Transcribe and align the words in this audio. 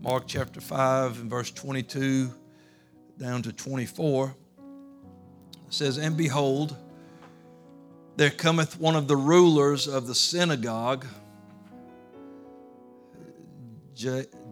Mark 0.00 0.24
chapter 0.26 0.60
5 0.60 1.20
and 1.20 1.30
verse 1.30 1.50
22 1.50 2.30
down 3.18 3.42
to 3.42 3.52
24. 3.52 4.26
It 4.26 4.34
says, 5.70 5.96
And 5.98 6.16
behold, 6.16 6.76
there 8.16 8.30
cometh 8.30 8.78
one 8.78 8.96
of 8.96 9.08
the 9.08 9.16
rulers 9.16 9.86
of 9.86 10.06
the 10.06 10.14
synagogue, 10.14 11.06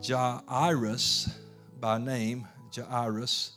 Jairus 0.07 1.39
by 1.81 1.99
name, 1.99 2.49
Jairus. 2.75 3.53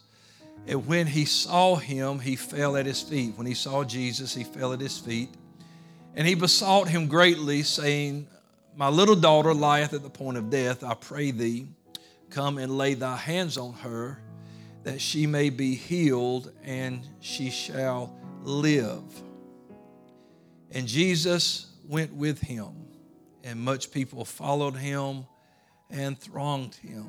And 0.67 0.85
when 0.85 1.07
he 1.07 1.23
saw 1.23 1.75
him, 1.75 2.19
he 2.19 2.35
fell 2.35 2.75
at 2.75 2.85
his 2.85 3.01
feet. 3.01 3.37
When 3.37 3.47
he 3.47 3.53
saw 3.53 3.83
Jesus, 3.85 4.35
he 4.35 4.43
fell 4.43 4.73
at 4.73 4.81
his 4.81 4.97
feet. 4.97 5.29
And 6.15 6.27
he 6.27 6.35
besought 6.35 6.89
him 6.89 7.07
greatly, 7.07 7.63
saying, 7.63 8.27
My 8.77 8.89
little 8.89 9.15
daughter 9.15 9.53
lieth 9.53 9.93
at 9.93 10.03
the 10.03 10.09
point 10.09 10.37
of 10.37 10.49
death. 10.49 10.83
I 10.83 10.93
pray 10.93 11.31
thee, 11.31 11.67
come 12.29 12.57
and 12.57 12.77
lay 12.77 12.93
thy 12.93 13.17
hands 13.17 13.57
on 13.57 13.73
her, 13.73 14.21
that 14.83 15.01
she 15.01 15.27
may 15.27 15.49
be 15.49 15.75
healed, 15.75 16.51
and 16.63 17.01
she 17.19 17.49
shall 17.49 18.15
live. 18.43 19.01
And 20.71 20.87
Jesus 20.87 21.73
went 21.85 22.13
with 22.13 22.39
him, 22.39 22.87
and 23.43 23.59
much 23.59 23.91
people 23.91 24.23
followed 24.23 24.75
him 24.75 25.25
and 25.89 26.17
thronged 26.17 26.75
him 26.75 27.07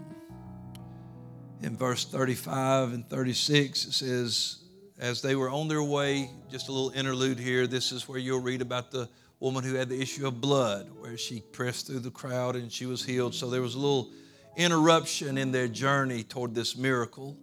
in 1.63 1.77
verse 1.77 2.05
35 2.05 2.93
and 2.93 3.09
36, 3.09 3.87
it 3.87 3.93
says, 3.93 4.59
As 4.99 5.23
they 5.23 5.35
were 5.35 5.51
on 5.51 5.69
their 5.69 5.83
way, 5.83 6.31
just 6.51 6.69
a 6.69 6.73
little 6.73 6.91
interlude 6.91 7.39
here, 7.39 7.67
this 7.67 7.93
is 7.93 8.09
where 8.09 8.19
you'll 8.19 8.41
read 8.41 8.63
about 8.63 8.91
the 8.91 9.09
woman 9.41 9.65
who 9.65 9.75
had 9.75 9.89
the 9.89 10.01
issue 10.01 10.27
of 10.27 10.41
blood, 10.41 10.91
where 10.99 11.17
she 11.17 11.41
pressed 11.41 11.87
through 11.87 12.01
the 12.01 12.11
crowd 12.11 12.57
and 12.57 12.73
she 12.73 12.87
was 12.87 13.05
healed. 13.05 13.35
So 13.35 13.51
there 13.51 13.63
was 13.63 13.75
a 13.75 13.79
little 13.79 14.11
interruption 14.57 15.39
in 15.39 15.53
their 15.53 15.69
journey 15.69 16.23
toward 16.23 16.55
this 16.55 16.77
miracle. 16.77 17.37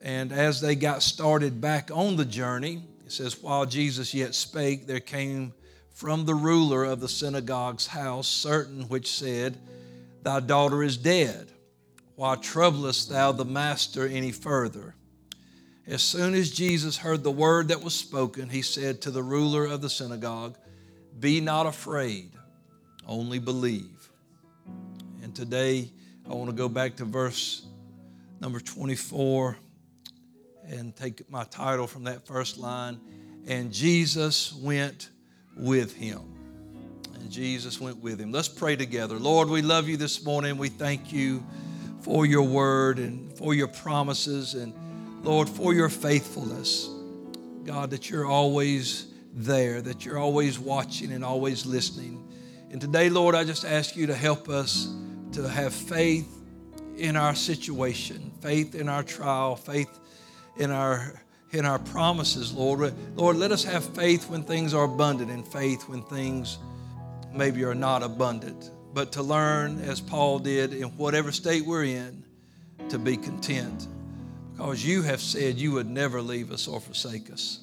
And 0.00 0.32
as 0.32 0.60
they 0.60 0.74
got 0.74 1.02
started 1.02 1.60
back 1.60 1.90
on 1.92 2.16
the 2.16 2.24
journey, 2.24 2.82
it 3.04 3.12
says, 3.12 3.40
While 3.40 3.66
Jesus 3.66 4.14
yet 4.14 4.34
spake, 4.34 4.86
there 4.86 5.00
came 5.00 5.52
from 5.92 6.24
the 6.24 6.34
ruler 6.34 6.84
of 6.84 7.00
the 7.00 7.08
synagogue's 7.08 7.86
house 7.86 8.28
certain 8.28 8.82
which 8.88 9.10
said, 9.10 9.58
Thy 10.22 10.40
daughter 10.40 10.82
is 10.82 10.96
dead 10.96 11.48
why 12.18 12.34
troublest 12.34 13.10
thou 13.10 13.30
the 13.30 13.44
master 13.44 14.04
any 14.04 14.32
further? 14.32 14.96
As 15.86 16.02
soon 16.02 16.34
as 16.34 16.50
Jesus 16.50 16.96
heard 16.96 17.22
the 17.22 17.30
word 17.30 17.68
that 17.68 17.80
was 17.80 17.94
spoken, 17.94 18.48
he 18.48 18.60
said 18.60 19.00
to 19.02 19.12
the 19.12 19.22
ruler 19.22 19.64
of 19.64 19.82
the 19.82 19.88
synagogue, 19.88 20.58
Be 21.20 21.40
not 21.40 21.66
afraid, 21.66 22.30
only 23.06 23.38
believe. 23.38 24.10
And 25.22 25.34
today 25.34 25.90
I 26.28 26.34
want 26.34 26.50
to 26.50 26.56
go 26.56 26.68
back 26.68 26.96
to 26.96 27.04
verse 27.04 27.66
number 28.40 28.60
24 28.60 29.56
and 30.68 30.94
take 30.94 31.28
my 31.30 31.44
title 31.44 31.86
from 31.86 32.04
that 32.04 32.26
first 32.26 32.58
line. 32.58 33.00
And 33.46 33.72
Jesus 33.72 34.52
went 34.54 35.10
with 35.56 35.96
him. 35.96 36.20
And 37.14 37.30
Jesus 37.30 37.80
went 37.80 37.98
with 37.98 38.20
him. 38.20 38.30
Let's 38.30 38.48
pray 38.48 38.76
together. 38.76 39.18
Lord, 39.18 39.48
we 39.48 39.62
love 39.62 39.88
you 39.88 39.96
this 39.96 40.24
morning. 40.24 40.56
We 40.56 40.68
thank 40.68 41.12
you 41.12 41.44
for 42.02 42.26
your 42.26 42.44
word 42.44 42.98
and 42.98 43.36
for 43.36 43.54
your 43.54 43.68
promises 43.68 44.54
and 44.54 44.72
Lord, 45.24 45.48
for 45.48 45.74
your 45.74 45.88
faithfulness. 45.88 46.88
God, 47.64 47.90
that 47.90 48.08
you're 48.08 48.26
always 48.26 49.07
there, 49.38 49.80
that 49.82 50.04
you're 50.04 50.18
always 50.18 50.58
watching 50.58 51.12
and 51.12 51.24
always 51.24 51.66
listening. 51.66 52.26
And 52.70 52.80
today, 52.80 53.08
Lord, 53.08 53.34
I 53.34 53.44
just 53.44 53.64
ask 53.64 53.96
you 53.96 54.06
to 54.06 54.14
help 54.14 54.48
us 54.48 54.94
to 55.32 55.48
have 55.48 55.72
faith 55.72 56.28
in 56.96 57.16
our 57.16 57.34
situation, 57.34 58.32
faith 58.40 58.74
in 58.74 58.88
our 58.88 59.02
trial, 59.02 59.56
faith 59.56 59.98
in 60.56 60.70
our 60.70 61.22
in 61.52 61.64
our 61.64 61.78
promises, 61.78 62.52
Lord. 62.52 62.92
Lord, 63.16 63.36
let 63.36 63.52
us 63.52 63.64
have 63.64 63.82
faith 63.94 64.28
when 64.28 64.42
things 64.42 64.74
are 64.74 64.84
abundant 64.84 65.30
and 65.30 65.46
faith 65.46 65.88
when 65.88 66.02
things 66.02 66.58
maybe 67.32 67.64
are 67.64 67.74
not 67.74 68.02
abundant 68.02 68.70
but 68.98 69.12
to 69.12 69.22
learn, 69.22 69.80
as 69.80 70.00
Paul 70.00 70.38
did, 70.38 70.72
in 70.72 70.88
whatever 70.96 71.32
state 71.32 71.64
we're 71.64 71.84
in, 71.84 72.24
to 72.88 72.98
be 72.98 73.16
content. 73.16 73.86
Because 74.52 74.84
you 74.84 75.02
have 75.02 75.20
said 75.20 75.56
you 75.56 75.72
would 75.72 75.88
never 75.88 76.20
leave 76.20 76.50
us 76.50 76.66
or 76.66 76.80
forsake 76.80 77.30
us. 77.30 77.60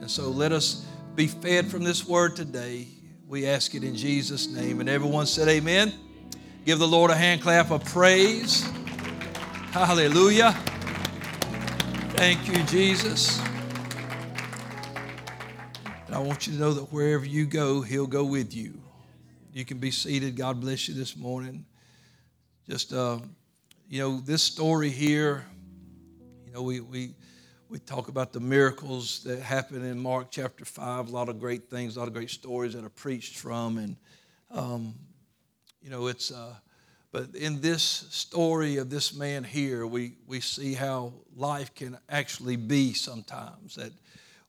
And 0.00 0.10
so 0.10 0.28
let 0.28 0.52
us 0.52 0.84
be 1.16 1.26
fed 1.26 1.70
from 1.70 1.82
this 1.82 2.06
word 2.06 2.36
today. 2.36 2.86
We 3.26 3.46
ask 3.46 3.74
it 3.74 3.82
in 3.82 3.96
Jesus' 3.96 4.48
name. 4.48 4.80
And 4.80 4.88
everyone 4.88 5.24
said, 5.24 5.48
Amen. 5.48 5.94
Give 6.66 6.78
the 6.78 6.86
Lord 6.86 7.10
a 7.10 7.16
hand 7.16 7.40
clap 7.40 7.70
of 7.70 7.82
praise. 7.86 8.68
Hallelujah. 9.70 10.52
Thank 12.12 12.46
you, 12.46 12.62
Jesus. 12.64 13.40
And 16.04 16.14
I 16.14 16.18
want 16.18 16.46
you 16.46 16.52
to 16.52 16.58
know 16.58 16.74
that 16.74 16.92
wherever 16.92 17.24
you 17.24 17.46
go, 17.46 17.80
He'll 17.80 18.06
go 18.06 18.24
with 18.24 18.54
you. 18.54 18.78
You 19.54 19.64
can 19.64 19.78
be 19.78 19.90
seated. 19.90 20.36
God 20.36 20.60
bless 20.60 20.86
you 20.86 20.94
this 20.94 21.16
morning. 21.16 21.64
Just, 22.68 22.92
uh, 22.92 23.20
you 23.88 24.00
know, 24.00 24.20
this 24.20 24.42
story 24.42 24.90
here, 24.90 25.46
you 26.44 26.52
know, 26.52 26.60
we, 26.60 26.80
we, 26.80 27.14
we 27.68 27.78
talk 27.80 28.08
about 28.08 28.32
the 28.32 28.40
miracles 28.40 29.24
that 29.24 29.40
happen 29.40 29.84
in 29.84 29.98
Mark 29.98 30.28
chapter 30.30 30.64
5, 30.64 31.08
a 31.08 31.10
lot 31.10 31.28
of 31.28 31.40
great 31.40 31.68
things, 31.68 31.96
a 31.96 31.98
lot 31.98 32.08
of 32.08 32.14
great 32.14 32.30
stories 32.30 32.74
that 32.74 32.84
are 32.84 32.90
preached 32.90 33.36
from. 33.36 33.78
And, 33.78 33.96
um, 34.52 34.94
you 35.82 35.90
know, 35.90 36.06
it's, 36.06 36.30
uh, 36.30 36.54
but 37.10 37.34
in 37.34 37.60
this 37.60 37.82
story 37.82 38.76
of 38.76 38.88
this 38.88 39.16
man 39.16 39.42
here, 39.42 39.86
we, 39.86 40.14
we 40.26 40.40
see 40.40 40.74
how 40.74 41.12
life 41.34 41.74
can 41.74 41.98
actually 42.08 42.56
be 42.56 42.92
sometimes. 42.92 43.74
That 43.74 43.92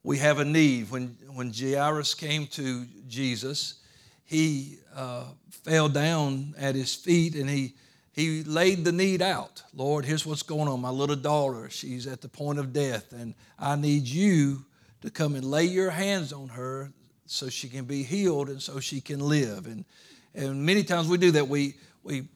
we 0.03 0.19
have 0.19 0.37
a 0.39 0.45
need. 0.45 0.91
When, 0.91 1.17
when 1.33 1.51
Jairus 1.51 2.13
came 2.13 2.45
to 2.47 2.85
Jesus, 3.07 3.79
he 4.25 4.77
uh, 4.95 5.23
fell 5.49 5.89
down 5.89 6.53
at 6.57 6.75
his 6.75 6.93
feet 6.93 7.35
and 7.35 7.49
he, 7.49 7.73
he 8.17 8.43
laid 8.43 8.83
the 8.83 8.91
need 8.91 9.21
out. 9.21 9.61
Lord, 9.75 10.03
here's 10.03 10.25
what's 10.25 10.41
going 10.41 10.67
on. 10.67 10.81
My 10.81 10.89
little 10.89 11.15
daughter, 11.15 11.69
she's 11.69 12.07
at 12.07 12.19
the 12.19 12.27
point 12.27 12.57
of 12.57 12.73
death, 12.73 13.13
and 13.13 13.35
I 13.59 13.75
need 13.75 14.07
you 14.07 14.65
to 15.03 15.11
come 15.11 15.35
and 15.35 15.45
lay 15.45 15.65
your 15.65 15.91
hands 15.91 16.33
on 16.33 16.49
her 16.49 16.91
so 17.27 17.47
she 17.47 17.69
can 17.69 17.85
be 17.85 18.01
healed 18.01 18.49
and 18.49 18.59
so 18.59 18.79
she 18.79 19.01
can 19.01 19.19
live. 19.19 19.67
And, 19.67 19.85
and 20.33 20.65
many 20.65 20.81
times 20.81 21.07
we 21.07 21.19
do 21.19 21.29
that. 21.29 21.47
We, 21.47 21.75
we, 22.01 22.27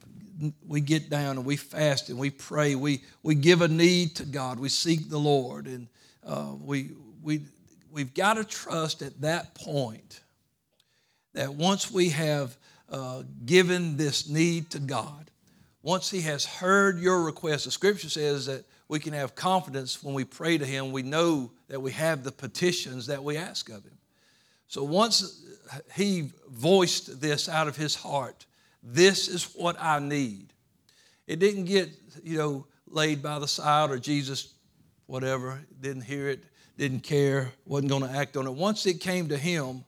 we 0.67 0.81
get 0.81 1.09
down 1.09 1.37
and 1.37 1.45
we 1.47 1.57
fast 1.57 2.09
and 2.09 2.19
we 2.19 2.29
pray. 2.29 2.75
We, 2.75 3.03
we 3.23 3.33
give 3.33 3.63
a 3.63 3.67
need 3.67 4.15
to 4.17 4.25
God. 4.25 4.59
We 4.59 4.69
seek 4.69 5.09
the 5.09 5.17
Lord. 5.17 5.65
And 5.65 5.87
uh, 6.23 6.51
we, 6.61 6.91
we, 7.23 7.41
we've 7.91 8.13
got 8.13 8.35
to 8.35 8.43
trust 8.43 9.01
at 9.01 9.19
that 9.21 9.55
point 9.55 10.19
that 11.33 11.55
once 11.55 11.89
we 11.89 12.09
have 12.09 12.55
uh, 12.87 13.23
given 13.45 13.97
this 13.97 14.29
need 14.29 14.69
to 14.69 14.79
God, 14.79 15.31
once 15.83 16.09
He 16.09 16.21
has 16.21 16.45
heard 16.45 16.99
your 16.99 17.23
request, 17.23 17.65
the 17.65 17.71
scripture 17.71 18.09
says 18.09 18.45
that 18.45 18.65
we 18.87 18.99
can 18.99 19.13
have 19.13 19.35
confidence 19.35 20.03
when 20.03 20.13
we 20.13 20.25
pray 20.25 20.57
to 20.57 20.65
Him. 20.65 20.91
We 20.91 21.03
know 21.03 21.51
that 21.67 21.81
we 21.81 21.91
have 21.91 22.23
the 22.23 22.31
petitions 22.31 23.07
that 23.07 23.23
we 23.23 23.37
ask 23.37 23.69
of 23.69 23.83
Him. 23.83 23.97
So 24.67 24.83
once 24.83 25.43
He 25.95 26.31
voiced 26.49 27.21
this 27.21 27.49
out 27.49 27.67
of 27.67 27.75
His 27.75 27.95
heart, 27.95 28.45
this 28.83 29.27
is 29.27 29.53
what 29.55 29.75
I 29.79 29.99
need. 29.99 30.53
It 31.27 31.39
didn't 31.39 31.65
get, 31.65 31.89
you 32.23 32.37
know, 32.37 32.67
laid 32.87 33.21
by 33.23 33.39
the 33.39 33.47
side 33.47 33.91
or 33.91 33.97
Jesus, 33.97 34.53
whatever, 35.05 35.61
didn't 35.79 36.03
hear 36.03 36.29
it, 36.29 36.43
didn't 36.77 37.01
care, 37.01 37.51
wasn't 37.65 37.89
going 37.89 38.03
to 38.03 38.11
act 38.11 38.37
on 38.37 38.47
it. 38.47 38.53
Once 38.53 38.85
it 38.85 38.99
came 38.99 39.29
to 39.29 39.37
Him, 39.37 39.85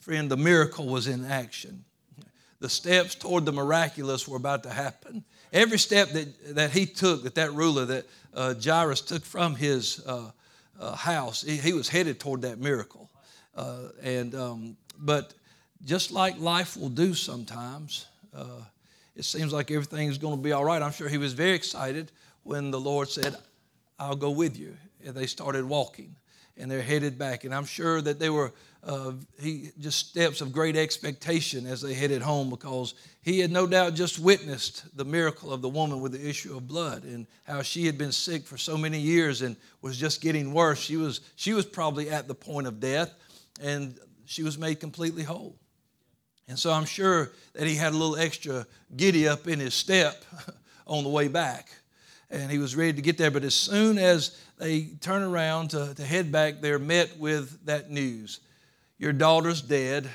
Friend, 0.00 0.30
the 0.30 0.36
miracle 0.36 0.86
was 0.86 1.06
in 1.06 1.24
action. 1.24 1.84
The 2.62 2.68
steps 2.68 3.16
toward 3.16 3.44
the 3.44 3.50
miraculous 3.50 4.28
were 4.28 4.36
about 4.36 4.62
to 4.62 4.70
happen. 4.70 5.24
Every 5.52 5.80
step 5.80 6.10
that, 6.10 6.54
that 6.54 6.70
he 6.70 6.86
took, 6.86 7.24
that 7.24 7.34
that 7.34 7.52
ruler, 7.54 7.84
that 7.86 8.06
uh, 8.32 8.54
Jairus 8.54 9.00
took 9.00 9.24
from 9.24 9.56
his 9.56 10.00
uh, 10.06 10.30
uh, 10.78 10.94
house, 10.94 11.42
he, 11.42 11.56
he, 11.56 11.72
was 11.72 11.88
headed 11.88 12.20
toward 12.20 12.42
that 12.42 12.60
miracle. 12.60 13.10
Uh, 13.56 13.88
and 14.00 14.36
um, 14.36 14.76
but 14.96 15.34
just 15.84 16.12
like 16.12 16.38
life 16.38 16.76
will 16.76 16.88
do 16.88 17.14
sometimes, 17.14 18.06
uh, 18.32 18.62
it 19.16 19.24
seems 19.24 19.52
like 19.52 19.72
everything's 19.72 20.16
going 20.16 20.36
to 20.36 20.42
be 20.42 20.52
all 20.52 20.64
right. 20.64 20.80
I'm 20.80 20.92
sure 20.92 21.08
he 21.08 21.18
was 21.18 21.32
very 21.32 21.56
excited 21.56 22.12
when 22.44 22.70
the 22.70 22.78
Lord 22.78 23.08
said, 23.08 23.36
"I'll 23.98 24.14
go 24.14 24.30
with 24.30 24.56
you," 24.56 24.76
and 25.04 25.16
they 25.16 25.26
started 25.26 25.64
walking 25.64 26.14
and 26.56 26.70
they're 26.70 26.82
headed 26.82 27.18
back. 27.18 27.44
And 27.44 27.52
I'm 27.52 27.64
sure 27.64 28.00
that 28.00 28.18
they 28.18 28.30
were 28.30 28.52
uh, 28.84 29.12
he 29.40 29.70
just 29.78 30.08
steps 30.08 30.40
of 30.40 30.52
great 30.52 30.74
expectation 30.74 31.66
as 31.66 31.80
they 31.80 31.94
headed 31.94 32.20
home 32.20 32.50
because 32.50 32.94
he 33.22 33.38
had 33.38 33.52
no 33.52 33.64
doubt 33.64 33.94
just 33.94 34.18
witnessed 34.18 34.96
the 34.96 35.04
miracle 35.04 35.52
of 35.52 35.62
the 35.62 35.68
woman 35.68 36.00
with 36.00 36.10
the 36.10 36.28
issue 36.28 36.56
of 36.56 36.66
blood 36.66 37.04
and 37.04 37.28
how 37.44 37.62
she 37.62 37.86
had 37.86 37.96
been 37.96 38.10
sick 38.10 38.44
for 38.44 38.58
so 38.58 38.76
many 38.76 38.98
years 38.98 39.42
and 39.42 39.56
was 39.82 39.96
just 39.96 40.20
getting 40.20 40.52
worse. 40.52 40.80
She 40.80 40.96
was 40.96 41.20
she 41.36 41.52
was 41.52 41.64
probably 41.64 42.10
at 42.10 42.26
the 42.26 42.34
point 42.34 42.66
of 42.66 42.80
death, 42.80 43.14
and 43.60 43.96
she 44.24 44.42
was 44.42 44.58
made 44.58 44.80
completely 44.80 45.22
whole. 45.22 45.56
And 46.48 46.58
so 46.58 46.72
I'm 46.72 46.84
sure 46.84 47.30
that 47.52 47.68
he 47.68 47.76
had 47.76 47.92
a 47.92 47.96
little 47.96 48.16
extra 48.16 48.66
giddy 48.96 49.28
up 49.28 49.46
in 49.46 49.60
his 49.60 49.74
step 49.74 50.24
on 50.88 51.04
the 51.04 51.10
way 51.10 51.28
back. 51.28 51.70
And 52.30 52.50
he 52.50 52.58
was 52.58 52.74
ready 52.74 52.94
to 52.94 53.02
get 53.02 53.16
there. 53.16 53.30
But 53.30 53.44
as 53.44 53.54
soon 53.54 53.96
as 53.96 54.36
they 54.58 54.88
turn 55.00 55.22
around 55.22 55.70
to, 55.70 55.94
to 55.94 56.02
head 56.02 56.32
back, 56.32 56.60
they're 56.60 56.78
met 56.78 57.16
with 57.18 57.64
that 57.66 57.90
news 57.90 58.40
Your 59.02 59.12
daughter's 59.12 59.60
dead. 59.60 60.08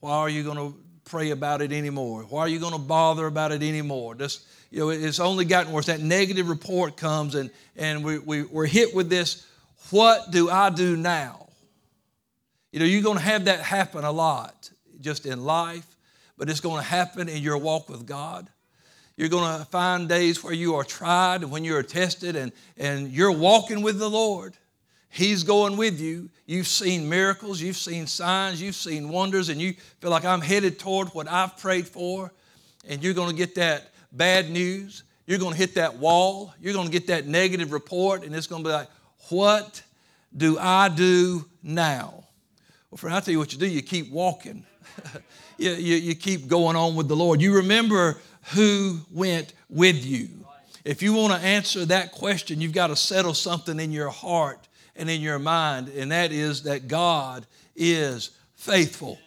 Why 0.00 0.16
are 0.16 0.30
you 0.30 0.42
going 0.42 0.56
to 0.56 0.74
pray 1.04 1.32
about 1.32 1.60
it 1.60 1.70
anymore? 1.70 2.22
Why 2.22 2.40
are 2.40 2.48
you 2.48 2.58
going 2.58 2.72
to 2.72 2.78
bother 2.78 3.26
about 3.26 3.52
it 3.52 3.62
anymore? 3.62 4.14
Just, 4.14 4.46
you 4.70 4.78
know, 4.80 4.88
it's 4.88 5.20
only 5.20 5.44
gotten 5.44 5.70
worse. 5.70 5.84
That 5.84 6.00
negative 6.00 6.48
report 6.48 6.96
comes, 6.96 7.34
and, 7.34 7.50
and 7.76 8.02
we, 8.02 8.18
we, 8.18 8.42
we're 8.44 8.64
hit 8.64 8.94
with 8.94 9.10
this 9.10 9.46
what 9.90 10.30
do 10.30 10.48
I 10.48 10.70
do 10.70 10.96
now? 10.96 11.48
You 12.72 12.80
know, 12.80 12.86
you're 12.86 13.02
going 13.02 13.18
to 13.18 13.22
have 13.22 13.44
that 13.44 13.60
happen 13.60 14.02
a 14.02 14.12
lot 14.12 14.70
just 15.02 15.26
in 15.26 15.44
life, 15.44 15.84
but 16.38 16.48
it's 16.48 16.60
going 16.60 16.78
to 16.78 16.88
happen 16.88 17.28
in 17.28 17.42
your 17.42 17.58
walk 17.58 17.90
with 17.90 18.06
God. 18.06 18.48
You're 19.18 19.28
going 19.28 19.58
to 19.58 19.66
find 19.66 20.08
days 20.08 20.42
where 20.42 20.54
you 20.54 20.76
are 20.76 20.84
tried 20.84 21.42
and 21.42 21.50
when 21.50 21.64
you 21.64 21.76
are 21.76 21.82
tested 21.82 22.34
and, 22.34 22.50
and 22.78 23.10
you're 23.12 23.30
walking 23.30 23.82
with 23.82 23.98
the 23.98 24.08
Lord. 24.08 24.56
He's 25.16 25.44
going 25.44 25.78
with 25.78 25.98
you. 25.98 26.28
You've 26.44 26.66
seen 26.66 27.08
miracles, 27.08 27.58
you've 27.58 27.78
seen 27.78 28.06
signs, 28.06 28.60
you've 28.60 28.74
seen 28.74 29.08
wonders, 29.08 29.48
and 29.48 29.58
you 29.58 29.72
feel 29.98 30.10
like 30.10 30.26
I'm 30.26 30.42
headed 30.42 30.78
toward 30.78 31.08
what 31.08 31.26
I've 31.26 31.56
prayed 31.56 31.88
for. 31.88 32.34
And 32.86 33.02
you're 33.02 33.14
going 33.14 33.30
to 33.30 33.34
get 33.34 33.54
that 33.54 33.92
bad 34.12 34.50
news. 34.50 35.04
You're 35.26 35.38
going 35.38 35.52
to 35.52 35.58
hit 35.58 35.74
that 35.76 35.96
wall. 35.96 36.52
You're 36.60 36.74
going 36.74 36.84
to 36.84 36.92
get 36.92 37.06
that 37.06 37.26
negative 37.26 37.72
report, 37.72 38.24
and 38.24 38.34
it's 38.34 38.46
going 38.46 38.62
to 38.62 38.68
be 38.68 38.72
like, 38.74 38.90
what 39.30 39.82
do 40.36 40.58
I 40.58 40.90
do 40.90 41.46
now? 41.62 42.24
Well, 42.90 42.98
friend, 42.98 43.14
I'll 43.14 43.22
tell 43.22 43.32
you 43.32 43.38
what 43.38 43.54
you 43.54 43.58
do. 43.58 43.66
You 43.66 43.80
keep 43.80 44.10
walking. 44.10 44.66
you, 45.56 45.70
you, 45.70 45.96
you 45.96 46.14
keep 46.14 46.46
going 46.46 46.76
on 46.76 46.94
with 46.94 47.08
the 47.08 47.16
Lord. 47.16 47.40
You 47.40 47.56
remember 47.56 48.18
who 48.52 49.00
went 49.10 49.54
with 49.70 50.04
you. 50.04 50.28
If 50.84 51.02
you 51.02 51.14
want 51.14 51.32
to 51.32 51.38
answer 51.40 51.86
that 51.86 52.12
question, 52.12 52.60
you've 52.60 52.74
got 52.74 52.88
to 52.88 52.96
settle 52.96 53.32
something 53.32 53.80
in 53.80 53.92
your 53.92 54.10
heart 54.10 54.68
and 54.98 55.10
in 55.10 55.20
your 55.20 55.38
mind, 55.38 55.88
and 55.88 56.12
that 56.12 56.32
is 56.32 56.62
that 56.64 56.88
God 56.88 57.46
is 57.74 58.30
faithful. 58.54 59.18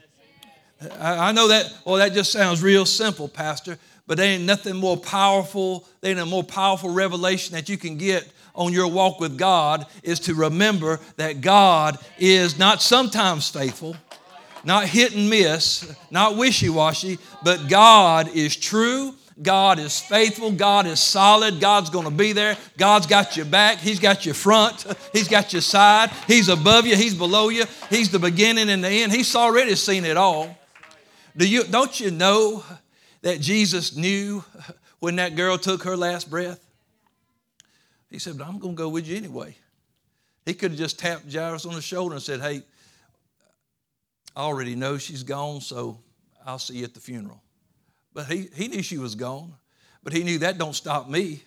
I 1.00 1.32
know 1.32 1.50
that, 1.50 1.74
well, 1.86 1.98
that 1.98 2.14
just 2.14 2.32
sounds 2.32 2.64
real 2.64 2.86
simple, 2.86 3.28
Pastor, 3.28 3.78
but 4.08 4.18
there 4.18 4.32
ain't 4.32 4.46
nothing 4.46 4.76
more 4.76 4.98
powerful, 4.98 5.86
there 6.02 6.12
ain't 6.12 6.20
a 6.20 6.26
more 6.26 6.44
powerful 6.44 6.90
revelation 6.90 7.54
that 7.54 7.70
you 7.70 7.78
can 7.78 7.98
get 7.98 8.32
on 8.56 8.74
your 8.74 8.88
walk 8.88 9.20
with 9.20 9.38
God 9.38 9.86
is 10.04 10.20
to 10.22 10.34
remember 10.34 11.00
that 11.18 11.42
God 11.42 11.98
is 12.18 12.58
not 12.58 12.82
sometimes 12.82 13.48
faithful, 13.50 13.96
not 14.64 14.86
hit 14.86 15.16
and 15.16 15.30
miss, 15.30 15.94
not 16.12 16.38
wishy 16.38 16.70
washy, 16.70 17.20
but 17.44 17.70
God 17.70 18.30
is 18.36 18.56
true. 18.56 19.14
God 19.42 19.80
is 19.80 20.00
faithful. 20.00 20.52
God 20.52 20.86
is 20.86 21.00
solid. 21.00 21.62
God's 21.62 21.90
going 21.90 22.06
to 22.06 22.12
be 22.12 22.34
there. 22.34 22.58
God's 22.78 23.08
got 23.08 23.38
your 23.38 23.46
back. 23.46 23.78
He's 23.78 24.00
got 24.00 24.26
your 24.26 24.36
front. 24.36 24.86
He's 25.14 25.28
got 25.28 25.54
your 25.54 25.62
side. 25.62 26.10
He's 26.28 26.50
above 26.50 26.86
you. 26.86 26.96
He's 26.96 27.16
below 27.16 27.50
you. 27.50 27.64
He's 27.90 28.10
the 28.12 28.20
beginning 28.20 28.70
and 28.70 28.84
the 28.84 28.90
end. 28.90 29.14
He's 29.14 29.34
already 29.36 29.76
seen 29.76 30.04
it 30.04 30.18
all. 30.18 30.58
Do 31.38 31.48
you, 31.48 31.64
don't 31.64 31.98
you 32.00 32.12
know 32.12 32.64
that 33.22 33.40
Jesus 33.40 33.96
knew 33.96 34.44
when 35.00 35.16
that 35.18 35.36
girl 35.36 35.58
took 35.58 35.84
her 35.84 35.96
last 35.96 36.30
breath? 36.30 36.66
He 38.10 38.20
said, 38.20 38.42
I'm 38.42 38.60
going 38.60 38.76
to 38.76 38.78
go 38.78 38.90
with 38.90 39.08
you 39.08 39.16
anyway. 39.16 39.56
He 40.46 40.54
could 40.54 40.72
have 40.72 40.80
just 40.80 41.00
tapped 41.00 41.32
Jairus 41.32 41.66
on 41.66 41.76
the 41.76 41.82
shoulder 41.82 42.16
and 42.16 42.24
said, 42.24 42.42
Hey, 42.42 42.64
I 44.36 44.42
already 44.42 44.76
know 44.76 44.98
she's 44.98 45.24
gone, 45.24 45.62
so 45.62 46.00
I'll 46.46 46.60
see 46.60 46.78
you 46.78 46.86
at 46.86 46.94
the 46.94 47.00
funeral. 47.00 47.42
But 48.20 48.28
he, 48.28 48.50
he 48.54 48.68
knew 48.68 48.84
she 48.84 48.98
was 48.98 49.16
gone. 49.16 49.54
But 50.04 50.12
he 50.12 50.26
knew 50.26 50.40
that 50.40 50.58
don't 50.58 50.76
stop 50.76 51.10
me 51.10 51.42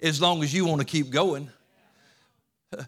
as 0.00 0.18
long 0.18 0.42
as 0.42 0.54
you 0.54 0.64
want 0.64 0.80
to 0.80 0.86
keep 0.86 1.10
going. 1.10 1.50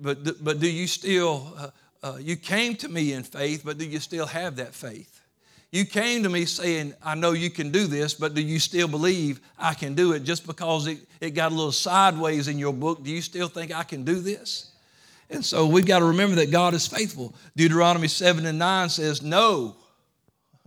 but, 0.00 0.44
but 0.44 0.60
do 0.60 0.70
you 0.70 0.86
still, 0.86 1.52
uh, 1.58 1.70
uh, 2.04 2.16
you 2.20 2.36
came 2.36 2.76
to 2.76 2.88
me 2.88 3.12
in 3.12 3.24
faith, 3.24 3.62
but 3.64 3.76
do 3.76 3.84
you 3.84 3.98
still 3.98 4.26
have 4.26 4.54
that 4.56 4.72
faith? 4.72 5.20
You 5.72 5.84
came 5.84 6.22
to 6.22 6.28
me 6.28 6.44
saying, 6.44 6.94
I 7.02 7.16
know 7.16 7.32
you 7.32 7.50
can 7.50 7.72
do 7.72 7.88
this, 7.88 8.14
but 8.14 8.34
do 8.34 8.40
you 8.40 8.60
still 8.60 8.86
believe 8.86 9.40
I 9.58 9.74
can 9.74 9.94
do 9.94 10.12
it 10.12 10.22
just 10.22 10.46
because 10.46 10.86
it, 10.86 11.00
it 11.20 11.30
got 11.30 11.50
a 11.50 11.56
little 11.56 11.72
sideways 11.72 12.46
in 12.46 12.56
your 12.56 12.72
book? 12.72 13.02
Do 13.02 13.10
you 13.10 13.20
still 13.20 13.48
think 13.48 13.74
I 13.74 13.82
can 13.82 14.04
do 14.04 14.20
this? 14.20 14.70
And 15.28 15.44
so 15.44 15.66
we've 15.66 15.86
got 15.86 15.98
to 15.98 16.04
remember 16.04 16.36
that 16.36 16.52
God 16.52 16.72
is 16.72 16.86
faithful. 16.86 17.34
Deuteronomy 17.56 18.06
7 18.06 18.46
and 18.46 18.60
9 18.60 18.88
says, 18.90 19.22
No. 19.22 19.74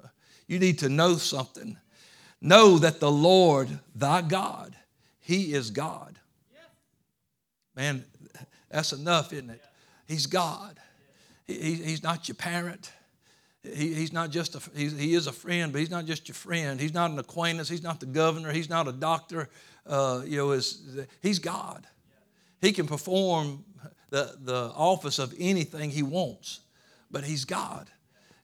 You 0.48 0.58
need 0.58 0.80
to 0.80 0.90
know 0.90 1.14
something. 1.14 1.78
Know 2.42 2.78
that 2.78 3.00
the 3.00 3.12
Lord, 3.12 3.80
thy 3.96 4.22
God, 4.22 4.76
He 5.20 5.54
is 5.54 5.72
God. 5.72 6.18
Man, 7.76 8.04
that's 8.70 8.94
enough, 8.94 9.32
isn't 9.34 9.50
it? 9.50 9.62
He's 10.08 10.26
God. 10.26 10.80
He, 11.46 11.76
he's 11.76 12.04
not 12.04 12.28
your 12.28 12.36
parent. 12.36 12.92
He, 13.64 13.94
he's 13.94 14.14
not 14.14 14.30
just 14.30 14.56
a, 14.56 14.62
he 14.78 15.14
is 15.14 15.28
a 15.28 15.32
friend, 15.32 15.72
but 15.72 15.80
he's 15.80 15.92
not 15.92 16.06
just 16.06 16.28
your 16.28 16.36
friend. 16.36 16.80
He's 16.80 16.94
not 16.94 17.12
an 17.12 17.20
acquaintance. 17.20 17.70
He's 17.70 17.84
not 17.84 18.00
the 18.00 18.06
governor. 18.06 18.52
He's 18.52 18.70
not 18.70 18.88
a 18.88 18.92
doctor. 18.92 19.50
Uh, 19.86 20.22
you 20.26 20.38
know, 20.38 20.52
is, 20.52 21.06
he's 21.22 21.40
God. 21.40 21.86
He 22.62 22.72
can 22.72 22.88
perform 22.88 23.64
the, 24.10 24.36
the 24.42 24.72
office 24.76 25.20
of 25.20 25.34
anything 25.40 25.90
he 25.90 26.04
wants, 26.04 26.62
but 27.10 27.24
he's 27.24 27.46
God. 27.46 27.90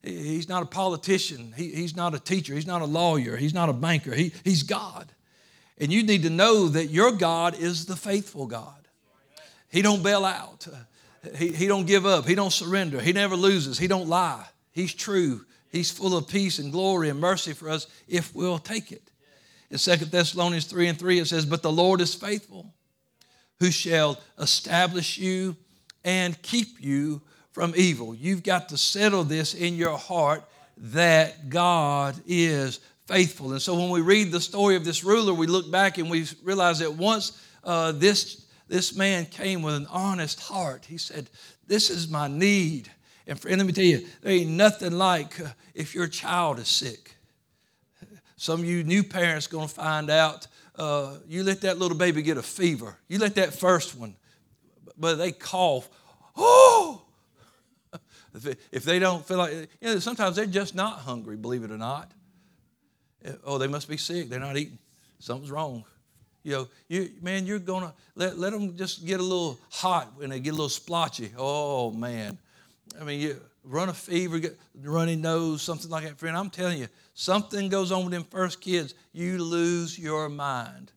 He's 0.05 0.47
not 0.47 0.61
a 0.61 0.67
politician. 0.67 1.53
He, 1.57 1.71
he's 1.71 1.95
not 1.95 2.13
a 2.13 2.19
teacher. 2.19 2.53
He's 2.53 2.67
not 2.67 2.81
a 2.81 2.85
lawyer. 2.85 3.35
He's 3.35 3.53
not 3.53 3.69
a 3.69 3.73
banker. 3.73 4.13
He, 4.13 4.31
he's 4.43 4.63
God. 4.63 5.11
And 5.79 5.91
you 5.91 6.03
need 6.03 6.23
to 6.23 6.29
know 6.29 6.67
that 6.67 6.87
your 6.87 7.11
God 7.11 7.57
is 7.57 7.85
the 7.85 7.95
faithful 7.95 8.45
God. 8.45 8.87
He 9.69 9.81
don't 9.81 10.03
bail 10.03 10.23
out. 10.23 10.67
He, 11.37 11.51
he 11.51 11.67
don't 11.67 11.87
give 11.87 12.05
up. 12.05 12.27
He 12.27 12.35
don't 12.35 12.53
surrender. 12.53 13.01
He 13.01 13.13
never 13.13 13.35
loses. 13.35 13.79
He 13.79 13.87
don't 13.87 14.07
lie. 14.07 14.45
He's 14.71 14.93
true. 14.93 15.43
He's 15.71 15.89
full 15.91 16.15
of 16.15 16.27
peace 16.27 16.59
and 16.59 16.71
glory 16.71 17.09
and 17.09 17.19
mercy 17.19 17.53
for 17.53 17.69
us 17.69 17.87
if 18.07 18.33
we'll 18.35 18.59
take 18.59 18.91
it. 18.91 19.09
In 19.71 19.79
2 19.79 19.95
Thessalonians 20.05 20.65
3 20.65 20.87
and 20.87 20.99
3, 20.99 21.19
it 21.19 21.27
says, 21.27 21.45
But 21.45 21.63
the 21.63 21.71
Lord 21.71 21.99
is 21.99 22.13
faithful 22.13 22.73
who 23.59 23.71
shall 23.71 24.21
establish 24.39 25.17
you 25.17 25.55
and 26.03 26.39
keep 26.43 26.79
you 26.79 27.21
from 27.55 27.73
evil. 27.77 28.13
You've 28.13 28.43
got 28.43 28.67
to 28.67 28.77
settle 28.77 29.23
this 29.23 29.53
in 29.53 29.75
your 29.75 29.97
heart 29.97 30.43
that 30.75 31.49
God 31.49 32.21
is 32.27 32.81
faithful. 33.07 33.53
And 33.53 33.61
so 33.61 33.75
when 33.75 33.91
we 33.91 34.01
read 34.01 34.33
the 34.33 34.41
story 34.41 34.75
of 34.75 34.83
this 34.83 35.05
ruler, 35.05 35.33
we 35.33 35.47
look 35.47 35.71
back 35.71 35.97
and 35.97 36.09
we 36.09 36.27
realize 36.43 36.79
that 36.79 36.93
once 36.93 37.41
uh, 37.63 37.93
this, 37.93 38.45
this 38.67 38.93
man 38.93 39.25
came 39.25 39.61
with 39.61 39.73
an 39.73 39.87
honest 39.89 40.41
heart, 40.41 40.83
he 40.83 40.97
said, 40.97 41.29
This 41.65 41.89
is 41.89 42.09
my 42.09 42.27
need. 42.27 42.91
And 43.25 43.41
let 43.45 43.65
me 43.65 43.71
tell 43.71 43.85
you, 43.85 44.05
there 44.21 44.33
ain't 44.33 44.51
nothing 44.51 44.91
like 44.91 45.39
uh, 45.39 45.47
if 45.73 45.95
your 45.95 46.07
child 46.07 46.59
is 46.59 46.67
sick. 46.67 47.15
Some 48.35 48.59
of 48.59 48.65
you 48.65 48.83
new 48.83 49.01
parents 49.01 49.47
going 49.47 49.69
to 49.69 49.73
find 49.73 50.09
out 50.09 50.45
uh, 50.75 51.19
you 51.25 51.41
let 51.41 51.61
that 51.61 51.79
little 51.79 51.97
baby 51.97 52.21
get 52.21 52.35
a 52.35 52.43
fever. 52.43 52.97
You 53.07 53.17
let 53.17 53.35
that 53.35 53.53
first 53.53 53.97
one, 53.97 54.17
but 54.97 55.15
they 55.15 55.31
cough. 55.31 55.87
Oh! 56.35 57.04
If 58.71 58.83
they 58.83 58.99
don't 58.99 59.25
feel 59.25 59.37
like, 59.37 59.53
you 59.53 59.67
know, 59.81 59.99
sometimes 59.99 60.35
they're 60.35 60.45
just 60.45 60.75
not 60.75 60.99
hungry, 60.99 61.37
believe 61.37 61.63
it 61.63 61.71
or 61.71 61.77
not. 61.77 62.11
Uh, 63.25 63.31
oh, 63.43 63.57
they 63.57 63.67
must 63.67 63.87
be 63.87 63.97
sick. 63.97 64.29
They're 64.29 64.39
not 64.39 64.57
eating. 64.57 64.77
Something's 65.19 65.51
wrong. 65.51 65.85
You 66.43 66.51
know, 66.51 66.67
you, 66.87 67.09
man, 67.21 67.47
you're 67.47 67.59
going 67.59 67.83
to 67.83 67.93
let, 68.15 68.37
let 68.37 68.53
them 68.53 68.77
just 68.77 69.05
get 69.05 69.19
a 69.19 69.23
little 69.23 69.59
hot 69.71 70.13
when 70.15 70.29
they 70.29 70.39
get 70.39 70.51
a 70.51 70.53
little 70.53 70.69
splotchy. 70.69 71.31
Oh, 71.37 71.91
man. 71.91 72.37
I 72.99 73.03
mean, 73.03 73.19
you 73.19 73.41
run 73.63 73.89
a 73.89 73.93
fever, 73.93 74.37
get 74.39 74.57
runny 74.83 75.15
nose, 75.15 75.61
something 75.61 75.89
like 75.89 76.03
that. 76.03 76.19
Friend, 76.19 76.37
I'm 76.37 76.51
telling 76.51 76.77
you, 76.77 76.87
something 77.13 77.69
goes 77.69 77.91
on 77.91 78.03
with 78.03 78.13
them 78.13 78.25
first 78.25 78.61
kids, 78.61 78.93
you 79.11 79.43
lose 79.43 79.97
your 79.97 80.29
mind. 80.29 80.91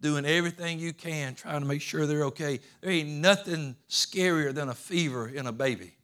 Doing 0.00 0.26
everything 0.26 0.78
you 0.78 0.92
can, 0.92 1.34
trying 1.34 1.60
to 1.60 1.66
make 1.66 1.80
sure 1.80 2.06
they're 2.06 2.24
okay. 2.24 2.60
There 2.82 2.90
ain't 2.90 3.08
nothing 3.08 3.76
scarier 3.88 4.54
than 4.54 4.68
a 4.68 4.74
fever 4.74 5.28
in 5.28 5.46
a 5.46 5.52
baby. 5.52 5.94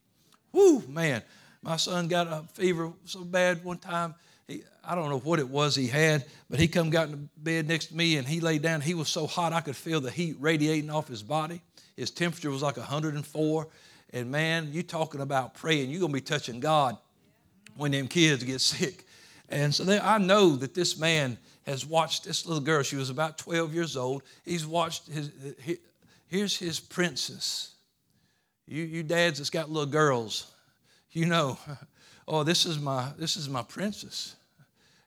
Whoo, 0.52 0.82
man. 0.88 1.22
My 1.62 1.76
son 1.76 2.08
got 2.08 2.26
a 2.26 2.44
fever 2.54 2.92
so 3.04 3.24
bad 3.24 3.64
one 3.64 3.78
time. 3.78 4.14
He, 4.48 4.62
I 4.84 4.94
don't 4.94 5.08
know 5.08 5.20
what 5.20 5.38
it 5.38 5.48
was 5.48 5.76
he 5.76 5.86
had, 5.86 6.24
but 6.50 6.58
he 6.58 6.66
come 6.66 6.90
got 6.90 7.06
in 7.06 7.12
the 7.12 7.28
bed 7.36 7.68
next 7.68 7.86
to 7.86 7.96
me 7.96 8.16
and 8.16 8.26
he 8.26 8.40
laid 8.40 8.62
down. 8.62 8.80
He 8.80 8.94
was 8.94 9.08
so 9.08 9.26
hot 9.26 9.52
I 9.52 9.60
could 9.60 9.76
feel 9.76 10.00
the 10.00 10.10
heat 10.10 10.36
radiating 10.40 10.90
off 10.90 11.08
his 11.08 11.22
body. 11.22 11.60
His 11.96 12.10
temperature 12.10 12.50
was 12.50 12.62
like 12.62 12.76
104. 12.76 13.68
And 14.12 14.30
man, 14.30 14.68
you 14.72 14.82
talking 14.82 15.20
about 15.20 15.54
praying, 15.54 15.90
you're 15.90 16.00
gonna 16.00 16.12
be 16.12 16.20
touching 16.20 16.60
God 16.60 16.96
when 17.76 17.92
them 17.92 18.08
kids 18.08 18.42
get 18.44 18.60
sick. 18.60 19.06
And 19.48 19.74
so 19.74 19.84
they, 19.84 20.00
I 20.00 20.18
know 20.18 20.56
that 20.56 20.74
this 20.74 20.98
man 20.98 21.38
has 21.66 21.86
watched 21.86 22.24
this 22.24 22.46
little 22.46 22.62
girl. 22.62 22.82
She 22.82 22.96
was 22.96 23.10
about 23.10 23.38
12 23.38 23.72
years 23.72 23.96
old. 23.96 24.22
He's 24.44 24.66
watched 24.66 25.08
his, 25.08 25.30
his 25.60 25.78
here's 26.26 26.58
his 26.58 26.80
princess. 26.80 27.74
You, 28.66 28.84
you 28.84 29.02
dads 29.02 29.38
that's 29.38 29.50
got 29.50 29.70
little 29.70 29.90
girls, 29.90 30.50
you 31.10 31.26
know 31.26 31.58
oh, 32.28 32.44
this 32.44 32.66
is 32.66 32.78
my 32.78 33.10
this 33.18 33.36
is 33.36 33.48
my 33.48 33.62
princess. 33.62 34.36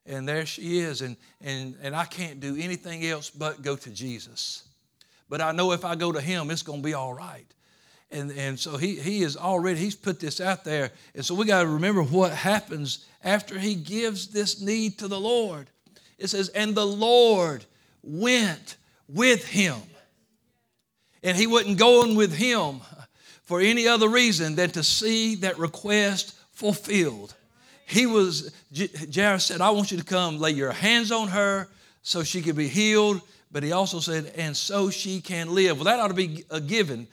And 0.08 0.28
there 0.28 0.46
she 0.46 0.80
is, 0.80 1.02
and 1.02 1.18
and 1.42 1.76
and 1.82 1.96
I 1.96 2.06
can't 2.06 2.40
do 2.40 2.56
anything 2.60 3.06
else 3.06 3.30
but 3.30 3.62
go 3.62 3.76
to 3.76 3.90
Jesus. 3.90 4.64
But 5.28 5.42
I 5.42 5.52
know 5.52 5.72
if 5.72 5.84
I 5.84 5.96
go 5.96 6.12
to 6.12 6.22
him, 6.22 6.52
it's 6.52 6.62
gonna 6.62 6.82
be 6.82 6.94
all 6.94 7.14
right. 7.14 7.46
And, 8.12 8.32
and 8.32 8.60
so 8.60 8.78
he, 8.78 8.96
he 8.96 9.24
is 9.24 9.36
already, 9.36 9.80
he's 9.80 9.96
put 9.96 10.20
this 10.20 10.40
out 10.40 10.64
there. 10.64 10.92
And 11.16 11.26
so 11.26 11.34
we 11.34 11.46
got 11.46 11.64
to 11.64 11.68
remember 11.68 12.04
what 12.04 12.32
happens 12.32 13.08
after 13.24 13.58
he 13.58 13.74
gives 13.74 14.28
this 14.28 14.62
need 14.62 15.00
to 15.00 15.08
the 15.08 15.20
Lord. 15.20 15.70
It 16.20 16.28
says, 16.28 16.50
and 16.50 16.76
the 16.76 16.86
Lord 16.86 17.66
went 18.04 18.78
with 19.10 19.48
him. 19.48 19.82
And 21.24 21.36
he 21.36 21.48
wasn't 21.48 21.80
going 21.80 22.16
with 22.16 22.32
him 22.32 22.82
for 23.46 23.62
any 23.62 23.88
other 23.88 24.10
reason 24.10 24.56
than 24.56 24.72
to 24.72 24.84
see 24.84 25.36
that 25.36 25.58
request 25.58 26.36
fulfilled. 26.52 27.34
He 27.88 28.06
was, 28.06 28.52
Jairus 29.14 29.46
said, 29.46 29.62
I 29.62 29.70
want 29.70 29.92
you 29.92 29.98
to 29.98 30.04
come 30.04 30.40
lay 30.40 30.52
your 30.52 30.72
hands 30.72 31.12
on 31.12 31.28
her 31.30 31.68
so 32.02 32.24
she 32.24 32.42
can 32.42 32.56
be 32.56 32.68
healed. 32.68 33.22
But 33.52 33.64
he 33.64 33.72
also 33.72 34.00
said, 34.00 34.34
and 34.36 34.58
so 34.58 34.90
she 34.90 35.22
can 35.22 35.54
live. 35.54 35.78
Well, 35.78 35.86
that 35.86 36.00
ought 36.00 36.10
to 36.10 36.14
be 36.14 36.44
a 36.50 36.60
given. 36.60 37.08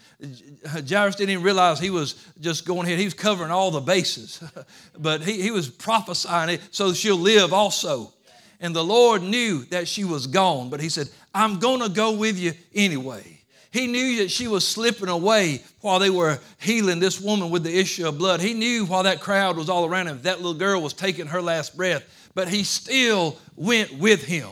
Jairus 0.89 1.15
didn't 1.15 1.31
even 1.31 1.45
realize 1.45 1.79
he 1.79 1.91
was 1.91 2.27
just 2.41 2.65
going 2.67 2.87
ahead. 2.87 2.99
He 2.99 3.05
was 3.05 3.15
covering 3.15 3.53
all 3.53 3.71
the 3.71 3.81
bases. 3.81 4.43
but 4.99 5.23
he, 5.23 5.41
he 5.41 5.51
was 5.51 5.69
prophesying 5.69 6.49
it 6.49 6.61
so 6.71 6.95
she'll 6.95 7.17
live 7.17 7.53
also. 7.53 8.13
And 8.59 8.75
the 8.75 8.83
Lord 8.83 9.23
knew 9.23 9.65
that 9.67 9.87
she 9.87 10.05
was 10.05 10.27
gone, 10.27 10.71
but 10.71 10.81
he 10.81 10.89
said, 10.89 11.09
I'm 11.35 11.59
going 11.59 11.81
to 11.81 11.89
go 11.89 12.13
with 12.13 12.39
you 12.39 12.55
anyway. 12.75 13.42
He 13.73 13.87
knew 13.87 14.19
that 14.19 14.31
she 14.31 14.49
was 14.49 14.69
slipping 14.69 15.09
away 15.09 15.63
while 15.81 15.99
they 15.99 16.11
were 16.11 16.39
healing 16.59 17.01
this 17.01 17.19
woman 17.19 17.49
with 17.49 17.65
the 17.65 17.77
issue 17.77 18.07
of 18.07 18.19
blood. 18.19 18.41
He 18.41 18.53
knew 18.53 18.85
while 18.85 19.05
that 19.05 19.21
crowd 19.21 19.57
was 19.57 19.71
all 19.71 19.87
around 19.87 20.09
him, 20.09 20.21
that 20.23 20.37
little 20.39 20.55
girl 20.55 20.83
was 20.83 20.93
taking 20.93 21.27
her 21.27 21.41
last 21.41 21.75
breath, 21.75 22.05
but 22.35 22.49
he 22.49 22.65
still 22.65 23.39
went 23.57 23.99
with 23.99 24.25
him. 24.25 24.51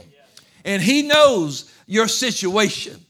And 0.64 0.82
he 0.82 1.02
knows 1.02 1.70
your 1.86 2.08
situation. 2.08 3.04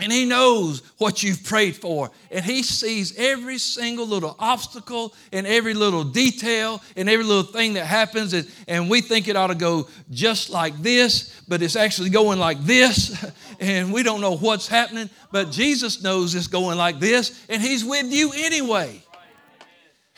And 0.00 0.12
he 0.12 0.24
knows 0.24 0.82
what 0.98 1.22
you've 1.22 1.44
prayed 1.44 1.76
for. 1.76 2.10
And 2.32 2.44
he 2.44 2.64
sees 2.64 3.16
every 3.16 3.58
single 3.58 4.06
little 4.06 4.34
obstacle 4.40 5.14
and 5.32 5.46
every 5.46 5.72
little 5.72 6.02
detail 6.02 6.82
and 6.96 7.08
every 7.08 7.24
little 7.24 7.52
thing 7.52 7.74
that 7.74 7.86
happens. 7.86 8.32
And, 8.32 8.50
and 8.66 8.90
we 8.90 9.00
think 9.00 9.28
it 9.28 9.36
ought 9.36 9.48
to 9.48 9.54
go 9.54 9.88
just 10.10 10.50
like 10.50 10.76
this, 10.82 11.40
but 11.46 11.62
it's 11.62 11.76
actually 11.76 12.10
going 12.10 12.38
like 12.38 12.60
this. 12.60 13.24
And 13.60 13.92
we 13.92 14.02
don't 14.02 14.20
know 14.20 14.36
what's 14.36 14.66
happening. 14.66 15.08
But 15.30 15.52
Jesus 15.52 16.02
knows 16.02 16.34
it's 16.34 16.48
going 16.48 16.76
like 16.76 16.98
this, 16.98 17.46
and 17.48 17.62
he's 17.62 17.84
with 17.84 18.12
you 18.12 18.32
anyway. 18.34 19.00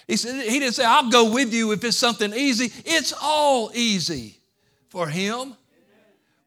He 0.08 0.16
said, 0.16 0.42
He 0.48 0.58
didn't 0.58 0.74
say, 0.74 0.86
I'll 0.86 1.10
go 1.10 1.30
with 1.32 1.52
you 1.52 1.72
if 1.72 1.84
it's 1.84 1.98
something 1.98 2.32
easy. 2.32 2.72
It's 2.84 3.12
all 3.20 3.70
easy 3.74 4.40
for 4.88 5.06
him 5.06 5.54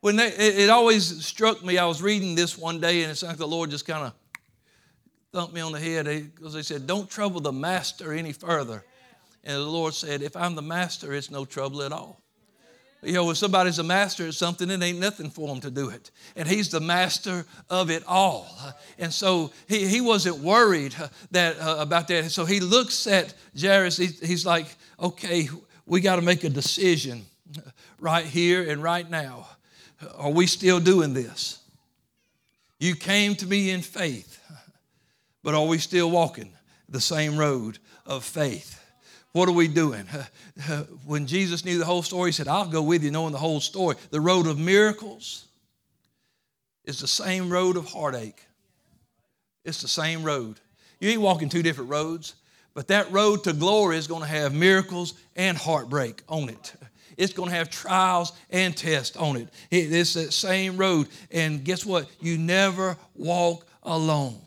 when 0.01 0.15
they, 0.15 0.27
it, 0.27 0.69
always 0.69 1.25
struck 1.25 1.63
me, 1.63 1.77
I 1.77 1.85
was 1.85 2.01
reading 2.01 2.35
this 2.35 2.57
one 2.57 2.79
day 2.79 3.01
and 3.03 3.11
it's 3.11 3.23
like 3.23 3.37
the 3.37 3.47
Lord 3.47 3.69
just 3.69 3.85
kind 3.85 4.05
of 4.05 4.13
thumped 5.33 5.53
me 5.53 5.61
on 5.61 5.71
the 5.71 5.79
head 5.79 6.05
because 6.05 6.53
they 6.53 6.61
said, 6.61 6.87
Don't 6.87 7.09
trouble 7.09 7.41
the 7.41 7.51
master 7.51 8.13
any 8.13 8.31
further. 8.31 8.83
And 9.43 9.55
the 9.55 9.69
Lord 9.69 9.93
said, 9.93 10.21
If 10.21 10.35
I'm 10.35 10.55
the 10.55 10.61
master, 10.61 11.13
it's 11.13 11.29
no 11.29 11.45
trouble 11.45 11.81
at 11.83 11.91
all. 11.91 12.21
You 13.01 13.13
know, 13.13 13.25
when 13.25 13.35
somebody's 13.35 13.79
a 13.79 13.83
master 13.83 14.27
at 14.27 14.33
something, 14.33 14.69
it 14.69 14.83
ain't 14.83 14.99
nothing 14.99 15.29
for 15.29 15.47
him 15.47 15.61
to 15.61 15.71
do 15.71 15.89
it. 15.89 16.11
And 16.35 16.45
he's 16.45 16.69
the 16.69 16.81
master 16.81 17.45
of 17.69 17.89
it 17.89 18.03
all. 18.05 18.45
And 18.97 19.13
so 19.13 19.51
he, 19.69 19.87
he 19.87 20.01
wasn't 20.01 20.39
worried 20.39 20.93
that, 21.31 21.57
uh, 21.59 21.77
about 21.79 22.09
that. 22.09 22.29
So 22.31 22.43
he 22.43 22.59
looks 22.59 23.07
at 23.07 23.33
Jairus, 23.59 23.95
he, 23.95 24.07
he's 24.07 24.45
like, 24.45 24.65
okay, 24.99 25.47
we 25.85 26.01
got 26.01 26.17
to 26.17 26.21
make 26.21 26.43
a 26.43 26.49
decision 26.49 27.25
right 27.99 28.25
here 28.25 28.69
and 28.69 28.83
right 28.83 29.09
now. 29.09 29.47
Are 30.17 30.31
we 30.31 30.47
still 30.47 30.79
doing 30.79 31.13
this? 31.13 31.59
You 32.79 32.95
came 32.95 33.35
to 33.35 33.45
me 33.45 33.71
in 33.71 33.81
faith, 33.81 34.39
but 35.43 35.53
are 35.53 35.65
we 35.65 35.77
still 35.77 36.09
walking 36.09 36.53
the 36.87 37.01
same 37.01 37.37
road 37.37 37.77
of 38.05 38.23
faith? 38.23 38.81
What 39.33 39.49
are 39.49 39.53
we 39.53 39.67
doing? 39.67 40.05
When 41.05 41.25
Jesus 41.25 41.63
knew 41.63 41.77
the 41.77 41.85
whole 41.85 42.03
story, 42.03 42.29
he 42.29 42.33
said, 42.33 42.49
I'll 42.49 42.67
go 42.67 42.81
with 42.81 43.03
you 43.03 43.11
knowing 43.11 43.31
the 43.31 43.37
whole 43.37 43.61
story. 43.61 43.95
The 44.11 44.19
road 44.19 44.45
of 44.45 44.59
miracles 44.59 45.45
is 46.83 46.99
the 46.99 47.07
same 47.07 47.49
road 47.49 47.77
of 47.77 47.85
heartache. 47.85 48.43
It's 49.63 49.81
the 49.81 49.87
same 49.87 50.23
road. 50.23 50.59
You 50.99 51.09
ain't 51.09 51.21
walking 51.21 51.47
two 51.47 51.63
different 51.63 51.89
roads, 51.89 52.35
but 52.73 52.87
that 52.87 53.11
road 53.11 53.43
to 53.45 53.53
glory 53.53 53.97
is 53.97 54.07
going 54.07 54.21
to 54.21 54.27
have 54.27 54.53
miracles 54.53 55.13
and 55.35 55.57
heartbreak 55.57 56.23
on 56.27 56.49
it. 56.49 56.73
It's 57.19 57.33
going 57.33 57.49
to 57.49 57.55
have 57.55 57.69
trials 57.69 58.31
and 58.49 58.75
tests 58.75 59.17
on 59.17 59.35
it. 59.35 59.49
It's 59.69 60.13
that 60.13 60.31
same 60.31 60.77
road. 60.77 61.09
And 61.31 61.65
guess 61.65 61.85
what? 61.85 62.09
You 62.21 62.37
never 62.37 62.95
walk 63.13 63.67
alone. 63.83 64.39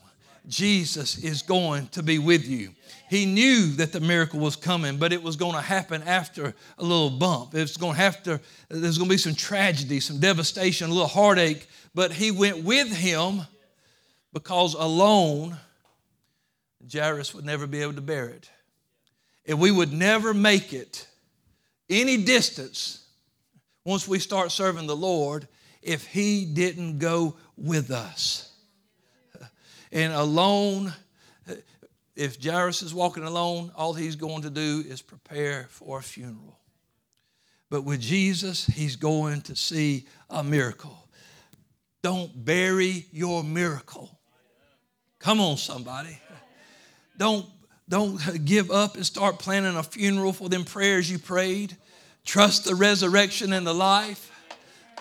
Jesus 0.47 1.19
is 1.19 1.43
going 1.43 1.87
to 1.89 2.01
be 2.01 2.17
with 2.17 2.47
you. 2.47 2.71
He 3.11 3.27
knew 3.27 3.67
that 3.73 3.91
the 3.93 3.99
miracle 3.99 4.39
was 4.39 4.55
coming, 4.55 4.97
but 4.97 5.13
it 5.13 5.21
was 5.21 5.35
going 5.35 5.53
to 5.53 5.61
happen 5.61 6.01
after 6.01 6.55
a 6.79 6.83
little 6.83 7.11
bump. 7.11 7.53
It's 7.53 7.77
going 7.77 7.93
to 7.93 8.01
have 8.01 8.23
to, 8.23 8.41
there's 8.69 8.97
going 8.97 9.07
to 9.07 9.13
be 9.13 9.19
some 9.19 9.35
tragedy, 9.35 9.99
some 9.99 10.19
devastation, 10.19 10.89
a 10.89 10.93
little 10.93 11.07
heartache, 11.07 11.67
but 11.93 12.11
he 12.11 12.31
went 12.31 12.63
with 12.63 12.91
him 12.91 13.41
because 14.33 14.73
alone, 14.73 15.57
Jairus 16.91 17.35
would 17.35 17.45
never 17.45 17.67
be 17.67 17.83
able 17.83 17.93
to 17.93 18.01
bear 18.01 18.29
it. 18.29 18.49
And 19.45 19.59
we 19.59 19.69
would 19.69 19.93
never 19.93 20.33
make 20.33 20.73
it 20.73 21.07
any 21.89 22.17
distance 22.17 23.05
once 23.85 24.07
we 24.07 24.19
start 24.19 24.51
serving 24.51 24.87
the 24.87 24.95
Lord 24.95 25.47
if 25.81 26.05
He 26.07 26.45
didn't 26.45 26.99
go 26.99 27.35
with 27.57 27.91
us. 27.91 28.51
And 29.91 30.11
alone, 30.11 30.91
if 32.15 32.43
Jairus 32.43 32.81
is 32.81 32.93
walking 32.93 33.23
alone, 33.23 33.71
all 33.75 33.93
he's 33.93 34.15
going 34.15 34.41
to 34.43 34.49
do 34.49 34.83
is 34.87 35.01
prepare 35.01 35.67
for 35.69 35.99
a 35.99 36.01
funeral. 36.01 36.57
But 37.69 37.83
with 37.83 38.01
Jesus, 38.01 38.65
he's 38.65 38.95
going 38.95 39.41
to 39.41 39.55
see 39.55 40.05
a 40.29 40.43
miracle. 40.43 41.07
Don't 42.01 42.45
bury 42.45 43.05
your 43.11 43.43
miracle. 43.43 44.19
Come 45.19 45.39
on, 45.39 45.57
somebody. 45.57 46.19
Don't 47.17 47.45
don't 47.89 48.45
give 48.45 48.71
up 48.71 48.95
and 48.95 49.05
start 49.05 49.39
planning 49.39 49.75
a 49.75 49.83
funeral 49.83 50.33
for 50.33 50.49
them 50.49 50.63
prayers 50.63 51.09
you 51.11 51.19
prayed. 51.19 51.75
Trust 52.25 52.65
the 52.65 52.75
resurrection 52.75 53.53
and 53.53 53.67
the 53.67 53.73
life. 53.73 54.29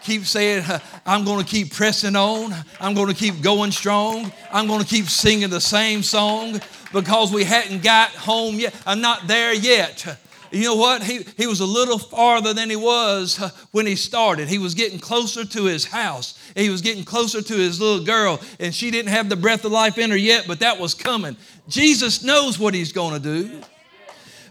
Keep 0.02 0.24
saying, 0.24 0.64
I'm 1.06 1.24
going 1.24 1.44
to 1.44 1.48
keep 1.48 1.72
pressing 1.72 2.16
on. 2.16 2.52
I'm 2.80 2.94
going 2.94 3.06
to 3.06 3.14
keep 3.14 3.40
going 3.40 3.70
strong. 3.70 4.32
I'm 4.52 4.66
going 4.66 4.80
to 4.80 4.86
keep 4.86 5.06
singing 5.06 5.48
the 5.48 5.60
same 5.60 6.02
song 6.02 6.60
because 6.92 7.32
we 7.32 7.44
hadn't 7.44 7.84
got 7.84 8.10
home 8.10 8.56
yet. 8.56 8.74
I'm 8.84 9.00
not 9.00 9.28
there 9.28 9.54
yet. 9.54 10.18
You 10.52 10.64
know 10.64 10.76
what? 10.76 11.02
He, 11.02 11.24
he 11.38 11.46
was 11.46 11.60
a 11.60 11.66
little 11.66 11.98
farther 11.98 12.52
than 12.52 12.68
he 12.68 12.76
was 12.76 13.38
when 13.70 13.86
he 13.86 13.96
started. 13.96 14.48
He 14.48 14.58
was 14.58 14.74
getting 14.74 14.98
closer 14.98 15.46
to 15.46 15.64
his 15.64 15.86
house. 15.86 16.38
He 16.54 16.68
was 16.68 16.82
getting 16.82 17.04
closer 17.04 17.40
to 17.40 17.54
his 17.54 17.80
little 17.80 18.04
girl, 18.04 18.38
and 18.60 18.74
she 18.74 18.90
didn't 18.90 19.10
have 19.10 19.30
the 19.30 19.36
breath 19.36 19.64
of 19.64 19.72
life 19.72 19.96
in 19.96 20.10
her 20.10 20.16
yet, 20.16 20.44
but 20.46 20.60
that 20.60 20.78
was 20.78 20.92
coming. 20.92 21.36
Jesus 21.68 22.22
knows 22.22 22.58
what 22.58 22.74
he's 22.74 22.92
going 22.92 23.14
to 23.14 23.20
do. 23.20 23.60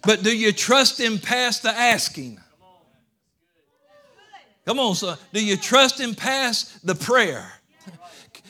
But 0.03 0.23
do 0.23 0.35
you 0.35 0.51
trust 0.51 0.99
him 0.99 1.19
past 1.19 1.61
the 1.61 1.69
asking? 1.69 2.39
Come 4.65 4.79
on, 4.79 4.95
son. 4.95 5.17
Do 5.33 5.43
you 5.43 5.55
trust 5.55 5.99
him 5.99 6.15
past 6.15 6.85
the 6.85 6.95
prayer? 6.95 7.51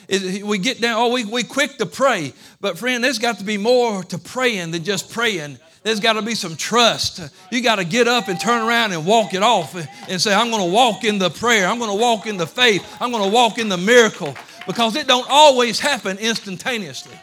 We 0.08 0.58
get 0.58 0.80
down, 0.80 0.98
oh, 0.98 1.12
we, 1.12 1.24
we 1.24 1.42
quick 1.42 1.76
to 1.78 1.86
pray. 1.86 2.32
But 2.60 2.78
friend, 2.78 3.04
there's 3.04 3.18
got 3.18 3.38
to 3.38 3.44
be 3.44 3.58
more 3.58 4.02
to 4.04 4.18
praying 4.18 4.70
than 4.70 4.84
just 4.84 5.12
praying. 5.12 5.58
There's 5.82 5.98
got 5.98 6.12
to 6.12 6.22
be 6.22 6.34
some 6.34 6.54
trust. 6.54 7.20
You 7.50 7.60
got 7.60 7.76
to 7.76 7.84
get 7.84 8.06
up 8.06 8.28
and 8.28 8.38
turn 8.38 8.66
around 8.66 8.92
and 8.92 9.04
walk 9.04 9.34
it 9.34 9.42
off 9.42 9.74
and 10.08 10.20
say, 10.20 10.32
I'm 10.32 10.50
going 10.50 10.62
to 10.62 10.72
walk 10.72 11.02
in 11.02 11.18
the 11.18 11.30
prayer. 11.30 11.66
I'm 11.66 11.78
going 11.78 11.90
to 11.90 12.00
walk 12.00 12.26
in 12.26 12.36
the 12.36 12.46
faith. 12.46 12.86
I'm 13.00 13.10
going 13.10 13.24
to 13.24 13.34
walk 13.34 13.58
in 13.58 13.68
the 13.68 13.76
miracle 13.76 14.36
because 14.66 14.94
it 14.94 15.08
don't 15.08 15.26
always 15.28 15.80
happen 15.80 16.18
instantaneously. 16.18 17.18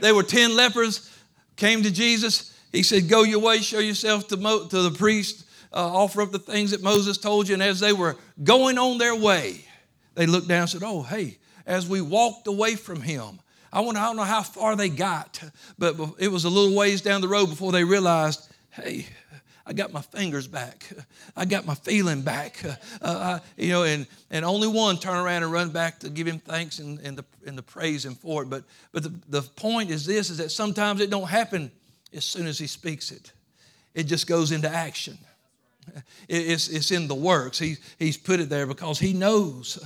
There 0.00 0.14
were 0.14 0.22
10 0.22 0.54
lepers, 0.56 1.10
came 1.56 1.82
to 1.82 1.90
Jesus. 1.90 2.54
He 2.70 2.82
said, 2.82 3.08
Go 3.08 3.22
your 3.22 3.40
way, 3.40 3.58
show 3.58 3.78
yourself 3.78 4.28
to, 4.28 4.36
Mo- 4.36 4.66
to 4.66 4.82
the 4.82 4.90
priest, 4.90 5.44
uh, 5.72 5.76
offer 5.76 6.20
up 6.20 6.30
the 6.30 6.38
things 6.38 6.70
that 6.72 6.82
Moses 6.82 7.16
told 7.16 7.48
you. 7.48 7.54
And 7.54 7.62
as 7.62 7.80
they 7.80 7.92
were 7.92 8.16
going 8.44 8.78
on 8.78 8.98
their 8.98 9.16
way, 9.16 9.64
they 10.14 10.26
looked 10.26 10.48
down 10.48 10.62
and 10.62 10.70
said, 10.70 10.82
Oh, 10.84 11.02
hey, 11.02 11.38
as 11.66 11.88
we 11.88 12.00
walked 12.00 12.46
away 12.46 12.74
from 12.74 13.00
him, 13.00 13.40
I, 13.72 13.80
wonder, 13.80 14.00
I 14.00 14.06
don't 14.06 14.16
know 14.16 14.22
how 14.22 14.42
far 14.42 14.76
they 14.76 14.88
got, 14.88 15.42
but 15.78 15.96
it 16.18 16.28
was 16.28 16.44
a 16.44 16.48
little 16.48 16.76
ways 16.76 17.02
down 17.02 17.20
the 17.20 17.28
road 17.28 17.46
before 17.46 17.72
they 17.72 17.84
realized, 17.84 18.48
hey, 18.70 19.06
I 19.66 19.74
got 19.74 19.92
my 19.92 20.00
fingers 20.00 20.46
back. 20.46 20.90
I 21.36 21.44
got 21.44 21.66
my 21.66 21.74
feeling 21.74 22.22
back. 22.22 22.64
Uh, 23.02 23.38
I, 23.38 23.62
you 23.62 23.68
know, 23.68 23.82
and, 23.82 24.06
and 24.30 24.42
only 24.42 24.66
one 24.66 24.96
turn 24.96 25.18
around 25.18 25.42
and 25.42 25.52
run 25.52 25.68
back 25.68 26.00
to 26.00 26.08
give 26.08 26.26
him 26.26 26.38
thanks 26.38 26.78
and, 26.78 26.98
and, 27.00 27.18
the, 27.18 27.24
and 27.46 27.58
the 27.58 27.62
praise 27.62 28.06
him 28.06 28.14
for 28.14 28.42
it. 28.42 28.46
But, 28.48 28.64
but 28.92 29.02
the, 29.02 29.12
the 29.28 29.42
point 29.42 29.90
is 29.90 30.06
this, 30.06 30.30
is 30.30 30.38
that 30.38 30.50
sometimes 30.50 31.02
it 31.02 31.10
don't 31.10 31.28
happen 31.28 31.70
as 32.14 32.24
soon 32.24 32.46
as 32.46 32.58
he 32.58 32.66
speaks 32.66 33.10
it. 33.10 33.32
it 33.94 34.04
just 34.04 34.26
goes 34.26 34.52
into 34.52 34.70
action. 34.70 35.18
It's, 36.28 36.68
it's 36.68 36.90
in 36.90 37.08
the 37.08 37.14
works. 37.14 37.58
He, 37.58 37.76
he's 37.98 38.16
put 38.16 38.40
it 38.40 38.48
there 38.48 38.66
because 38.66 38.98
He 38.98 39.12
knows 39.12 39.78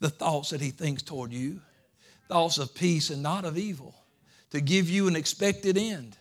the 0.00 0.10
thoughts 0.10 0.50
that 0.50 0.60
He 0.60 0.70
thinks 0.70 1.02
toward 1.02 1.32
you 1.32 1.60
thoughts 2.28 2.58
of 2.58 2.74
peace 2.74 3.10
and 3.10 3.22
not 3.22 3.44
of 3.44 3.58
evil, 3.58 3.94
to 4.50 4.60
give 4.60 4.88
you 4.88 5.08
an 5.08 5.16
expected 5.16 5.76
end. 5.76 6.16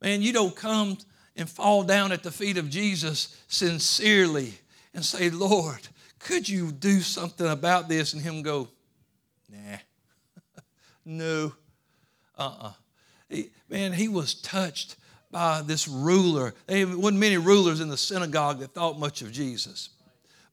Man, 0.00 0.22
you 0.22 0.32
don't 0.32 0.54
come 0.54 0.98
and 1.36 1.48
fall 1.48 1.82
down 1.82 2.12
at 2.12 2.22
the 2.22 2.30
feet 2.30 2.56
of 2.56 2.70
Jesus 2.70 3.42
sincerely 3.48 4.54
and 4.94 5.04
say, 5.04 5.30
Lord, 5.30 5.88
could 6.18 6.48
you 6.48 6.72
do 6.72 7.00
something 7.00 7.46
about 7.46 7.88
this? 7.88 8.12
And 8.12 8.22
Him 8.22 8.42
go, 8.42 8.68
nah, 9.50 9.78
no, 11.04 11.52
uh 12.38 12.42
uh-uh. 12.42 12.68
uh 12.68 12.72
Man, 13.68 13.92
he 13.92 14.08
was 14.08 14.34
touched 14.34 14.96
by 15.30 15.60
this 15.62 15.88
ruler. 15.88 16.54
There 16.66 16.86
wasn't 16.86 17.18
many 17.18 17.36
rulers 17.36 17.80
in 17.80 17.88
the 17.88 17.96
synagogue 17.96 18.60
that 18.60 18.72
thought 18.72 18.98
much 18.98 19.22
of 19.22 19.32
Jesus. 19.32 19.90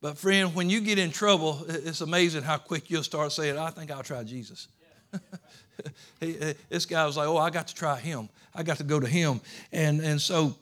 But, 0.04 0.18
friend, 0.18 0.54
when 0.54 0.70
you 0.70 0.82
get 0.82 1.00
in 1.00 1.12
trouble, 1.12 1.66
it's 1.70 2.02
amazing 2.02 2.44
how 2.44 2.58
quick 2.58 2.90
you'll 2.90 3.04
start 3.04 3.32
saying, 3.32 3.58
I 3.58 3.70
think 3.70 3.90
I'll 3.90 4.04
try 4.04 4.22
Jesus. 4.26 4.68
this 6.20 6.86
guy 6.86 7.06
was 7.06 7.16
like, 7.16 7.30
Oh, 7.30 7.38
I 7.38 7.50
got 7.50 7.70
to 7.70 7.74
try 7.74 7.98
him. 7.98 8.28
I 8.54 8.64
got 8.64 8.80
to 8.80 8.84
go 8.84 9.00
to 9.00 9.08
him. 9.08 9.40
And, 9.72 10.02
and 10.02 10.20
so 10.20 10.58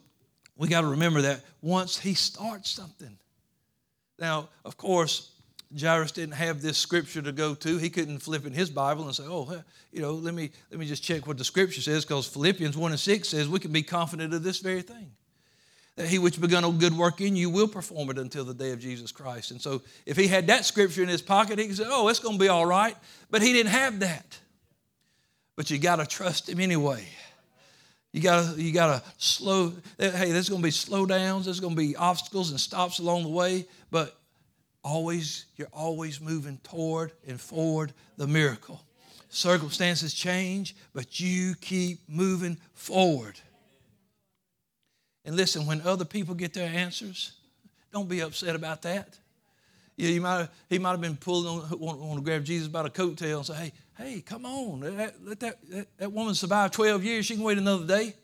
we 0.56 0.68
got 0.68 0.82
to 0.82 0.86
remember 0.86 1.22
that 1.22 1.40
once 1.60 1.98
he 1.98 2.14
starts 2.14 2.70
something. 2.70 3.18
Now, 4.16 4.48
of 4.64 4.76
course, 4.76 5.32
Jairus 5.76 6.12
didn't 6.12 6.34
have 6.34 6.62
this 6.62 6.78
scripture 6.78 7.22
to 7.22 7.32
go 7.32 7.56
to. 7.56 7.78
He 7.78 7.90
couldn't 7.90 8.20
flip 8.20 8.46
in 8.46 8.52
his 8.52 8.70
Bible 8.70 9.06
and 9.06 9.14
say, 9.14 9.24
"Oh, 9.26 9.60
you 9.90 10.02
know, 10.02 10.12
let 10.12 10.34
me 10.34 10.52
let 10.70 10.78
me 10.78 10.86
just 10.86 11.02
check 11.02 11.26
what 11.26 11.38
the 11.38 11.44
scripture 11.44 11.80
says," 11.80 12.04
because 12.04 12.28
Philippians 12.28 12.76
one 12.76 12.92
and 12.92 13.00
six 13.00 13.30
says 13.30 13.48
we 13.48 13.58
can 13.58 13.72
be 13.72 13.82
confident 13.82 14.34
of 14.34 14.44
this 14.44 14.60
very 14.60 14.82
thing 14.82 15.10
that 15.96 16.08
he 16.08 16.18
which 16.18 16.40
begun 16.40 16.64
a 16.64 16.70
good 16.70 16.96
work 16.96 17.20
in 17.20 17.36
you 17.36 17.50
will 17.50 17.68
perform 17.68 18.10
it 18.10 18.18
until 18.18 18.44
the 18.44 18.54
day 18.54 18.72
of 18.72 18.80
Jesus 18.80 19.12
Christ. 19.12 19.50
And 19.50 19.60
so 19.60 19.82
if 20.06 20.16
he 20.16 20.26
had 20.26 20.46
that 20.46 20.64
scripture 20.64 21.02
in 21.02 21.08
his 21.08 21.22
pocket, 21.22 21.58
he 21.58 21.66
could 21.66 21.76
say, 21.76 21.84
Oh, 21.86 22.08
it's 22.08 22.18
going 22.18 22.38
to 22.38 22.42
be 22.42 22.48
all 22.48 22.64
right. 22.64 22.96
But 23.30 23.42
he 23.42 23.52
didn't 23.52 23.72
have 23.72 24.00
that. 24.00 24.38
But 25.54 25.70
you 25.70 25.78
got 25.78 25.96
to 25.96 26.06
trust 26.06 26.48
him 26.48 26.60
anyway. 26.60 27.06
You 28.12 28.20
gotta, 28.20 28.60
you 28.60 28.72
gotta 28.72 29.02
slow. 29.16 29.72
Hey, 29.98 30.32
there's 30.32 30.50
gonna 30.50 30.62
be 30.62 30.70
slow 30.70 31.06
downs, 31.06 31.46
there's 31.46 31.60
gonna 31.60 31.74
be 31.74 31.96
obstacles 31.96 32.50
and 32.50 32.60
stops 32.60 32.98
along 32.98 33.22
the 33.22 33.30
way, 33.30 33.66
but 33.90 34.14
always, 34.84 35.46
you're 35.56 35.70
always 35.72 36.20
moving 36.20 36.58
toward 36.62 37.12
and 37.26 37.40
forward 37.40 37.94
the 38.18 38.26
miracle. 38.26 38.82
Circumstances 39.30 40.12
change, 40.12 40.76
but 40.92 41.20
you 41.20 41.54
keep 41.62 42.00
moving 42.06 42.58
forward. 42.74 43.40
And 45.24 45.36
listen, 45.36 45.66
when 45.66 45.80
other 45.82 46.04
people 46.04 46.34
get 46.34 46.52
their 46.52 46.68
answers, 46.68 47.32
don't 47.92 48.08
be 48.08 48.20
upset 48.20 48.56
about 48.56 48.82
that. 48.82 49.18
Yeah, 49.96 50.08
you 50.08 50.20
might 50.20 50.48
he 50.68 50.78
might 50.78 50.92
have 50.92 51.00
been 51.00 51.16
pulling 51.16 51.46
on, 51.46 51.78
want, 51.78 52.18
to 52.18 52.24
grab 52.24 52.44
Jesus 52.44 52.66
by 52.68 52.82
the 52.82 52.90
coattail 52.90 53.36
and 53.36 53.46
say, 53.46 53.54
hey, 53.54 53.72
hey, 53.98 54.20
come 54.20 54.46
on, 54.46 54.80
let, 54.80 55.14
let 55.24 55.40
that, 55.40 55.58
that, 55.70 55.98
that 55.98 56.12
woman 56.12 56.34
survive 56.34 56.70
12 56.70 57.04
years. 57.04 57.26
She 57.26 57.34
can 57.34 57.44
wait 57.44 57.58
another 57.58 57.86
day. 57.86 58.14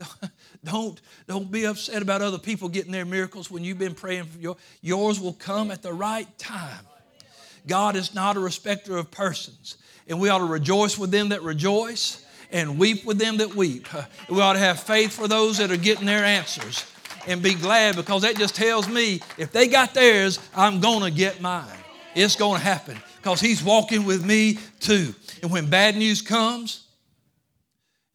don't, 0.64 1.00
don't 1.26 1.50
be 1.50 1.64
upset 1.64 2.02
about 2.02 2.22
other 2.22 2.38
people 2.38 2.68
getting 2.68 2.92
their 2.92 3.04
miracles 3.04 3.50
when 3.50 3.64
you've 3.64 3.78
been 3.78 3.94
praying 3.94 4.24
for 4.24 4.38
your, 4.38 4.56
yours 4.80 5.20
will 5.20 5.32
come 5.32 5.70
at 5.70 5.82
the 5.82 5.92
right 5.92 6.26
time. 6.38 6.86
God 7.66 7.94
is 7.96 8.14
not 8.14 8.36
a 8.36 8.40
respecter 8.40 8.96
of 8.96 9.10
persons. 9.10 9.76
And 10.08 10.20
we 10.20 10.28
ought 10.28 10.38
to 10.38 10.44
rejoice 10.44 10.98
with 10.98 11.10
them 11.10 11.28
that 11.28 11.42
rejoice 11.42 12.21
and 12.52 12.78
weep 12.78 13.04
with 13.04 13.18
them 13.18 13.38
that 13.38 13.54
weep. 13.54 13.88
We 14.28 14.40
ought 14.40 14.52
to 14.52 14.58
have 14.58 14.80
faith 14.80 15.12
for 15.12 15.26
those 15.26 15.58
that 15.58 15.70
are 15.70 15.76
getting 15.76 16.06
their 16.06 16.24
answers 16.24 16.84
and 17.26 17.42
be 17.42 17.54
glad 17.54 17.96
because 17.96 18.22
that 18.22 18.36
just 18.36 18.54
tells 18.54 18.88
me 18.88 19.20
if 19.38 19.52
they 19.52 19.68
got 19.68 19.94
theirs, 19.94 20.38
I'm 20.54 20.80
going 20.80 21.02
to 21.02 21.10
get 21.10 21.40
mine. 21.40 21.66
It's 22.14 22.36
going 22.36 22.58
to 22.58 22.64
happen 22.64 22.98
because 23.16 23.40
He's 23.40 23.62
walking 23.62 24.04
with 24.04 24.24
me 24.24 24.58
too. 24.80 25.14
And 25.42 25.50
when 25.50 25.68
bad 25.68 25.96
news 25.96 26.20
comes, 26.22 26.86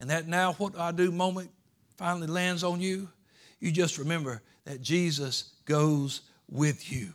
and 0.00 0.10
that 0.10 0.28
now 0.28 0.52
what 0.54 0.78
I 0.78 0.92
do 0.92 1.10
moment 1.10 1.50
finally 1.96 2.28
lands 2.28 2.62
on 2.62 2.80
you, 2.80 3.08
you 3.58 3.72
just 3.72 3.98
remember 3.98 4.40
that 4.64 4.80
Jesus 4.80 5.50
goes 5.64 6.20
with 6.48 6.92
you. 6.92 7.12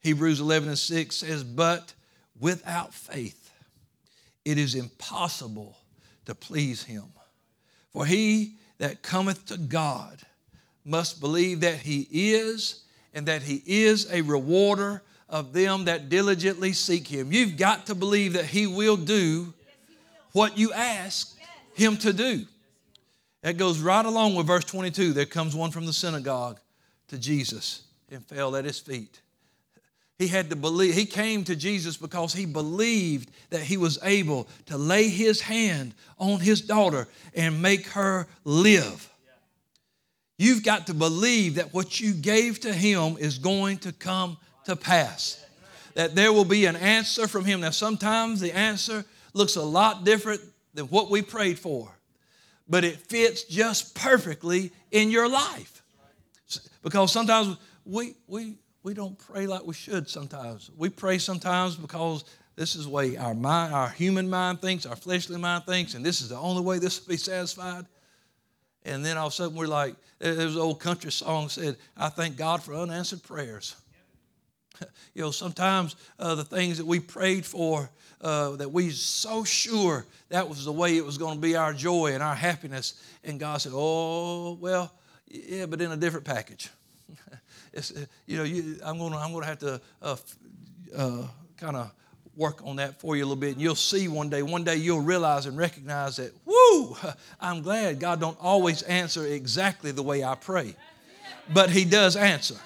Hebrews 0.00 0.40
11 0.40 0.70
and 0.70 0.78
6 0.78 1.14
says, 1.14 1.44
But 1.44 1.92
without 2.40 2.94
faith, 2.94 3.52
it 4.44 4.58
is 4.58 4.74
impossible 4.74 5.76
to 6.26 6.34
please 6.34 6.84
him. 6.84 7.04
For 7.92 8.06
he 8.06 8.54
that 8.78 9.02
cometh 9.02 9.46
to 9.46 9.58
God 9.58 10.20
must 10.84 11.20
believe 11.20 11.60
that 11.60 11.76
he 11.76 12.08
is, 12.10 12.82
and 13.14 13.26
that 13.26 13.42
he 13.42 13.62
is 13.66 14.10
a 14.10 14.22
rewarder 14.22 15.02
of 15.28 15.52
them 15.52 15.84
that 15.84 16.08
diligently 16.08 16.72
seek 16.72 17.06
him. 17.06 17.32
You've 17.32 17.56
got 17.56 17.86
to 17.86 17.94
believe 17.94 18.32
that 18.34 18.46
he 18.46 18.66
will 18.66 18.96
do 18.96 19.54
what 20.32 20.58
you 20.58 20.72
ask 20.72 21.36
him 21.74 21.96
to 21.98 22.12
do. 22.12 22.46
That 23.42 23.56
goes 23.56 23.80
right 23.80 24.04
along 24.04 24.34
with 24.34 24.46
verse 24.46 24.64
22. 24.64 25.12
There 25.12 25.26
comes 25.26 25.54
one 25.54 25.70
from 25.70 25.86
the 25.86 25.92
synagogue 25.92 26.60
to 27.08 27.18
Jesus 27.18 27.82
and 28.10 28.24
fell 28.24 28.56
at 28.56 28.64
his 28.64 28.78
feet. 28.78 29.20
He 30.22 30.28
had 30.28 30.50
to 30.50 30.56
believe. 30.56 30.94
He 30.94 31.04
came 31.04 31.42
to 31.44 31.56
Jesus 31.56 31.96
because 31.96 32.32
he 32.32 32.46
believed 32.46 33.28
that 33.50 33.62
he 33.62 33.76
was 33.76 33.98
able 34.04 34.46
to 34.66 34.78
lay 34.78 35.08
his 35.08 35.40
hand 35.40 35.94
on 36.16 36.38
his 36.38 36.60
daughter 36.60 37.08
and 37.34 37.60
make 37.60 37.88
her 37.88 38.28
live. 38.44 39.10
You've 40.38 40.62
got 40.62 40.86
to 40.86 40.94
believe 40.94 41.56
that 41.56 41.74
what 41.74 41.98
you 41.98 42.14
gave 42.14 42.60
to 42.60 42.72
him 42.72 43.16
is 43.18 43.38
going 43.38 43.78
to 43.78 43.92
come 43.92 44.36
to 44.66 44.76
pass. 44.76 45.44
That 45.94 46.14
there 46.14 46.32
will 46.32 46.44
be 46.44 46.66
an 46.66 46.76
answer 46.76 47.26
from 47.26 47.44
him. 47.44 47.62
Now, 47.62 47.70
sometimes 47.70 48.38
the 48.38 48.52
answer 48.52 49.04
looks 49.32 49.56
a 49.56 49.62
lot 49.62 50.04
different 50.04 50.40
than 50.72 50.84
what 50.84 51.10
we 51.10 51.22
prayed 51.22 51.58
for, 51.58 51.90
but 52.68 52.84
it 52.84 52.96
fits 52.96 53.42
just 53.42 53.96
perfectly 53.96 54.70
in 54.92 55.10
your 55.10 55.28
life. 55.28 55.82
Because 56.84 57.10
sometimes 57.10 57.56
we, 57.84 58.14
we, 58.28 58.54
we 58.82 58.94
don't 58.94 59.18
pray 59.18 59.46
like 59.46 59.64
we 59.64 59.74
should 59.74 60.08
sometimes. 60.08 60.70
We 60.76 60.88
pray 60.88 61.18
sometimes 61.18 61.76
because 61.76 62.24
this 62.56 62.74
is 62.74 62.84
the 62.84 62.90
way 62.90 63.16
our 63.16 63.34
mind, 63.34 63.74
our 63.74 63.88
human 63.88 64.28
mind 64.28 64.60
thinks, 64.60 64.86
our 64.86 64.96
fleshly 64.96 65.38
mind 65.38 65.64
thinks, 65.64 65.94
and 65.94 66.04
this 66.04 66.20
is 66.20 66.28
the 66.28 66.36
only 66.36 66.62
way 66.62 66.78
this 66.78 67.00
will 67.00 67.12
be 67.12 67.16
satisfied. 67.16 67.86
And 68.84 69.04
then 69.04 69.16
all 69.16 69.28
of 69.28 69.32
a 69.32 69.36
sudden 69.36 69.56
we're 69.56 69.66
like, 69.68 69.94
there's 70.18 70.56
an 70.56 70.60
old 70.60 70.80
country 70.80 71.12
song 71.12 71.48
said, 71.48 71.76
I 71.96 72.08
thank 72.08 72.36
God 72.36 72.62
for 72.62 72.74
unanswered 72.74 73.22
prayers. 73.22 73.76
you 75.14 75.22
know, 75.22 75.30
sometimes 75.30 75.96
uh, 76.18 76.34
the 76.34 76.44
things 76.44 76.78
that 76.78 76.86
we 76.86 77.00
prayed 77.00 77.46
for, 77.46 77.88
uh, 78.20 78.56
that 78.56 78.70
we 78.70 78.90
so 78.90 79.44
sure 79.44 80.06
that 80.28 80.48
was 80.48 80.64
the 80.64 80.72
way 80.72 80.96
it 80.96 81.04
was 81.04 81.18
going 81.18 81.36
to 81.36 81.40
be 81.40 81.56
our 81.56 81.72
joy 81.72 82.12
and 82.14 82.22
our 82.22 82.34
happiness, 82.34 83.02
and 83.24 83.38
God 83.38 83.60
said, 83.60 83.72
oh, 83.74 84.54
well, 84.60 84.92
yeah, 85.26 85.66
but 85.66 85.80
in 85.80 85.90
a 85.92 85.96
different 85.96 86.26
package. 86.26 86.68
it's, 87.72 87.90
uh, 87.90 88.04
you 88.26 88.36
know, 88.36 88.44
you, 88.44 88.78
I'm 88.84 88.98
going 88.98 89.12
to 89.12 89.18
I'm 89.18 89.32
gonna 89.32 89.46
have 89.46 89.58
to 89.60 89.80
uh, 90.00 90.16
uh, 90.96 91.26
kind 91.56 91.76
of 91.76 91.92
work 92.36 92.62
on 92.64 92.76
that 92.76 93.00
for 93.00 93.16
you 93.16 93.24
a 93.24 93.26
little 93.26 93.36
bit. 93.36 93.52
And 93.52 93.60
you'll 93.60 93.74
see 93.74 94.08
one 94.08 94.30
day, 94.30 94.42
one 94.42 94.64
day 94.64 94.76
you'll 94.76 95.00
realize 95.00 95.46
and 95.46 95.56
recognize 95.56 96.16
that, 96.16 96.32
whoo, 96.44 96.96
I'm 97.40 97.62
glad 97.62 98.00
God 98.00 98.20
don't 98.20 98.38
always 98.40 98.82
answer 98.82 99.26
exactly 99.26 99.90
the 99.90 100.02
way 100.02 100.24
I 100.24 100.34
pray. 100.34 100.74
But 101.52 101.70
He 101.70 101.84
does 101.84 102.16
answer. 102.16 102.56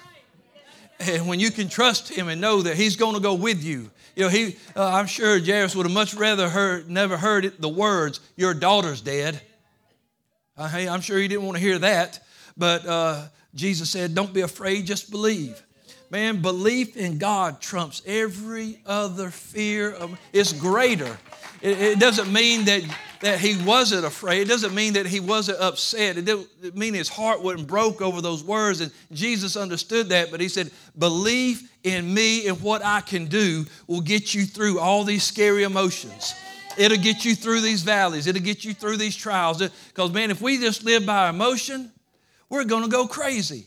And 0.99 1.27
when 1.27 1.39
you 1.39 1.51
can 1.51 1.69
trust 1.69 2.09
Him 2.09 2.27
and 2.27 2.41
know 2.41 2.61
that 2.61 2.75
He's 2.75 2.95
going 2.95 3.15
to 3.15 3.21
go 3.21 3.33
with 3.33 3.63
you, 3.63 3.91
you 4.15 4.23
know, 4.23 4.29
he, 4.29 4.55
uh, 4.75 4.83
I'm 4.83 5.05
sure 5.05 5.39
Jairus 5.39 5.75
would 5.75 5.85
have 5.85 5.93
much 5.93 6.15
rather 6.15 6.49
heard, 6.49 6.89
never 6.89 7.17
heard 7.17 7.45
it, 7.45 7.61
the 7.61 7.69
words, 7.69 8.19
Your 8.35 8.55
daughter's 8.55 8.99
dead. 8.99 9.39
Uh, 10.57 10.67
hey, 10.67 10.89
I'm 10.89 11.01
sure 11.01 11.19
he 11.19 11.27
didn't 11.27 11.45
want 11.45 11.55
to 11.55 11.61
hear 11.61 11.77
that. 11.77 12.19
But 12.57 12.87
uh, 12.87 13.27
Jesus 13.55 13.89
said, 13.89 14.13
Don't 14.13 14.33
be 14.33 14.41
afraid, 14.41 14.85
just 14.85 15.11
believe. 15.11 15.63
Man, 16.09 16.41
belief 16.41 16.95
in 16.95 17.17
God 17.17 17.59
trumps 17.59 18.01
every 18.05 18.79
other 18.85 19.29
fear. 19.29 19.91
Of, 19.91 20.17
it's 20.31 20.53
greater. 20.53 21.17
It, 21.61 21.81
it, 21.81 21.99
doesn't 21.99 22.31
mean 22.31 22.63
that, 22.65 22.83
that 23.19 23.39
he 23.39 23.61
wasn't 23.65 24.05
afraid. 24.05 24.41
It 24.41 24.47
doesn't 24.47 24.73
mean 24.73 24.93
that 24.93 25.05
he 25.05 25.19
wasn't 25.19 25.59
upset. 25.59 26.17
It 26.17 26.23
didn't 26.23 26.77
mean 26.77 26.93
his 26.93 27.09
heart 27.09 27.41
wasn't 27.41 27.67
broke 27.67 28.01
over 28.01 28.21
those 28.21 28.41
words. 28.41 28.79
And 28.79 28.91
Jesus 29.11 29.57
understood 29.57 30.07
that, 30.09 30.31
but 30.31 30.39
he 30.39 30.47
said, 30.47 30.71
Belief 30.97 31.69
in 31.83 32.13
me 32.13 32.47
and 32.47 32.61
what 32.61 32.85
I 32.85 33.01
can 33.01 33.25
do 33.25 33.65
will 33.87 34.01
get 34.01 34.33
you 34.33 34.45
through 34.45 34.79
all 34.79 35.03
these 35.03 35.23
scary 35.23 35.63
emotions. 35.63 36.35
It'll 36.77 36.97
get 36.97 37.25
you 37.25 37.35
through 37.35 37.61
these 37.61 37.81
valleys. 37.81 38.27
It'll 38.27 38.41
get 38.41 38.63
you 38.63 38.73
through 38.73 38.97
these 38.97 39.15
trials. 39.15 39.57
Because, 39.57 40.11
man, 40.13 40.31
if 40.31 40.41
we 40.41 40.57
just 40.57 40.85
live 40.85 41.05
by 41.05 41.29
emotion, 41.29 41.91
we're 42.49 42.63
going 42.65 42.83
to 42.83 42.89
go 42.89 43.07
crazy. 43.07 43.65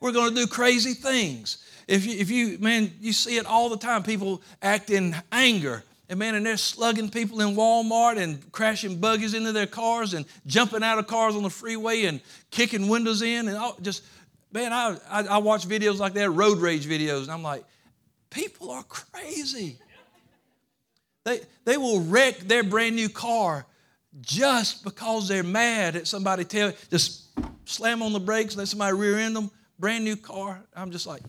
We're 0.00 0.12
going 0.12 0.34
to 0.34 0.34
do 0.34 0.46
crazy 0.46 0.94
things. 0.94 1.64
If 1.86 2.06
you, 2.06 2.18
if 2.18 2.30
you, 2.30 2.58
man, 2.58 2.92
you 3.00 3.12
see 3.12 3.36
it 3.36 3.46
all 3.46 3.68
the 3.68 3.76
time. 3.76 4.02
People 4.02 4.40
act 4.62 4.90
in 4.90 5.14
anger 5.30 5.82
And 6.10 6.18
man, 6.18 6.34
and 6.34 6.44
they're 6.44 6.56
slugging 6.56 7.08
people 7.08 7.40
in 7.40 7.54
Walmart 7.54 8.18
and 8.18 8.50
crashing 8.50 8.98
buggies 8.98 9.32
into 9.32 9.52
their 9.52 9.68
cars 9.68 10.12
and 10.12 10.26
jumping 10.44 10.82
out 10.82 10.98
of 10.98 11.06
cars 11.06 11.36
on 11.36 11.44
the 11.44 11.50
freeway 11.50 12.06
and 12.06 12.20
kicking 12.50 12.88
windows 12.88 13.22
in 13.22 13.46
and 13.46 13.56
all, 13.56 13.76
just, 13.80 14.02
man, 14.52 14.72
I, 14.72 14.96
I, 15.08 15.22
I 15.22 15.38
watch 15.38 15.68
videos 15.68 15.98
like 15.98 16.14
that, 16.14 16.30
road 16.30 16.58
rage 16.58 16.84
videos, 16.84 17.22
and 17.22 17.30
I'm 17.30 17.44
like, 17.44 17.64
people 18.28 18.72
are 18.72 18.82
crazy. 18.82 19.78
They, 21.22 21.40
they 21.64 21.76
will 21.76 22.00
wreck 22.00 22.38
their 22.38 22.64
brand 22.64 22.96
new 22.96 23.08
car 23.08 23.64
just 24.20 24.82
because 24.82 25.28
they're 25.28 25.44
mad 25.44 25.94
at 25.94 26.08
somebody 26.08 26.44
tell 26.44 26.72
just 26.90 27.29
slam 27.64 28.02
on 28.02 28.12
the 28.12 28.20
brakes, 28.20 28.56
let 28.56 28.68
somebody 28.68 28.96
rear 28.96 29.18
end 29.18 29.36
them, 29.36 29.50
brand 29.78 30.04
new 30.04 30.16
car. 30.16 30.62
I'm 30.74 30.90
just 30.90 31.06
like, 31.06 31.22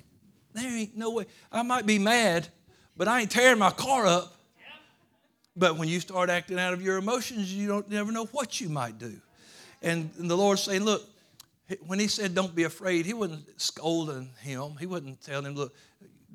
there 0.53 0.69
ain't 0.69 0.97
no 0.97 1.11
way. 1.11 1.25
I 1.51 1.61
might 1.63 1.85
be 1.85 1.99
mad, 1.99 2.47
but 2.97 3.07
I 3.07 3.21
ain't 3.21 3.31
tearing 3.31 3.59
my 3.59 3.71
car 3.71 4.05
up. 4.05 4.35
But 5.55 5.77
when 5.77 5.89
you 5.89 5.99
start 5.99 6.29
acting 6.29 6.59
out 6.59 6.73
of 6.73 6.81
your 6.81 6.97
emotions, 6.97 7.53
you 7.53 7.67
don't 7.67 7.89
never 7.89 8.11
know 8.11 8.25
what 8.25 8.61
you 8.61 8.69
might 8.69 8.97
do. 8.97 9.13
And, 9.81 10.09
and 10.17 10.29
the 10.29 10.37
Lord's 10.37 10.63
saying, 10.63 10.83
look, 10.83 11.03
when 11.85 11.99
he 11.99 12.07
said 12.07 12.35
don't 12.35 12.55
be 12.55 12.63
afraid, 12.63 13.05
he 13.05 13.13
wasn't 13.13 13.61
scolding 13.61 14.29
him. 14.41 14.75
He 14.79 14.85
wasn't 14.85 15.21
telling 15.21 15.47
him, 15.47 15.55
look, 15.55 15.73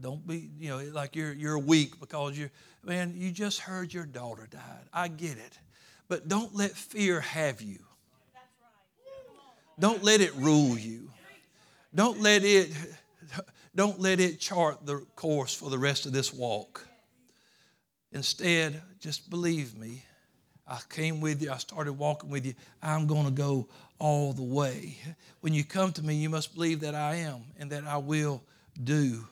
don't 0.01 0.27
be, 0.27 0.51
you 0.59 0.69
know, 0.69 0.79
like 0.93 1.17
you're 1.17 1.33
you're 1.33 1.59
weak 1.59 1.99
because 2.01 2.39
you're 2.39 2.51
man, 2.85 3.15
you 3.17 3.31
just 3.31 3.61
heard 3.61 3.93
your 3.93 4.05
daughter 4.05 4.47
died. 4.51 4.89
I 4.93 5.09
get 5.09 5.39
it. 5.39 5.59
But 6.09 6.29
don't 6.29 6.55
let 6.55 6.73
fear 6.73 7.21
have 7.21 7.63
you. 7.63 7.79
Don't 9.79 10.03
let 10.03 10.21
it 10.21 10.35
rule 10.35 10.79
you. 10.79 11.11
Don't 11.95 12.21
let 12.21 12.45
it 12.45 12.73
don't 13.75 14.01
let 14.01 14.21
it 14.21 14.41
chart 14.41 14.87
the 14.87 15.05
course 15.17 15.55
for 15.55 15.69
the 15.69 15.79
rest 15.79 16.07
of 16.07 16.13
this 16.13 16.33
walk. 16.33 16.87
Instead, 18.13 18.81
just 19.01 19.29
believe 19.29 19.77
me. 19.77 20.03
I 20.67 20.81
came 20.89 21.21
with 21.21 21.43
you, 21.43 21.53
I 21.53 21.59
started 21.59 21.93
walking 21.93 22.31
with 22.31 22.47
you. 22.47 22.55
I'm 22.83 23.07
going 23.07 23.27
to 23.27 23.31
go 23.31 23.69
all 23.99 24.33
the 24.33 24.43
way. 24.43 24.97
When 25.41 25.53
you 25.53 25.63
come 25.63 25.93
to 25.93 26.03
me, 26.03 26.15
you 26.15 26.31
must 26.31 26.55
believe 26.55 26.81
that 26.81 26.95
I 26.95 27.17
am 27.17 27.43
and 27.59 27.71
that 27.71 27.85
I 27.85 27.99
will 27.99 28.43
do 28.83 29.27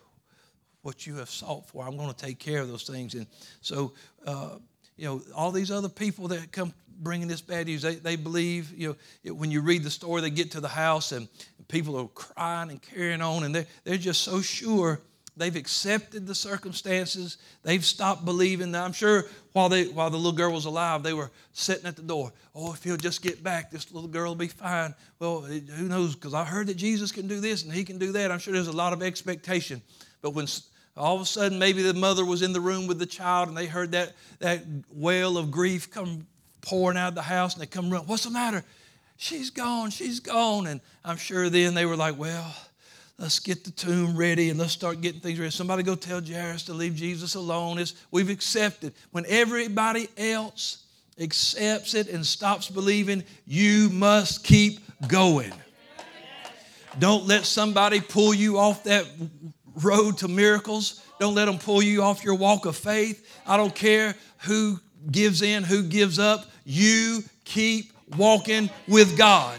what 0.82 1.06
you 1.06 1.16
have 1.16 1.30
sought 1.30 1.66
for. 1.66 1.84
I'm 1.84 1.96
going 1.96 2.12
to 2.12 2.16
take 2.16 2.38
care 2.38 2.60
of 2.60 2.68
those 2.68 2.84
things. 2.84 3.14
And 3.14 3.26
so, 3.62 3.94
uh, 4.26 4.58
you 4.96 5.06
know, 5.06 5.22
all 5.34 5.50
these 5.50 5.70
other 5.70 5.88
people 5.88 6.28
that 6.28 6.52
come 6.52 6.72
bringing 6.98 7.28
this 7.28 7.40
bad 7.40 7.66
news, 7.66 7.82
they, 7.82 7.96
they 7.96 8.16
believe, 8.16 8.72
you 8.76 8.88
know, 8.88 8.96
it, 9.22 9.30
when 9.30 9.50
you 9.50 9.60
read 9.60 9.82
the 9.82 9.90
story, 9.90 10.20
they 10.20 10.30
get 10.30 10.52
to 10.52 10.60
the 10.60 10.68
house 10.68 11.12
and 11.12 11.28
people 11.68 11.96
are 11.96 12.08
crying 12.08 12.70
and 12.70 12.80
carrying 12.80 13.22
on, 13.22 13.44
and 13.44 13.54
they're, 13.54 13.66
they're 13.84 13.96
just 13.96 14.22
so 14.22 14.40
sure 14.40 15.00
they've 15.36 15.56
accepted 15.56 16.26
the 16.26 16.34
circumstances. 16.34 17.38
They've 17.62 17.84
stopped 17.84 18.24
believing. 18.24 18.74
I'm 18.74 18.92
sure 18.92 19.24
while, 19.52 19.68
they, 19.68 19.86
while 19.86 20.10
the 20.10 20.16
little 20.16 20.32
girl 20.32 20.52
was 20.52 20.64
alive, 20.64 21.02
they 21.02 21.12
were 21.12 21.30
sitting 21.52 21.86
at 21.86 21.96
the 21.96 22.02
door. 22.02 22.32
Oh, 22.54 22.72
if 22.72 22.84
he'll 22.84 22.96
just 22.96 23.22
get 23.22 23.42
back, 23.42 23.70
this 23.70 23.92
little 23.92 24.08
girl 24.08 24.30
will 24.30 24.36
be 24.36 24.48
fine. 24.48 24.94
Well, 25.18 25.40
who 25.40 25.88
knows? 25.88 26.14
Because 26.14 26.34
I 26.34 26.44
heard 26.44 26.68
that 26.68 26.76
Jesus 26.76 27.10
can 27.10 27.26
do 27.26 27.40
this 27.40 27.64
and 27.64 27.72
he 27.72 27.84
can 27.84 27.98
do 27.98 28.12
that. 28.12 28.30
I'm 28.30 28.38
sure 28.38 28.54
there's 28.54 28.68
a 28.68 28.72
lot 28.72 28.92
of 28.92 29.02
expectation. 29.02 29.82
But 30.22 30.30
when 30.30 30.46
all 30.96 31.16
of 31.16 31.22
a 31.22 31.26
sudden 31.26 31.58
maybe 31.58 31.82
the 31.82 31.94
mother 31.94 32.24
was 32.24 32.42
in 32.42 32.52
the 32.52 32.60
room 32.60 32.86
with 32.86 32.98
the 32.98 33.06
child 33.06 33.48
and 33.48 33.56
they 33.56 33.66
heard 33.66 33.92
that, 33.92 34.12
that 34.38 34.64
wail 34.88 35.36
of 35.36 35.50
grief 35.50 35.90
come 35.90 36.26
pouring 36.64 36.96
out 36.96 37.08
of 37.08 37.14
the 37.14 37.22
house 37.22 37.54
and 37.54 37.62
they 37.62 37.66
come 37.66 37.90
running. 37.90 38.08
What's 38.08 38.24
the 38.24 38.30
matter? 38.30 38.64
She's 39.16 39.50
gone, 39.50 39.90
she's 39.90 40.20
gone. 40.20 40.66
And 40.66 40.80
I'm 41.04 41.16
sure 41.16 41.48
then 41.50 41.74
they 41.74 41.86
were 41.86 41.96
like, 41.96 42.18
well, 42.18 42.52
let's 43.18 43.38
get 43.38 43.64
the 43.64 43.70
tomb 43.70 44.16
ready 44.16 44.50
and 44.50 44.58
let's 44.58 44.72
start 44.72 45.00
getting 45.00 45.20
things 45.20 45.38
ready. 45.38 45.50
Somebody 45.50 45.82
go 45.82 45.94
tell 45.94 46.20
Jairus 46.20 46.64
to 46.64 46.74
leave 46.74 46.94
Jesus 46.94 47.34
alone. 47.34 47.78
It's, 47.78 47.94
we've 48.10 48.30
accepted. 48.30 48.94
When 49.12 49.24
everybody 49.28 50.08
else 50.16 50.84
accepts 51.18 51.94
it 51.94 52.08
and 52.08 52.26
stops 52.26 52.68
believing, 52.68 53.22
you 53.46 53.88
must 53.90 54.42
keep 54.42 54.80
going. 55.06 55.52
Don't 56.98 57.26
let 57.26 57.44
somebody 57.44 58.00
pull 58.00 58.34
you 58.34 58.58
off 58.58 58.84
that 58.84 59.06
road 59.82 60.18
to 60.18 60.28
miracles. 60.28 61.02
Don't 61.18 61.34
let 61.34 61.46
them 61.46 61.58
pull 61.58 61.82
you 61.82 62.02
off 62.02 62.24
your 62.24 62.34
walk 62.34 62.66
of 62.66 62.76
faith. 62.76 63.40
I 63.46 63.56
don't 63.56 63.74
care 63.74 64.14
who 64.38 64.80
gives 65.10 65.42
in, 65.42 65.64
who 65.64 65.82
gives 65.82 66.18
up. 66.18 66.46
You 66.64 67.22
keep 67.44 67.92
walking 68.16 68.70
with 68.88 69.16
God 69.16 69.58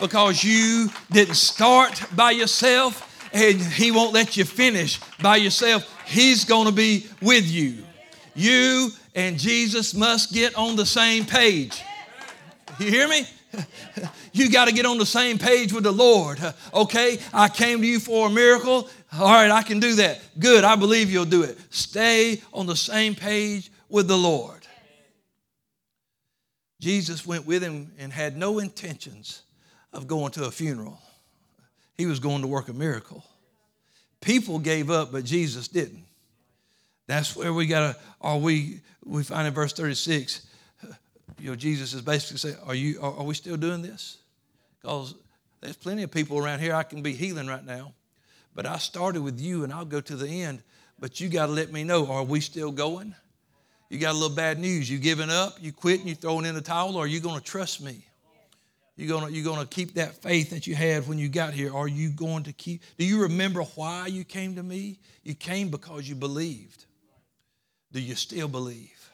because 0.00 0.42
you 0.44 0.88
didn't 1.10 1.36
start 1.36 2.02
by 2.14 2.32
yourself 2.32 3.02
and 3.32 3.60
He 3.60 3.90
won't 3.90 4.12
let 4.12 4.36
you 4.36 4.44
finish 4.44 5.00
by 5.20 5.36
yourself. 5.36 5.92
He's 6.06 6.44
going 6.44 6.66
to 6.66 6.72
be 6.72 7.06
with 7.20 7.50
you. 7.50 7.84
You 8.34 8.90
and 9.14 9.38
Jesus 9.38 9.94
must 9.94 10.32
get 10.32 10.54
on 10.56 10.76
the 10.76 10.86
same 10.86 11.24
page. 11.24 11.82
You 12.78 12.90
hear 12.90 13.08
me? 13.08 13.26
You 14.32 14.50
got 14.50 14.66
to 14.68 14.74
get 14.74 14.84
on 14.84 14.98
the 14.98 15.06
same 15.06 15.38
page 15.38 15.72
with 15.72 15.84
the 15.84 15.92
Lord. 15.92 16.38
Okay, 16.74 17.18
I 17.32 17.48
came 17.48 17.80
to 17.80 17.86
you 17.86 17.98
for 17.98 18.26
a 18.26 18.30
miracle. 18.30 18.86
All 19.14 19.32
right, 19.32 19.50
I 19.50 19.62
can 19.62 19.80
do 19.80 19.94
that. 19.94 20.20
Good, 20.38 20.62
I 20.62 20.76
believe 20.76 21.10
you'll 21.10 21.24
do 21.24 21.42
it. 21.42 21.56
Stay 21.70 22.42
on 22.52 22.66
the 22.66 22.76
same 22.76 23.14
page 23.14 23.70
with 23.88 24.08
the 24.08 24.18
Lord. 24.18 24.55
Jesus 26.80 27.26
went 27.26 27.46
with 27.46 27.62
him 27.62 27.92
and 27.98 28.12
had 28.12 28.36
no 28.36 28.58
intentions 28.58 29.42
of 29.92 30.06
going 30.06 30.32
to 30.32 30.44
a 30.44 30.50
funeral. 30.50 30.98
He 31.96 32.06
was 32.06 32.20
going 32.20 32.42
to 32.42 32.46
work 32.46 32.68
a 32.68 32.72
miracle. 32.72 33.24
People 34.20 34.58
gave 34.58 34.90
up, 34.90 35.12
but 35.12 35.24
Jesus 35.24 35.68
didn't. 35.68 36.04
That's 37.06 37.34
where 37.36 37.52
we 37.52 37.66
got 37.66 37.94
to, 37.94 38.00
are 38.20 38.38
we, 38.38 38.80
we 39.04 39.22
find 39.22 39.46
in 39.46 39.54
verse 39.54 39.72
36, 39.72 40.46
you 41.38 41.50
know, 41.50 41.56
Jesus 41.56 41.94
is 41.94 42.02
basically 42.02 42.38
saying, 42.38 42.56
are, 42.66 42.74
you, 42.74 42.98
are, 43.00 43.18
are 43.18 43.24
we 43.24 43.34
still 43.34 43.56
doing 43.56 43.82
this? 43.82 44.18
Because 44.80 45.14
there's 45.60 45.76
plenty 45.76 46.02
of 46.02 46.10
people 46.10 46.38
around 46.38 46.60
here 46.60 46.74
I 46.74 46.82
can 46.82 47.02
be 47.02 47.12
healing 47.12 47.46
right 47.46 47.64
now. 47.64 47.92
But 48.54 48.66
I 48.66 48.78
started 48.78 49.22
with 49.22 49.38
you 49.38 49.64
and 49.64 49.72
I'll 49.72 49.84
go 49.84 50.00
to 50.00 50.16
the 50.16 50.42
end. 50.42 50.62
But 50.98 51.20
you 51.20 51.28
got 51.28 51.46
to 51.46 51.52
let 51.52 51.72
me 51.72 51.84
know 51.84 52.10
are 52.10 52.24
we 52.24 52.40
still 52.40 52.72
going? 52.72 53.14
You 53.88 53.98
got 53.98 54.12
a 54.12 54.18
little 54.18 54.34
bad 54.34 54.58
news. 54.58 54.90
You 54.90 54.98
giving 54.98 55.30
up? 55.30 55.56
You 55.60 55.72
quitting? 55.72 56.08
You 56.08 56.14
throwing 56.14 56.44
in 56.44 56.54
the 56.54 56.60
towel? 56.60 56.96
Or 56.96 57.04
are 57.04 57.08
you 57.08 57.20
going 57.20 57.38
to 57.38 57.44
trust 57.44 57.80
me? 57.80 58.04
You 58.96 59.06
gonna 59.06 59.28
you 59.28 59.44
gonna 59.44 59.66
keep 59.66 59.94
that 59.94 60.22
faith 60.22 60.50
that 60.50 60.66
you 60.66 60.74
had 60.74 61.06
when 61.06 61.18
you 61.18 61.28
got 61.28 61.52
here? 61.52 61.74
Are 61.74 61.86
you 61.86 62.08
going 62.08 62.44
to 62.44 62.52
keep? 62.54 62.82
Do 62.96 63.04
you 63.04 63.22
remember 63.22 63.62
why 63.74 64.06
you 64.06 64.24
came 64.24 64.54
to 64.56 64.62
me? 64.62 64.98
You 65.22 65.34
came 65.34 65.68
because 65.68 66.08
you 66.08 66.14
believed. 66.14 66.86
Do 67.92 68.00
you 68.00 68.14
still 68.14 68.48
believe? 68.48 69.10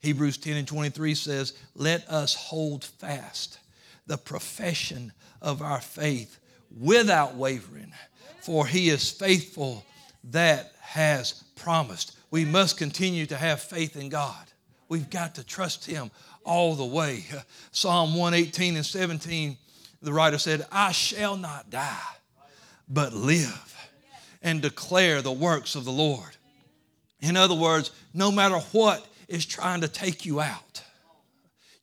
Hebrews 0.00 0.36
10 0.38 0.56
and 0.56 0.66
23 0.66 1.14
says, 1.14 1.52
"Let 1.76 2.08
us 2.08 2.34
hold 2.34 2.84
fast 2.84 3.60
the 4.08 4.18
profession 4.18 5.12
of 5.40 5.62
our 5.62 5.80
faith 5.80 6.40
without 6.76 7.36
wavering, 7.36 7.92
for 8.40 8.66
he 8.66 8.88
is 8.88 9.10
faithful 9.10 9.84
that 10.24 10.72
has 10.80 11.44
promised. 11.54 12.16
We 12.30 12.44
must 12.44 12.76
continue 12.76 13.26
to 13.26 13.36
have 13.36 13.60
faith 13.60 13.96
in 13.96 14.08
God. 14.08 14.46
We've 14.88 15.10
got 15.10 15.36
to 15.36 15.44
trust 15.44 15.86
him 15.86 16.10
all 16.44 16.74
the 16.74 16.84
way. 16.84 17.24
Psalm 17.72 18.14
118 18.14 18.76
and 18.76 18.86
17, 18.86 19.56
the 20.02 20.12
writer 20.12 20.38
said, 20.38 20.66
I 20.70 20.92
shall 20.92 21.36
not 21.36 21.70
die, 21.70 21.98
but 22.88 23.12
live 23.12 23.76
and 24.42 24.62
declare 24.62 25.22
the 25.22 25.32
works 25.32 25.74
of 25.74 25.84
the 25.84 25.92
Lord. 25.92 26.36
In 27.20 27.36
other 27.36 27.54
words, 27.54 27.90
no 28.14 28.32
matter 28.32 28.58
what 28.72 29.06
is 29.28 29.44
trying 29.44 29.82
to 29.82 29.88
take 29.88 30.24
you 30.24 30.40
out, 30.40 30.82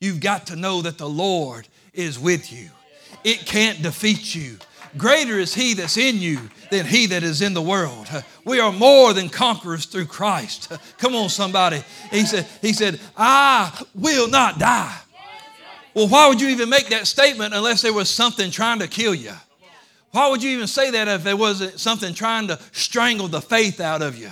you've 0.00 0.20
got 0.20 0.48
to 0.48 0.56
know 0.56 0.82
that 0.82 0.98
the 0.98 1.08
Lord 1.08 1.68
is 1.92 2.18
with 2.18 2.52
you. 2.52 2.70
It 3.24 3.46
can't 3.46 3.82
defeat 3.82 4.34
you. 4.34 4.58
Greater 4.96 5.38
is 5.38 5.54
he 5.54 5.74
that's 5.74 5.96
in 5.96 6.18
you 6.18 6.38
than 6.70 6.86
he 6.86 7.06
that 7.06 7.22
is 7.22 7.42
in 7.42 7.54
the 7.54 7.62
world. 7.62 8.08
We 8.44 8.60
are 8.60 8.72
more 8.72 9.12
than 9.12 9.28
conquerors 9.28 9.86
through 9.86 10.06
Christ. 10.06 10.72
Come 10.98 11.14
on, 11.14 11.28
somebody. 11.28 11.82
He 12.10 12.24
said, 12.24 12.46
he 12.62 12.72
said, 12.72 13.00
I 13.16 13.82
will 13.94 14.28
not 14.28 14.58
die. 14.58 14.96
Well, 15.94 16.08
why 16.08 16.28
would 16.28 16.40
you 16.40 16.48
even 16.48 16.68
make 16.68 16.88
that 16.88 17.06
statement 17.06 17.54
unless 17.54 17.82
there 17.82 17.92
was 17.92 18.08
something 18.08 18.50
trying 18.50 18.78
to 18.80 18.88
kill 18.88 19.14
you? 19.14 19.32
Why 20.12 20.30
would 20.30 20.42
you 20.42 20.50
even 20.50 20.66
say 20.66 20.90
that 20.92 21.08
if 21.08 21.24
there 21.24 21.36
wasn't 21.36 21.78
something 21.78 22.14
trying 22.14 22.48
to 22.48 22.58
strangle 22.72 23.28
the 23.28 23.40
faith 23.40 23.80
out 23.80 24.00
of 24.00 24.16
you? 24.16 24.30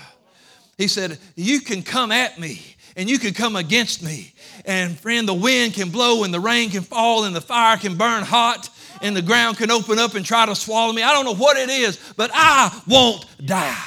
He 0.78 0.88
said, 0.88 1.18
You 1.34 1.60
can 1.60 1.82
come 1.82 2.12
at 2.12 2.38
me 2.38 2.76
and 2.96 3.10
you 3.10 3.18
can 3.18 3.34
come 3.34 3.56
against 3.56 4.02
me. 4.02 4.32
And 4.64 4.98
friend, 4.98 5.28
the 5.28 5.34
wind 5.34 5.74
can 5.74 5.90
blow 5.90 6.24
and 6.24 6.32
the 6.32 6.40
rain 6.40 6.70
can 6.70 6.82
fall 6.82 7.24
and 7.24 7.36
the 7.36 7.40
fire 7.40 7.76
can 7.76 7.96
burn 7.96 8.22
hot 8.22 8.70
and 9.02 9.16
the 9.16 9.22
ground 9.22 9.56
can 9.56 9.70
open 9.70 9.98
up 9.98 10.14
and 10.14 10.24
try 10.24 10.46
to 10.46 10.54
swallow 10.54 10.92
me. 10.92 11.02
I 11.02 11.12
don't 11.12 11.24
know 11.24 11.34
what 11.34 11.56
it 11.56 11.68
is, 11.68 11.98
but 12.16 12.30
I 12.32 12.82
won't 12.86 13.24
die. 13.44 13.84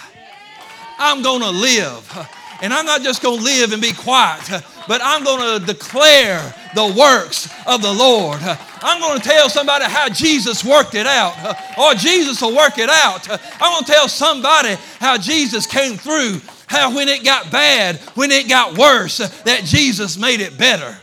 I'm 0.97 1.21
going 1.21 1.41
to 1.41 1.49
live. 1.49 2.27
And 2.61 2.73
I'm 2.73 2.85
not 2.85 3.01
just 3.01 3.21
going 3.21 3.37
to 3.37 3.43
live 3.43 3.71
and 3.71 3.81
be 3.81 3.93
quiet, 3.93 4.43
but 4.85 4.99
I'm 5.01 5.23
going 5.23 5.59
to 5.59 5.65
declare 5.65 6.53
the 6.75 6.93
works 6.97 7.49
of 7.65 7.81
the 7.81 7.93
Lord. 7.93 8.39
I'm 8.41 8.99
going 8.99 9.17
to 9.19 9.23
tell 9.23 9.49
somebody 9.49 9.85
how 9.85 10.09
Jesus 10.09 10.65
worked 10.65 10.93
it 10.93 11.07
out, 11.07 11.55
or 11.77 11.93
Jesus 11.93 12.41
will 12.41 12.55
work 12.55 12.77
it 12.77 12.89
out. 12.89 13.29
I'm 13.29 13.71
going 13.73 13.85
to 13.85 13.91
tell 13.91 14.09
somebody 14.09 14.75
how 14.99 15.17
Jesus 15.17 15.65
came 15.65 15.95
through 15.95 16.41
how 16.67 16.93
when 16.93 17.07
it 17.07 17.23
got 17.23 17.49
bad, 17.49 17.95
when 18.15 18.29
it 18.29 18.47
got 18.47 18.77
worse, 18.77 19.17
that 19.17 19.63
Jesus 19.63 20.17
made 20.17 20.41
it 20.41 20.57
better. 20.57 20.95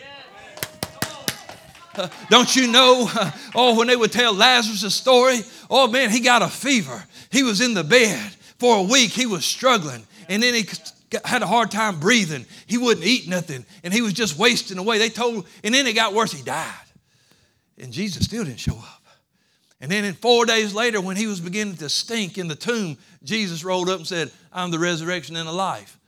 Don't 2.30 2.54
you 2.54 2.68
know? 2.68 3.10
Oh, 3.58 3.78
when 3.78 3.86
they 3.86 3.96
would 3.96 4.12
tell 4.12 4.34
Lazarus' 4.34 4.94
story, 4.94 5.38
oh 5.70 5.88
man, 5.88 6.10
he 6.10 6.20
got 6.20 6.42
a 6.42 6.48
fever. 6.48 7.02
He 7.32 7.42
was 7.42 7.62
in 7.62 7.72
the 7.72 7.82
bed 7.82 8.30
for 8.58 8.76
a 8.76 8.82
week. 8.82 9.10
He 9.12 9.24
was 9.24 9.46
struggling. 9.46 10.06
And 10.28 10.42
then 10.42 10.52
he 10.52 10.64
had 11.24 11.42
a 11.42 11.46
hard 11.46 11.70
time 11.70 11.98
breathing. 11.98 12.44
He 12.66 12.76
wouldn't 12.76 13.06
eat 13.06 13.28
nothing. 13.28 13.64
And 13.82 13.94
he 13.94 14.02
was 14.02 14.12
just 14.12 14.38
wasting 14.38 14.76
away. 14.76 14.98
They 14.98 15.08
told, 15.08 15.46
and 15.64 15.74
then 15.74 15.86
it 15.86 15.94
got 15.94 16.12
worse. 16.12 16.32
He 16.32 16.42
died. 16.42 16.74
And 17.78 17.92
Jesus 17.92 18.26
still 18.26 18.44
didn't 18.44 18.60
show 18.60 18.76
up. 18.76 19.02
And 19.80 19.90
then 19.90 20.04
in 20.04 20.14
four 20.14 20.46
days 20.46 20.74
later, 20.74 21.00
when 21.00 21.16
he 21.16 21.26
was 21.26 21.40
beginning 21.40 21.76
to 21.76 21.88
stink 21.88 22.38
in 22.38 22.48
the 22.48 22.54
tomb, 22.54 22.96
Jesus 23.22 23.64
rolled 23.64 23.88
up 23.88 23.98
and 23.98 24.06
said, 24.06 24.30
I'm 24.52 24.70
the 24.70 24.78
resurrection 24.78 25.36
and 25.36 25.48
the 25.48 25.52
life. 25.52 25.98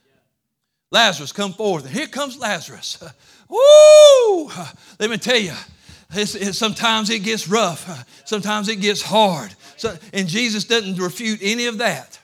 Lazarus, 0.90 1.32
come 1.32 1.52
forth. 1.52 1.84
And 1.84 1.94
here 1.94 2.06
comes 2.06 2.38
Lazarus. 2.38 3.02
Woo! 3.48 4.50
Let 4.98 5.10
me 5.10 5.18
tell 5.18 5.38
you, 5.38 5.52
sometimes 6.10 7.10
it 7.10 7.20
gets 7.20 7.48
rough. 7.48 8.06
Sometimes 8.24 8.68
it 8.68 8.76
gets 8.76 9.02
hard. 9.02 9.54
So, 9.76 9.96
and 10.12 10.26
Jesus 10.26 10.64
doesn't 10.64 10.96
refute 10.96 11.40
any 11.42 11.66
of 11.66 11.78
that. 11.78 12.18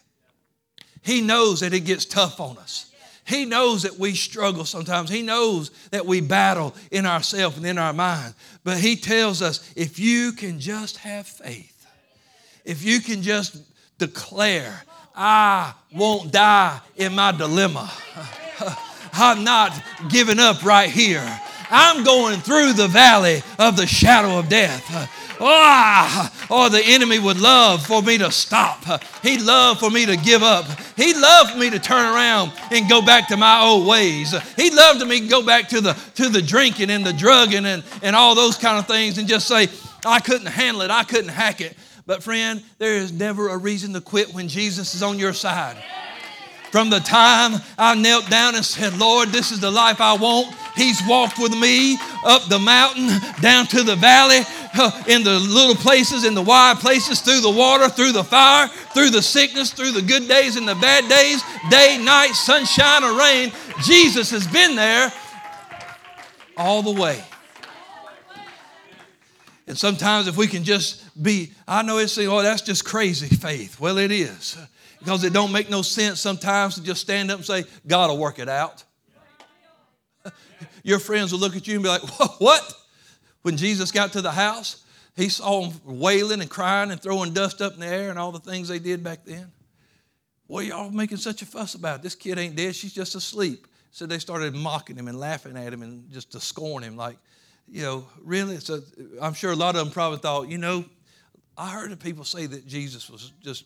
He 1.02 1.20
knows 1.20 1.60
that 1.60 1.74
it 1.74 1.80
gets 1.80 2.06
tough 2.06 2.40
on 2.40 2.56
us. 2.58 2.90
He 3.26 3.44
knows 3.44 3.82
that 3.82 3.98
we 3.98 4.14
struggle 4.14 4.64
sometimes. 4.64 5.08
He 5.08 5.22
knows 5.22 5.70
that 5.90 6.04
we 6.04 6.20
battle 6.20 6.74
in 6.90 7.06
ourselves 7.06 7.56
and 7.56 7.66
in 7.66 7.78
our 7.78 7.92
mind. 7.92 8.34
But 8.64 8.78
He 8.78 8.96
tells 8.96 9.40
us 9.40 9.72
if 9.76 9.98
you 9.98 10.32
can 10.32 10.60
just 10.60 10.98
have 10.98 11.26
faith, 11.26 11.86
if 12.64 12.82
you 12.82 13.00
can 13.00 13.22
just 13.22 13.56
declare, 13.98 14.82
I 15.14 15.72
won't 15.92 16.32
die 16.32 16.80
in 16.96 17.14
my 17.14 17.32
dilemma. 17.32 17.90
I'm 19.12 19.44
not 19.44 19.80
giving 20.08 20.40
up 20.40 20.64
right 20.64 20.90
here. 20.90 21.40
I'm 21.70 22.04
going 22.04 22.40
through 22.40 22.74
the 22.74 22.88
valley 22.88 23.42
of 23.58 23.76
the 23.76 23.86
shadow 23.86 24.38
of 24.38 24.48
death. 24.48 25.10
Oh, 25.40 26.30
oh, 26.50 26.68
the 26.68 26.82
enemy 26.82 27.18
would 27.18 27.40
love 27.40 27.84
for 27.84 28.00
me 28.02 28.18
to 28.18 28.30
stop. 28.30 28.84
He'd 29.22 29.42
love 29.42 29.80
for 29.80 29.90
me 29.90 30.06
to 30.06 30.16
give 30.16 30.42
up. 30.42 30.66
He'd 30.96 31.16
love 31.16 31.50
for 31.50 31.58
me 31.58 31.70
to 31.70 31.78
turn 31.78 32.14
around 32.14 32.52
and 32.70 32.88
go 32.88 33.02
back 33.02 33.28
to 33.28 33.36
my 33.36 33.60
old 33.60 33.86
ways. 33.86 34.34
He'd 34.54 34.74
love 34.74 34.98
to 35.00 35.06
me 35.06 35.20
to 35.20 35.26
go 35.26 35.44
back 35.44 35.68
to 35.70 35.80
the 35.80 35.94
to 36.14 36.28
the 36.28 36.40
drinking 36.40 36.90
and 36.90 37.04
the 37.04 37.12
drugging 37.12 37.66
and, 37.66 37.82
and 38.02 38.14
all 38.14 38.34
those 38.34 38.56
kind 38.56 38.78
of 38.78 38.86
things 38.86 39.18
and 39.18 39.26
just 39.26 39.48
say, 39.48 39.68
I 40.06 40.20
couldn't 40.20 40.46
handle 40.46 40.82
it, 40.82 40.90
I 40.90 41.02
couldn't 41.04 41.30
hack 41.30 41.60
it. 41.60 41.76
But 42.06 42.22
friend, 42.22 42.62
there 42.78 42.94
is 42.94 43.12
never 43.12 43.48
a 43.48 43.56
reason 43.56 43.92
to 43.94 44.00
quit 44.00 44.34
when 44.34 44.48
Jesus 44.48 44.94
is 44.94 45.02
on 45.02 45.18
your 45.18 45.32
side. 45.32 45.82
From 46.74 46.90
the 46.90 46.98
time 46.98 47.62
I 47.78 47.94
knelt 47.94 48.28
down 48.28 48.56
and 48.56 48.64
said, 48.64 48.98
Lord, 48.98 49.28
this 49.28 49.52
is 49.52 49.60
the 49.60 49.70
life 49.70 50.00
I 50.00 50.16
want, 50.16 50.52
He's 50.74 51.00
walked 51.06 51.38
with 51.38 51.56
me 51.56 51.96
up 52.24 52.48
the 52.48 52.58
mountain, 52.58 53.10
down 53.40 53.68
to 53.68 53.84
the 53.84 53.94
valley, 53.94 54.38
in 55.06 55.22
the 55.22 55.38
little 55.38 55.76
places, 55.76 56.24
in 56.24 56.34
the 56.34 56.42
wide 56.42 56.78
places, 56.78 57.20
through 57.20 57.42
the 57.42 57.50
water, 57.50 57.88
through 57.88 58.10
the 58.10 58.24
fire, 58.24 58.66
through 58.92 59.10
the 59.10 59.22
sickness, 59.22 59.70
through 59.70 59.92
the 59.92 60.02
good 60.02 60.26
days 60.26 60.56
and 60.56 60.66
the 60.66 60.74
bad 60.74 61.08
days, 61.08 61.44
day, 61.70 61.96
night, 62.02 62.32
sunshine, 62.32 63.04
or 63.04 63.16
rain. 63.16 63.52
Jesus 63.84 64.32
has 64.32 64.44
been 64.48 64.74
there 64.74 65.12
all 66.56 66.82
the 66.82 67.00
way. 67.00 67.22
And 69.66 69.78
sometimes, 69.78 70.28
if 70.28 70.36
we 70.36 70.46
can 70.46 70.62
just 70.62 71.22
be, 71.22 71.52
I 71.66 71.82
know 71.82 71.98
it's 71.98 72.12
saying, 72.12 72.28
oh, 72.28 72.42
that's 72.42 72.62
just 72.62 72.84
crazy 72.84 73.34
faith. 73.34 73.80
Well, 73.80 73.96
it 73.96 74.12
is 74.12 74.58
because 74.98 75.24
it 75.24 75.32
don't 75.32 75.52
make 75.52 75.70
no 75.70 75.82
sense 75.82 76.20
sometimes 76.20 76.74
to 76.74 76.82
just 76.82 77.00
stand 77.00 77.30
up 77.30 77.38
and 77.38 77.46
say, 77.46 77.64
God 77.86 78.10
will 78.10 78.18
work 78.18 78.38
it 78.38 78.48
out. 78.48 78.84
Your 80.82 80.98
friends 80.98 81.32
will 81.32 81.38
look 81.38 81.56
at 81.56 81.66
you 81.66 81.74
and 81.74 81.82
be 81.82 81.88
like, 81.88 82.02
What? 82.40 82.74
When 83.42 83.56
Jesus 83.58 83.90
got 83.90 84.12
to 84.12 84.22
the 84.22 84.30
house, 84.30 84.84
he 85.16 85.28
saw 85.28 85.62
them 85.68 85.80
wailing 85.84 86.40
and 86.40 86.50
crying 86.50 86.90
and 86.90 87.00
throwing 87.00 87.34
dust 87.34 87.60
up 87.60 87.74
in 87.74 87.80
the 87.80 87.86
air 87.86 88.10
and 88.10 88.18
all 88.18 88.32
the 88.32 88.40
things 88.40 88.68
they 88.68 88.78
did 88.78 89.04
back 89.04 89.24
then. 89.24 89.52
What 90.46 90.64
are 90.64 90.66
y'all 90.66 90.90
making 90.90 91.18
such 91.18 91.42
a 91.42 91.46
fuss 91.46 91.74
about? 91.74 92.02
This 92.02 92.14
kid 92.14 92.38
ain't 92.38 92.56
dead, 92.56 92.74
she's 92.74 92.92
just 92.92 93.14
asleep. 93.14 93.66
So 93.90 94.06
they 94.06 94.18
started 94.18 94.54
mocking 94.54 94.96
him 94.96 95.08
and 95.08 95.18
laughing 95.18 95.56
at 95.56 95.72
him 95.72 95.82
and 95.82 96.10
just 96.10 96.32
to 96.32 96.40
scorn 96.40 96.82
him, 96.82 96.96
like, 96.96 97.16
you 97.68 97.82
know, 97.82 98.06
really? 98.22 98.58
So 98.58 98.80
I'm 99.20 99.34
sure 99.34 99.52
a 99.52 99.56
lot 99.56 99.76
of 99.76 99.84
them 99.84 99.92
probably 99.92 100.18
thought, 100.18 100.48
you 100.48 100.58
know, 100.58 100.84
I 101.56 101.70
heard 101.70 101.98
people 102.00 102.24
say 102.24 102.46
that 102.46 102.66
Jesus 102.66 103.08
was 103.08 103.32
just 103.42 103.64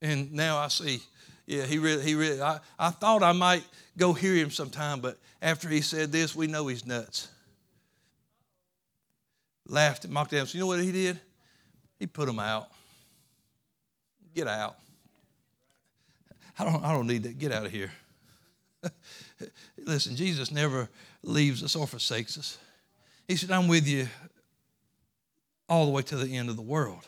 and 0.00 0.32
now 0.32 0.58
I 0.58 0.68
see, 0.68 1.00
yeah, 1.46 1.64
he 1.64 1.78
really, 1.78 2.04
he 2.04 2.14
really, 2.14 2.40
I, 2.40 2.60
I 2.78 2.90
thought 2.90 3.22
I 3.22 3.32
might 3.32 3.64
go 3.96 4.12
hear 4.12 4.34
him 4.34 4.50
sometime, 4.50 5.00
but 5.00 5.18
after 5.42 5.68
he 5.68 5.80
said 5.80 6.12
this, 6.12 6.36
we 6.36 6.46
know 6.46 6.66
he's 6.66 6.86
nuts. 6.86 7.28
Laughed 9.66 10.04
and 10.04 10.12
mocked 10.12 10.32
at 10.32 10.40
him. 10.40 10.46
So 10.46 10.56
you 10.56 10.60
know 10.60 10.68
what 10.68 10.80
he 10.80 10.92
did? 10.92 11.20
He 11.98 12.06
put 12.06 12.28
him 12.28 12.38
out. 12.38 12.68
Get 14.34 14.46
out. 14.46 14.76
I 16.58 16.64
don't, 16.64 16.84
I 16.84 16.92
don't 16.92 17.06
need 17.06 17.24
that. 17.24 17.38
Get 17.38 17.52
out 17.52 17.66
of 17.66 17.72
here. 17.72 17.90
Listen, 19.78 20.16
Jesus 20.16 20.50
never 20.50 20.88
leaves 21.22 21.62
us 21.62 21.76
or 21.76 21.86
forsakes 21.86 22.38
us. 22.38 22.58
He 23.26 23.36
said, 23.36 23.50
I'm 23.50 23.68
with 23.68 23.86
you 23.86 24.08
all 25.68 25.84
the 25.84 25.92
way 25.92 26.02
to 26.02 26.16
the 26.16 26.36
end 26.36 26.48
of 26.48 26.56
the 26.56 26.62
world. 26.62 27.06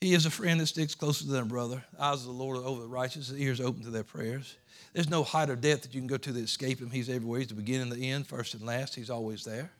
He 0.00 0.12
is 0.12 0.26
a 0.26 0.30
friend 0.30 0.60
that 0.60 0.66
sticks 0.66 0.94
closer 0.94 1.26
than 1.26 1.42
a 1.42 1.46
brother. 1.46 1.82
Eyes 1.98 2.20
of 2.20 2.26
the 2.26 2.32
Lord 2.32 2.58
are 2.58 2.64
over 2.64 2.82
the 2.82 2.88
righteous, 2.88 3.32
ears 3.32 3.60
open 3.60 3.82
to 3.84 3.90
their 3.90 4.04
prayers. 4.04 4.56
There's 4.92 5.08
no 5.08 5.22
height 5.22 5.48
or 5.48 5.56
depth 5.56 5.82
that 5.82 5.94
you 5.94 6.00
can 6.00 6.08
go 6.08 6.16
to 6.18 6.32
that 6.32 6.40
escape 6.40 6.80
him. 6.80 6.90
He's 6.90 7.08
everywhere. 7.08 7.40
He's 7.40 7.48
the 7.48 7.54
beginning 7.54 7.90
and 7.90 7.92
the 7.92 8.10
end, 8.10 8.26
first 8.26 8.54
and 8.54 8.62
last. 8.64 8.94
He's 8.94 9.10
always 9.10 9.44
there. 9.44 9.70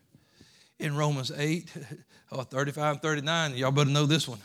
In 0.79 0.97
Romans 0.97 1.31
8, 1.31 1.71
oh, 2.33 2.43
35 2.43 2.93
and 2.95 3.03
39, 3.03 3.57
y'all 3.57 3.71
better 3.71 3.91
know 3.91 4.07
this 4.07 4.27
one. 4.27 4.41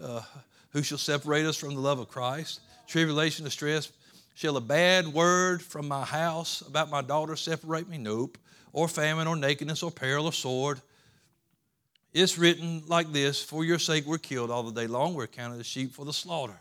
Uh, 0.00 0.22
who 0.70 0.82
shall 0.82 0.98
separate 0.98 1.46
us 1.46 1.56
from 1.56 1.74
the 1.74 1.80
love 1.80 1.98
of 1.98 2.08
Christ? 2.08 2.60
Tribulation, 2.86 3.44
distress. 3.44 3.92
Shall 4.38 4.56
a 4.56 4.60
bad 4.60 5.08
word 5.08 5.60
from 5.60 5.88
my 5.88 6.04
house 6.04 6.60
about 6.60 6.90
my 6.90 7.02
daughter 7.02 7.34
separate 7.34 7.88
me? 7.88 7.98
Nope. 7.98 8.38
Or 8.72 8.86
famine, 8.86 9.26
or 9.26 9.34
nakedness, 9.34 9.82
or 9.82 9.90
peril, 9.90 10.26
or 10.26 10.32
sword. 10.32 10.80
It's 12.12 12.38
written 12.38 12.84
like 12.86 13.12
this 13.12 13.42
For 13.42 13.64
your 13.64 13.80
sake 13.80 14.06
we're 14.06 14.18
killed 14.18 14.52
all 14.52 14.62
the 14.62 14.80
day 14.80 14.86
long. 14.86 15.14
We're 15.14 15.26
counted 15.26 15.58
as 15.58 15.66
sheep 15.66 15.92
for 15.92 16.04
the 16.04 16.12
slaughter. 16.12 16.54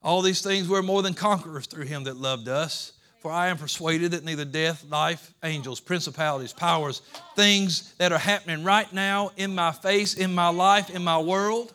All 0.00 0.22
these 0.22 0.42
things 0.42 0.68
we're 0.68 0.80
more 0.80 1.02
than 1.02 1.14
conquerors 1.14 1.66
through 1.66 1.86
him 1.86 2.04
that 2.04 2.18
loved 2.18 2.46
us. 2.46 2.92
For 3.18 3.32
I 3.32 3.48
am 3.48 3.58
persuaded 3.58 4.12
that 4.12 4.22
neither 4.22 4.44
death, 4.44 4.84
life, 4.88 5.34
angels, 5.42 5.80
principalities, 5.80 6.52
powers, 6.52 7.02
things 7.34 7.94
that 7.94 8.12
are 8.12 8.18
happening 8.18 8.62
right 8.62 8.92
now 8.92 9.32
in 9.36 9.56
my 9.56 9.72
face, 9.72 10.14
in 10.14 10.32
my 10.32 10.50
life, 10.50 10.88
in 10.88 11.02
my 11.02 11.18
world, 11.18 11.74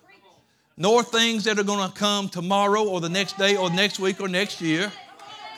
nor 0.78 1.04
things 1.04 1.44
that 1.44 1.60
are 1.60 1.66
going 1.66 1.86
to 1.86 1.94
come 1.98 2.30
tomorrow 2.30 2.88
or 2.88 3.02
the 3.02 3.10
next 3.10 3.38
day 3.38 3.58
or 3.58 3.70
next 3.70 4.00
week 4.00 4.22
or 4.22 4.30
next 4.30 4.62
year. 4.62 4.90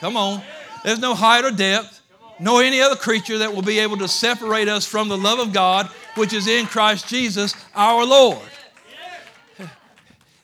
Come 0.00 0.16
on. 0.16 0.42
There's 0.84 0.98
no 0.98 1.14
height 1.14 1.44
or 1.44 1.50
depth, 1.50 2.00
nor 2.38 2.62
any 2.62 2.80
other 2.80 2.96
creature 2.96 3.38
that 3.38 3.54
will 3.54 3.62
be 3.62 3.78
able 3.80 3.98
to 3.98 4.08
separate 4.08 4.68
us 4.68 4.86
from 4.86 5.08
the 5.08 5.18
love 5.18 5.38
of 5.38 5.52
God 5.52 5.90
which 6.14 6.32
is 6.32 6.48
in 6.48 6.66
Christ 6.66 7.08
Jesus 7.08 7.54
our 7.74 8.04
Lord. 8.04 8.38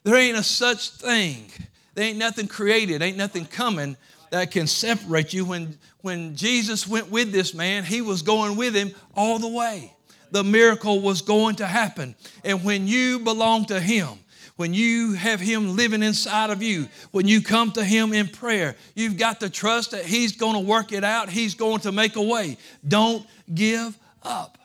There 0.05 0.15
ain't 0.15 0.37
a 0.37 0.43
such 0.43 0.91
thing. 0.91 1.51
There 1.95 2.05
ain't 2.05 2.19
nothing 2.19 2.47
created, 2.47 3.03
ain't 3.03 3.17
nothing 3.17 3.45
coming 3.45 3.97
that 4.31 4.51
can 4.51 4.67
separate 4.67 5.33
you. 5.33 5.45
When, 5.45 5.79
when 6.03 6.37
Jesus 6.37 6.87
went 6.87 7.11
with 7.11 7.33
this 7.33 7.55
man, 7.55 7.85
he 7.85 8.03
was 8.03 8.23
going 8.23 8.57
with 8.57 8.75
him 8.75 8.93
all 9.17 9.39
the 9.39 9.49
way. 9.49 9.93
The 10.31 10.45
miracle 10.45 11.01
was 11.01 11.23
going 11.23 11.57
to 11.57 11.67
happen. 11.67 12.15
And 12.45 12.63
when 12.63 12.87
you 12.87 13.19
belong 13.21 13.65
to 13.67 13.81
him, 13.81 14.19
when 14.57 14.73
you 14.73 15.13
have 15.13 15.41
Him 15.41 15.77
living 15.77 16.03
inside 16.03 16.51
of 16.51 16.63
you, 16.63 16.89
when 17.11 17.29
you 17.29 17.43
come 17.43 17.71
to 17.73 17.85
Him 17.85 18.13
in 18.13 18.29
prayer, 18.29 18.75
you've 18.95 19.19
got 19.19 19.41
to 19.41 19.51
trust 19.51 19.93
that 19.93 20.05
He's 20.05 20.37
going 20.37 20.55
to 20.55 20.61
work 20.61 20.93
it 20.93 21.05
out. 21.05 21.29
He's 21.29 21.55
going 21.55 21.81
to 21.81 21.93
make 21.93 22.17
a 22.17 22.23
way. 22.23 22.57
Don't 22.87 23.27
give 23.55 23.97
up. 24.23 24.59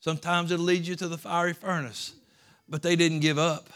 Sometimes 0.00 0.50
it'll 0.50 0.64
lead 0.64 0.86
you 0.86 0.96
to 0.96 1.08
the 1.08 1.18
fiery 1.18 1.52
furnace, 1.52 2.14
but 2.68 2.82
they 2.82 2.96
didn't 2.96 3.20
give 3.20 3.38
up. 3.38 3.68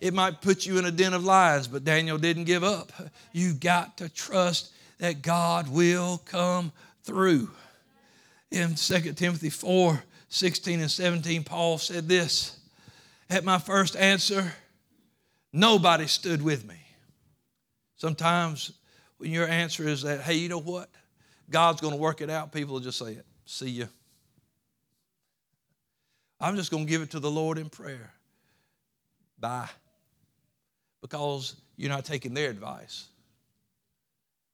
It 0.00 0.14
might 0.14 0.40
put 0.40 0.66
you 0.66 0.78
in 0.78 0.84
a 0.84 0.90
den 0.90 1.14
of 1.14 1.24
lions, 1.24 1.66
but 1.66 1.84
Daniel 1.84 2.18
didn't 2.18 2.44
give 2.44 2.62
up. 2.62 2.92
You've 3.32 3.58
got 3.58 3.96
to 3.98 4.08
trust 4.08 4.72
that 4.98 5.22
God 5.22 5.68
will 5.68 6.22
come 6.26 6.72
through. 7.02 7.50
In 8.50 8.76
2 8.76 9.12
Timothy 9.14 9.50
4 9.50 10.02
16 10.28 10.80
and 10.80 10.90
17, 10.90 11.44
Paul 11.44 11.78
said 11.78 12.08
this 12.08 12.58
At 13.30 13.44
my 13.44 13.58
first 13.58 13.96
answer, 13.96 14.52
nobody 15.52 16.06
stood 16.06 16.42
with 16.42 16.66
me. 16.66 16.76
Sometimes 17.96 18.72
when 19.18 19.30
your 19.30 19.48
answer 19.48 19.88
is 19.88 20.02
that, 20.02 20.20
hey, 20.20 20.34
you 20.34 20.48
know 20.48 20.60
what? 20.60 20.90
God's 21.50 21.80
going 21.80 21.94
to 21.94 22.00
work 22.00 22.20
it 22.20 22.30
out, 22.30 22.52
people 22.52 22.74
will 22.74 22.80
just 22.80 22.98
say 22.98 23.12
it. 23.12 23.26
See 23.46 23.70
you. 23.70 23.88
I'm 26.40 26.56
just 26.56 26.70
going 26.70 26.84
to 26.84 26.90
give 26.90 27.02
it 27.02 27.10
to 27.10 27.20
the 27.20 27.30
Lord 27.30 27.58
in 27.58 27.68
prayer. 27.70 28.12
Bye. 29.38 29.68
Because 31.00 31.54
you're 31.76 31.90
not 31.90 32.04
taking 32.04 32.34
their 32.34 32.50
advice. 32.50 33.06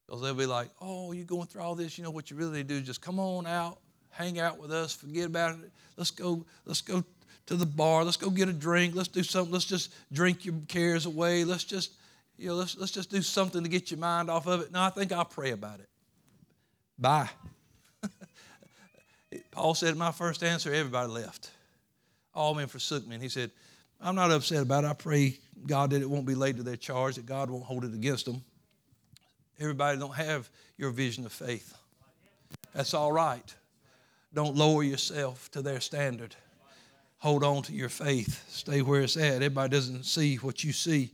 Because 0.07 0.23
they'll 0.23 0.35
be 0.35 0.47
like, 0.47 0.69
oh, 0.81 1.13
you're 1.13 1.25
going 1.25 1.47
through 1.47 1.63
all 1.63 1.75
this. 1.75 1.97
You 1.97 2.05
know 2.05 2.11
what 2.11 2.31
you 2.31 2.37
really 2.37 2.59
need 2.59 2.69
to 2.69 2.75
do 2.75 2.81
just 2.81 3.01
come 3.01 3.19
on 3.19 3.47
out, 3.47 3.79
hang 4.11 4.39
out 4.41 4.59
with 4.59 4.73
us, 4.73 4.95
forget 4.95 5.27
about 5.27 5.57
it. 5.61 5.71
Let's 5.97 6.11
go, 6.11 6.45
let's 6.65 6.81
go 6.81 7.05
to 7.47 7.57
the 7.57 7.67
bar. 7.67 8.05
Let's 8.05 8.17
go 8.17 8.31
get 8.31 8.49
a 8.49 8.53
drink. 8.53 8.95
Let's 8.95 9.09
do 9.09 9.23
something. 9.23 9.53
Let's 9.53 9.65
just 9.65 9.93
drink 10.13 10.45
your 10.45 10.55
cares 10.69 11.07
away. 11.07 11.45
Let's 11.45 11.65
just, 11.65 11.93
you 12.37 12.49
know, 12.49 12.55
let's, 12.55 12.77
let's 12.79 12.93
just 12.93 13.11
do 13.11 13.23
something 13.23 13.63
to 13.63 13.69
get 13.69 13.91
your 13.91 14.01
mind 14.01 14.31
off 14.31 14.47
of 14.47 14.61
it. 14.61 14.73
No, 14.73 14.83
I 14.83 14.91
think 14.91 15.13
I'll 15.13 15.25
pray 15.25 15.51
about 15.51 15.81
it. 15.81 15.89
Bye. 16.99 17.31
Paul 19.51 19.75
said, 19.75 19.97
My 19.97 20.13
first 20.13 20.43
answer, 20.43 20.73
everybody 20.73 21.11
left. 21.11 21.51
All 22.35 22.55
men 22.55 22.69
forsook 22.69 23.07
me. 23.07 23.15
And 23.15 23.23
he 23.23 23.29
said, 23.29 23.51
I'm 24.01 24.15
not 24.15 24.31
upset 24.31 24.63
about 24.63 24.85
it. 24.85 24.89
I 24.89 24.95
pray 24.95 25.39
God 25.67 25.91
that 25.91 26.01
it 26.01 26.09
won't 26.09 26.27
be 26.27 26.35
laid 26.35 26.57
to 26.57 26.63
their 26.63 26.77
charge, 26.77 27.17
that 27.17 27.27
God 27.27 27.51
won't 27.51 27.65
hold 27.65 27.85
it 27.85 27.93
against 27.93 28.27
them. 28.27 28.43
Everybody 29.59 29.99
don't 29.99 30.15
have 30.15 30.49
your 30.79 30.91
vision 30.91 31.27
of 31.27 31.33
faith. 31.33 31.75
That's 32.75 32.95
all 32.95 33.13
right. 33.13 33.55
Don't 34.33 34.57
lower 34.57 34.83
yourself 34.83 35.51
to 35.51 35.61
their 35.61 35.81
standard. 35.81 36.35
Hold 37.21 37.45
on 37.45 37.63
to 37.65 37.73
your 37.73 37.89
faith. 37.89 38.45
Stay 38.49 38.83
where 38.83 39.03
it's 39.03 39.17
at. 39.17 39.35
Everybody 39.35 39.71
doesn't 39.71 40.05
see 40.05 40.37
what 40.37 40.65
you 40.65 40.73
see. 40.73 41.13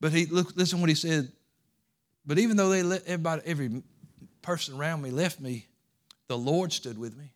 But 0.00 0.12
he 0.12 0.26
look, 0.26 0.56
listen 0.56 0.80
what 0.80 0.88
he 0.88 0.94
said. 0.94 1.30
But 2.24 2.38
even 2.38 2.56
though 2.56 2.68
they 2.68 2.82
let 2.82 3.04
everybody, 3.06 3.42
every 3.44 3.82
person 4.42 4.76
around 4.76 5.02
me 5.02 5.10
left 5.10 5.40
me, 5.40 5.66
the 6.28 6.38
Lord 6.38 6.72
stood 6.72 6.98
with 6.98 7.16
me. 7.16 7.32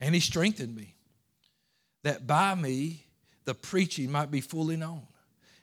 And 0.00 0.14
he 0.14 0.20
strengthened 0.20 0.74
me. 0.74 0.94
That 2.04 2.26
by 2.26 2.54
me 2.54 3.04
the 3.44 3.54
preaching 3.54 4.10
might 4.10 4.30
be 4.30 4.42
fully 4.42 4.76
known, 4.76 5.02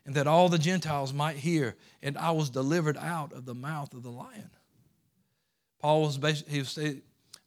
and 0.05 0.15
that 0.15 0.25
all 0.25 0.49
the 0.49 0.57
Gentiles 0.57 1.13
might 1.13 1.37
hear, 1.37 1.75
and 2.01 2.17
I 2.17 2.31
was 2.31 2.49
delivered 2.49 2.97
out 2.97 3.31
of 3.31 3.45
the 3.45 3.53
mouth 3.53 3.93
of 3.93 4.01
the 4.01 4.09
lion. 4.09 4.49
Paul 5.79 6.01
was 6.01 6.17
basically, 6.17 6.53
he 6.53 6.59
was 6.59 6.69
saying, 6.69 7.03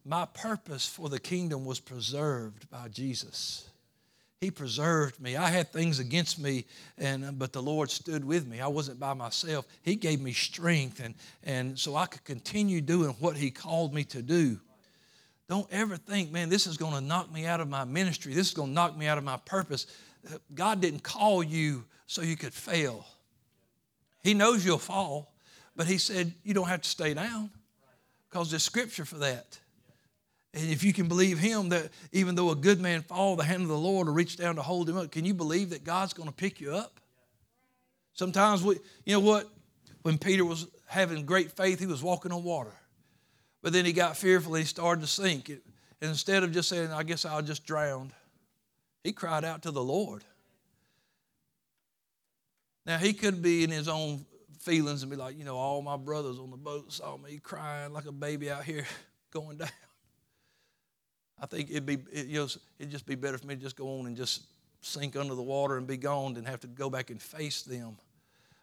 my 0.08 0.24
purpose 0.24 0.86
for 0.86 1.10
the 1.10 1.20
kingdom 1.20 1.66
was 1.66 1.80
preserved 1.80 2.70
by 2.70 2.88
Jesus. 2.88 3.68
He 4.40 4.50
preserved 4.50 5.20
me. 5.20 5.36
I 5.36 5.48
had 5.50 5.70
things 5.70 5.98
against 5.98 6.38
me, 6.38 6.64
and 6.96 7.38
but 7.38 7.52
the 7.52 7.60
Lord 7.60 7.90
stood 7.90 8.24
with 8.24 8.46
me. 8.46 8.60
I 8.60 8.68
wasn't 8.68 8.98
by 8.98 9.12
myself. 9.12 9.66
He 9.82 9.96
gave 9.96 10.20
me 10.20 10.32
strength, 10.32 11.00
and, 11.00 11.14
and 11.44 11.78
so 11.78 11.94
I 11.94 12.06
could 12.06 12.24
continue 12.24 12.80
doing 12.80 13.16
what 13.18 13.36
He 13.36 13.50
called 13.50 13.92
me 13.92 14.04
to 14.04 14.22
do. 14.22 14.58
Don't 15.48 15.66
ever 15.70 15.96
think, 15.96 16.30
man, 16.30 16.48
this 16.48 16.66
is 16.66 16.76
going 16.76 16.94
to 16.94 17.00
knock 17.00 17.32
me 17.32 17.46
out 17.46 17.60
of 17.60 17.68
my 17.68 17.84
ministry. 17.84 18.32
This 18.32 18.48
is 18.48 18.54
going 18.54 18.68
to 18.68 18.74
knock 18.74 18.96
me 18.96 19.06
out 19.06 19.18
of 19.18 19.24
my 19.24 19.38
purpose. 19.38 19.86
God 20.54 20.80
didn't 20.80 21.02
call 21.02 21.42
you 21.42 21.84
so 22.06 22.22
you 22.22 22.36
could 22.36 22.54
fail. 22.54 23.04
He 24.22 24.34
knows 24.34 24.64
you'll 24.64 24.78
fall, 24.78 25.34
but 25.76 25.86
He 25.86 25.98
said 25.98 26.32
you 26.44 26.54
don't 26.54 26.68
have 26.68 26.82
to 26.82 26.88
stay 26.88 27.12
down 27.12 27.50
because 28.30 28.50
there's 28.50 28.62
scripture 28.62 29.04
for 29.04 29.16
that. 29.16 29.58
And 30.54 30.70
if 30.70 30.82
you 30.82 30.92
can 30.92 31.08
believe 31.08 31.38
him, 31.38 31.68
that 31.70 31.90
even 32.12 32.34
though 32.34 32.50
a 32.50 32.56
good 32.56 32.80
man 32.80 33.02
fall, 33.02 33.36
the 33.36 33.44
hand 33.44 33.62
of 33.62 33.68
the 33.68 33.78
Lord 33.78 34.06
will 34.06 34.14
reach 34.14 34.36
down 34.36 34.56
to 34.56 34.62
hold 34.62 34.88
him 34.88 34.96
up. 34.96 35.10
Can 35.10 35.24
you 35.24 35.34
believe 35.34 35.70
that 35.70 35.84
God's 35.84 36.14
going 36.14 36.28
to 36.28 36.34
pick 36.34 36.60
you 36.60 36.72
up? 36.72 37.00
Sometimes 38.14 38.62
we, 38.62 38.76
you 39.04 39.14
know 39.14 39.20
what? 39.20 39.48
When 40.02 40.18
Peter 40.18 40.44
was 40.44 40.66
having 40.86 41.26
great 41.26 41.52
faith, 41.52 41.78
he 41.78 41.86
was 41.86 42.02
walking 42.02 42.32
on 42.32 42.42
water. 42.42 42.72
But 43.62 43.72
then 43.72 43.84
he 43.84 43.92
got 43.92 44.16
fearful 44.16 44.54
and 44.54 44.62
he 44.62 44.66
started 44.66 45.02
to 45.02 45.06
sink. 45.06 45.50
and 45.50 45.60
instead 46.00 46.42
of 46.42 46.52
just 46.52 46.68
saying, 46.68 46.92
I 46.92 47.02
guess 47.02 47.24
I'll 47.24 47.42
just 47.42 47.66
drown, 47.66 48.12
he 49.04 49.12
cried 49.12 49.44
out 49.44 49.62
to 49.62 49.70
the 49.70 49.82
Lord. 49.82 50.24
Now, 52.86 52.96
he 52.96 53.12
could 53.12 53.42
be 53.42 53.64
in 53.64 53.70
his 53.70 53.86
own 53.86 54.24
feelings 54.60 55.02
and 55.02 55.10
be 55.10 55.16
like, 55.16 55.36
you 55.36 55.44
know, 55.44 55.56
all 55.56 55.82
my 55.82 55.96
brothers 55.98 56.38
on 56.38 56.50
the 56.50 56.56
boat 56.56 56.90
saw 56.92 57.18
me 57.18 57.38
crying 57.38 57.92
like 57.92 58.06
a 58.06 58.12
baby 58.12 58.50
out 58.50 58.64
here 58.64 58.86
going 59.30 59.58
down. 59.58 59.68
I 61.40 61.46
think 61.46 61.70
it'd 61.70 61.86
be 61.86 61.98
it, 62.12 62.26
you 62.26 62.40
know, 62.40 62.48
it'd 62.78 62.90
just 62.90 63.06
be 63.06 63.14
better 63.14 63.38
for 63.38 63.46
me 63.46 63.54
to 63.54 63.60
just 63.60 63.76
go 63.76 63.98
on 63.98 64.06
and 64.06 64.16
just 64.16 64.46
sink 64.80 65.16
under 65.16 65.34
the 65.34 65.42
water 65.42 65.76
and 65.76 65.86
be 65.86 65.96
gone 65.96 66.34
than 66.34 66.44
have 66.44 66.60
to 66.60 66.66
go 66.66 66.90
back 66.90 67.10
and 67.10 67.20
face 67.20 67.62
them. 67.62 67.96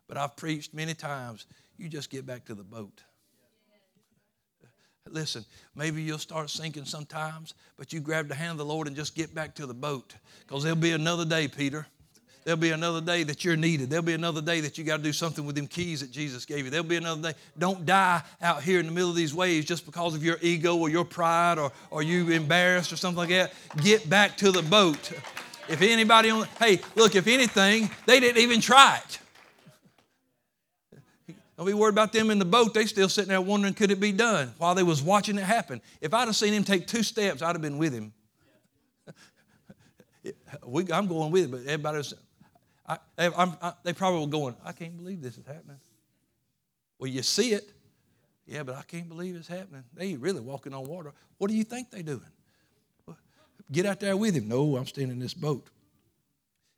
But 0.07 0.17
I've 0.17 0.35
preached 0.35 0.73
many 0.73 0.93
times. 0.93 1.45
You 1.77 1.89
just 1.89 2.09
get 2.09 2.25
back 2.25 2.45
to 2.45 2.55
the 2.55 2.63
boat. 2.63 3.01
Listen, 5.07 5.45
maybe 5.75 6.01
you'll 6.01 6.17
start 6.17 6.49
sinking 6.49 6.85
sometimes, 6.85 7.53
but 7.77 7.93
you 7.93 7.99
grab 7.99 8.27
the 8.27 8.35
hand 8.35 8.51
of 8.51 8.57
the 8.57 8.65
Lord 8.65 8.87
and 8.87 8.95
just 8.95 9.15
get 9.15 9.35
back 9.35 9.53
to 9.55 9.67
the 9.67 9.73
boat. 9.73 10.15
Because 10.39 10.63
there'll 10.63 10.75
be 10.75 10.93
another 10.93 11.25
day, 11.25 11.47
Peter. 11.47 11.85
There'll 12.45 12.59
be 12.59 12.69
another 12.69 13.01
day 13.01 13.23
that 13.23 13.43
you're 13.43 13.57
needed. 13.57 13.89
There'll 13.89 14.05
be 14.05 14.13
another 14.13 14.39
day 14.39 14.61
that 14.61 14.77
you 14.77 14.83
got 14.83 14.97
to 14.97 15.03
do 15.03 15.11
something 15.11 15.47
with 15.47 15.55
them 15.55 15.65
keys 15.65 16.01
that 16.01 16.11
Jesus 16.11 16.45
gave 16.45 16.63
you. 16.63 16.69
There'll 16.69 16.85
be 16.85 16.95
another 16.95 17.31
day. 17.31 17.37
Don't 17.57 17.87
die 17.87 18.21
out 18.39 18.61
here 18.61 18.79
in 18.79 18.85
the 18.85 18.91
middle 18.91 19.09
of 19.09 19.15
these 19.15 19.33
waves 19.33 19.65
just 19.65 19.83
because 19.83 20.13
of 20.13 20.23
your 20.23 20.37
ego 20.41 20.77
or 20.77 20.87
your 20.87 21.05
pride 21.05 21.57
or, 21.57 21.71
or 21.89 22.03
you 22.03 22.29
embarrassed 22.29 22.93
or 22.93 22.97
something 22.97 23.17
like 23.17 23.29
that. 23.29 23.51
Get 23.81 24.07
back 24.07 24.37
to 24.37 24.51
the 24.51 24.61
boat. 24.61 25.11
If 25.67 25.81
anybody 25.81 26.29
on, 26.29 26.47
hey, 26.59 26.81
look, 26.93 27.15
if 27.15 27.25
anything, 27.25 27.89
they 28.05 28.19
didn't 28.19 28.39
even 28.39 28.61
try 28.61 29.01
it. 29.03 29.19
Don't 31.57 31.65
be 31.65 31.73
worried 31.73 31.93
about 31.93 32.13
them 32.13 32.29
in 32.29 32.37
the 32.37 32.45
boat. 32.45 32.75
They 32.75 32.85
still 32.85 33.09
sitting 33.09 33.29
there 33.29 33.41
wondering, 33.41 33.73
could 33.73 33.89
it 33.89 33.99
be 33.99 34.11
done 34.11 34.53
while 34.59 34.75
they 34.75 34.83
was 34.83 35.01
watching 35.01 35.39
it 35.39 35.43
happen. 35.43 35.81
If 35.99 36.13
I'd 36.13 36.27
have 36.27 36.35
seen 36.35 36.53
him 36.53 36.63
take 36.63 36.85
two 36.85 37.01
steps, 37.01 37.41
I'd 37.41 37.53
have 37.53 37.61
been 37.61 37.79
with 37.79 37.93
him. 37.93 38.13
I'm 40.93 41.07
going 41.07 41.31
with 41.31 41.45
it, 41.45 41.51
but 41.51 41.61
everybody's 41.61 42.13
I, 42.87 42.97
I, 43.17 43.73
they 43.83 43.93
probably 43.93 44.21
were 44.21 44.27
going, 44.27 44.55
I 44.63 44.71
can't 44.71 44.95
believe 44.95 45.21
this 45.21 45.37
is 45.37 45.45
happening. 45.45 45.79
Well, 46.99 47.09
you 47.09 47.23
see 47.23 47.53
it. 47.53 47.71
Yeah, 48.45 48.63
but 48.63 48.75
I 48.75 48.83
can't 48.83 49.09
believe 49.09 49.35
it's 49.35 49.47
happening. 49.47 49.83
They 49.95 50.15
really 50.15 50.41
walking 50.41 50.73
on 50.73 50.85
water. 50.85 51.13
What 51.37 51.49
do 51.49 51.55
you 51.55 51.63
think 51.63 51.89
they're 51.89 52.03
doing? 52.03 52.21
Get 53.71 53.87
out 53.87 53.99
there 53.99 54.15
with 54.15 54.35
him. 54.35 54.47
No, 54.47 54.77
I'm 54.77 54.85
staying 54.85 55.09
in 55.09 55.19
this 55.19 55.33
boat. 55.33 55.67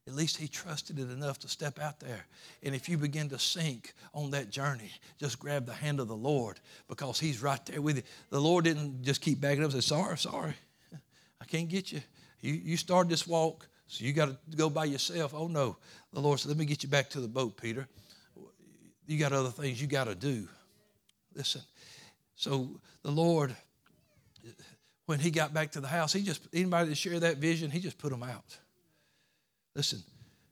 At 0.07 0.15
least 0.15 0.37
he 0.37 0.47
trusted 0.47 0.99
it 0.99 1.11
enough 1.11 1.37
to 1.39 1.49
step 1.49 1.79
out 1.79 1.99
there. 1.99 2.25
And 2.63 2.73
if 2.73 2.87
you 2.87 2.97
begin 2.97 3.27
to 3.29 3.39
sink 3.39 3.93
on 4.13 4.31
that 4.31 4.49
journey, 4.49 4.91
just 5.19 5.37
grab 5.37 5.65
the 5.65 5.73
hand 5.73 5.99
of 5.99 6.07
the 6.07 6.15
Lord 6.15 6.61
because 6.87 7.19
he's 7.19 7.41
right 7.41 7.63
there 7.65 7.81
with 7.81 7.97
you. 7.97 8.03
The 8.29 8.39
Lord 8.39 8.63
didn't 8.63 9.03
just 9.03 9.19
keep 9.19 9.41
backing 9.41 9.65
up 9.65 9.73
and 9.73 9.83
say, 9.83 9.95
Sorry, 9.95 10.17
sorry, 10.17 10.53
I 11.41 11.45
can't 11.45 11.67
get 11.67 11.91
you. 11.91 11.99
You, 12.39 12.53
you 12.53 12.77
started 12.77 13.11
this 13.11 13.27
walk. 13.27 13.67
So 13.87 14.03
you 14.03 14.13
got 14.13 14.29
to 14.29 14.57
go 14.57 14.69
by 14.69 14.85
yourself. 14.85 15.33
Oh 15.33 15.47
no. 15.47 15.77
The 16.13 16.19
Lord 16.19 16.39
said, 16.39 16.49
Let 16.49 16.57
me 16.57 16.65
get 16.65 16.83
you 16.83 16.89
back 16.89 17.09
to 17.11 17.21
the 17.21 17.27
boat, 17.27 17.57
Peter. 17.57 17.87
You 19.05 19.17
got 19.17 19.31
other 19.31 19.49
things 19.49 19.81
you 19.81 19.87
got 19.87 20.05
to 20.05 20.15
do. 20.15 20.47
Listen. 21.33 21.61
So 22.35 22.81
the 23.03 23.11
Lord, 23.11 23.55
when 25.05 25.19
he 25.19 25.31
got 25.31 25.53
back 25.53 25.71
to 25.71 25.81
the 25.81 25.87
house, 25.87 26.11
he 26.11 26.21
just, 26.21 26.47
anybody 26.53 26.89
that 26.89 26.95
shared 26.95 27.21
that 27.21 27.37
vision, 27.37 27.71
he 27.71 27.79
just 27.79 27.97
put 27.97 28.11
them 28.11 28.23
out. 28.23 28.57
Listen, 29.73 30.03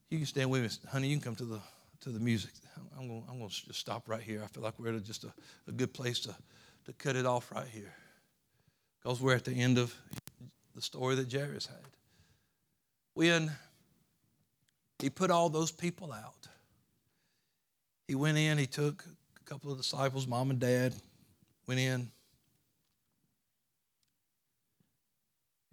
you 0.09 0.17
can 0.17 0.25
stand 0.25 0.49
with 0.49 0.63
me. 0.63 0.89
Honey, 0.89 1.09
you 1.09 1.15
can 1.15 1.23
come 1.23 1.35
to 1.35 1.45
the 1.45 1.59
to 2.01 2.09
the 2.09 2.19
music. 2.19 2.51
I'm 2.97 3.07
going, 3.07 3.23
I'm 3.29 3.39
going 3.39 3.49
to 3.49 3.65
just 3.65 3.79
stop 3.79 4.07
right 4.07 4.21
here. 4.21 4.41
I 4.43 4.47
feel 4.47 4.61
like 4.61 4.79
we're 4.79 4.95
at 4.95 5.03
just 5.03 5.23
a, 5.23 5.33
a 5.67 5.71
good 5.71 5.91
place 5.91 6.19
to, 6.21 6.35
to 6.85 6.93
cut 6.93 7.15
it 7.15 7.25
off 7.25 7.51
right 7.51 7.67
here. 7.67 7.93
Because 9.01 9.19
we're 9.19 9.33
at 9.33 9.43
the 9.43 9.53
end 9.53 9.79
of 9.79 9.93
the 10.75 10.81
story 10.81 11.15
that 11.15 11.31
Jairus 11.31 11.65
had 11.65 11.79
when 13.15 13.51
he 14.99 15.09
put 15.09 15.31
all 15.31 15.49
those 15.49 15.71
people 15.71 16.13
out, 16.13 16.47
he 18.07 18.13
went 18.13 18.37
in, 18.37 18.59
he 18.59 18.67
took 18.67 19.03
a 19.41 19.43
couple 19.43 19.71
of 19.71 19.77
disciples, 19.77 20.27
mom 20.27 20.51
and 20.51 20.59
dad, 20.59 20.93
went 21.65 21.79
in, 21.79 22.11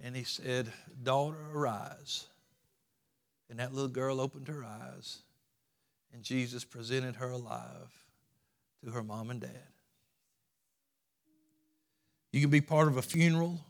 and 0.03 0.17
he 0.17 0.25
said, 0.25 0.73
Daughter, 1.03 1.37
arise. 1.55 2.27
And 3.51 3.59
that 3.59 3.75
little 3.75 3.89
girl 3.89 4.19
opened 4.19 4.49
her 4.49 4.65
eyes, 4.65 5.19
and 6.15 6.23
Jesus 6.23 6.65
presented 6.65 7.17
her 7.17 7.31
alive 7.31 7.93
to 8.83 8.91
her 8.93 9.03
mom 9.03 9.29
and 9.31 9.41
dad. 9.41 9.69
You 12.33 12.41
can 12.41 12.49
be 12.49 12.63
part 12.63 12.89
of 12.89 12.97
a 12.97 13.03
funeral, 13.03 13.61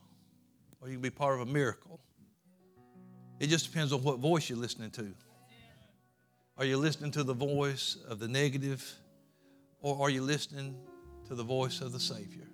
or 0.80 0.88
you 0.88 0.94
can 0.94 1.02
be 1.02 1.10
part 1.10 1.34
of 1.34 1.48
a 1.48 1.50
miracle. 1.50 1.98
It 3.42 3.50
just 3.50 3.66
depends 3.66 3.92
on 3.92 4.04
what 4.04 4.20
voice 4.20 4.48
you're 4.48 4.56
listening 4.56 4.92
to. 4.92 5.12
Are 6.56 6.64
you 6.64 6.76
listening 6.76 7.10
to 7.10 7.24
the 7.24 7.34
voice 7.34 7.96
of 8.08 8.20
the 8.20 8.28
negative, 8.28 8.88
or 9.80 10.00
are 10.00 10.10
you 10.10 10.22
listening 10.22 10.76
to 11.26 11.34
the 11.34 11.42
voice 11.42 11.80
of 11.80 11.90
the 11.90 11.98
Savior? 11.98 12.46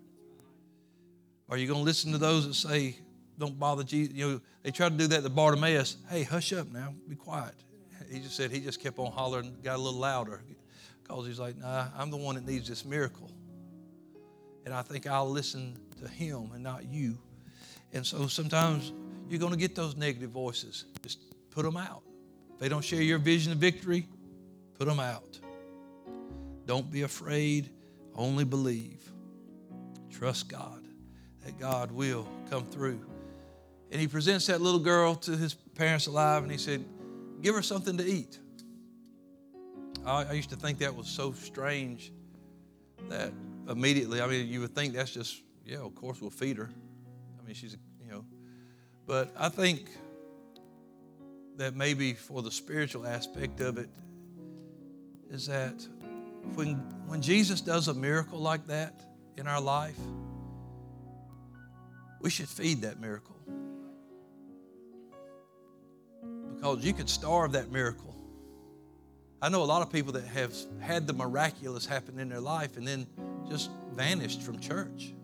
Are 1.51 1.59
you 1.59 1.67
going 1.67 1.81
to 1.81 1.85
listen 1.85 2.11
to 2.13 2.19
those 2.19 2.47
that 2.47 2.55
say, 2.55 2.97
don't 3.39 3.59
bother 3.59 3.85
Jesus? 3.85 4.15
You 4.15 4.31
know, 4.31 4.41
they 4.63 4.71
tried 4.71 4.93
to 4.93 4.97
do 4.97 5.07
that 5.09 5.23
to 5.25 5.29
Bartimaeus. 5.29 5.99
Hey, 6.09 6.23
hush 6.23 6.55
up 6.55 6.73
now, 6.73 6.95
be 7.07 7.17
quiet. 7.17 7.55
He 8.11 8.21
just 8.21 8.35
said, 8.35 8.51
he 8.51 8.61
just 8.61 8.81
kept 8.81 8.99
on 8.99 9.13
hollering, 9.13 9.59
got 9.63 9.77
a 9.77 9.83
little 9.83 10.01
louder 10.01 10.41
because 11.03 11.27
he's 11.27 11.39
like, 11.39 11.59
nah, 11.59 11.89
I'm 11.99 12.11
the 12.11 12.17
one 12.17 12.37
that 12.37 12.47
needs 12.47 12.67
this 12.67 12.87
miracle. 12.87 13.31
And 14.65 14.73
I 14.73 14.81
think 14.81 15.07
I'll 15.07 15.29
listen 15.29 15.79
to 16.01 16.09
him 16.09 16.53
and 16.55 16.63
not 16.63 16.87
you. 16.87 17.19
And 17.93 18.07
so 18.07 18.27
sometimes 18.27 18.91
you're 19.29 19.41
going 19.41 19.53
to 19.53 19.59
get 19.59 19.75
those 19.75 19.97
negative 19.97 20.31
voices. 20.31 20.85
Just 21.03 21.19
put 21.51 21.65
them 21.65 21.77
out. 21.77 22.03
If 22.55 22.59
they 22.59 22.69
don't 22.69 22.85
share 22.85 23.03
your 23.03 23.19
vision 23.19 23.53
of 23.53 23.59
victory, 23.59 24.07
Put 24.79 24.87
them 24.87 25.01
out. 25.01 25.39
Don't 26.65 26.91
be 26.91 27.03
afraid, 27.03 27.71
only 28.15 28.45
believe. 28.45 29.11
Trust 30.11 30.49
God 30.49 30.85
that 31.45 31.59
God 31.59 31.91
will 31.91 32.29
come 32.49 32.65
through. 32.65 33.01
And 33.91 34.01
he 34.01 34.07
presents 34.07 34.47
that 34.47 34.61
little 34.61 34.81
girl 34.81 35.15
to 35.17 35.37
his 35.37 35.55
parents 35.55 36.07
alive 36.07 36.43
and 36.43 36.53
he 36.53 36.59
said, 36.59 36.85
Give 37.43 37.55
her 37.55 37.63
something 37.63 37.97
to 37.97 38.05
eat. 38.05 38.39
I, 40.07 40.25
I 40.25 40.33
used 40.33 40.51
to 40.51 40.57
think 40.57 40.79
that 40.79 40.95
was 40.95 41.09
so 41.09 41.33
strange 41.33 42.13
that 43.09 43.33
immediately, 43.69 44.21
I 44.21 44.27
mean, 44.27 44.49
you 44.49 44.61
would 44.61 44.75
think 44.75 44.95
that's 44.95 45.13
just, 45.13 45.43
yeah, 45.65 45.79
of 45.79 45.95
course 45.95 46.21
we'll 46.21 46.31
feed 46.31 46.57
her. 46.59 46.69
I 47.41 47.47
mean, 47.47 47.55
she's, 47.55 47.75
know, 47.75 47.79
but 49.09 49.35
I 49.39 49.49
think 49.49 49.89
that 51.57 51.75
maybe 51.75 52.13
for 52.13 52.43
the 52.43 52.51
spiritual 52.51 53.07
aspect 53.07 53.61
of 53.61 53.79
it 53.79 53.89
is 55.31 55.47
that 55.47 55.75
when, 56.55 56.75
when 57.07 57.23
Jesus 57.23 57.63
does 57.63 57.89
a 57.89 57.95
miracle 57.95 58.39
like 58.39 58.67
that 58.67 59.01
in 59.39 59.49
our 59.49 59.63
life, 59.63 59.99
we 62.21 62.29
should 62.29 62.49
feed 62.49 62.83
that 62.83 63.01
miracle. 63.01 63.37
Because 66.55 66.85
you 66.85 66.93
could 66.93 67.09
starve 67.09 67.53
that 67.53 67.73
miracle. 67.73 68.15
I 69.41 69.49
know 69.49 69.63
a 69.63 69.65
lot 69.65 69.81
of 69.81 69.91
people 69.91 70.13
that 70.13 70.27
have 70.27 70.53
had 70.81 71.07
the 71.07 71.15
miraculous 71.15 71.87
happen 71.87 72.19
in 72.19 72.29
their 72.29 72.41
life 72.41 72.77
and 72.77 72.87
then 72.87 73.07
just 73.49 73.71
vanished 73.95 74.43
from 74.43 74.59
church. 74.59 75.15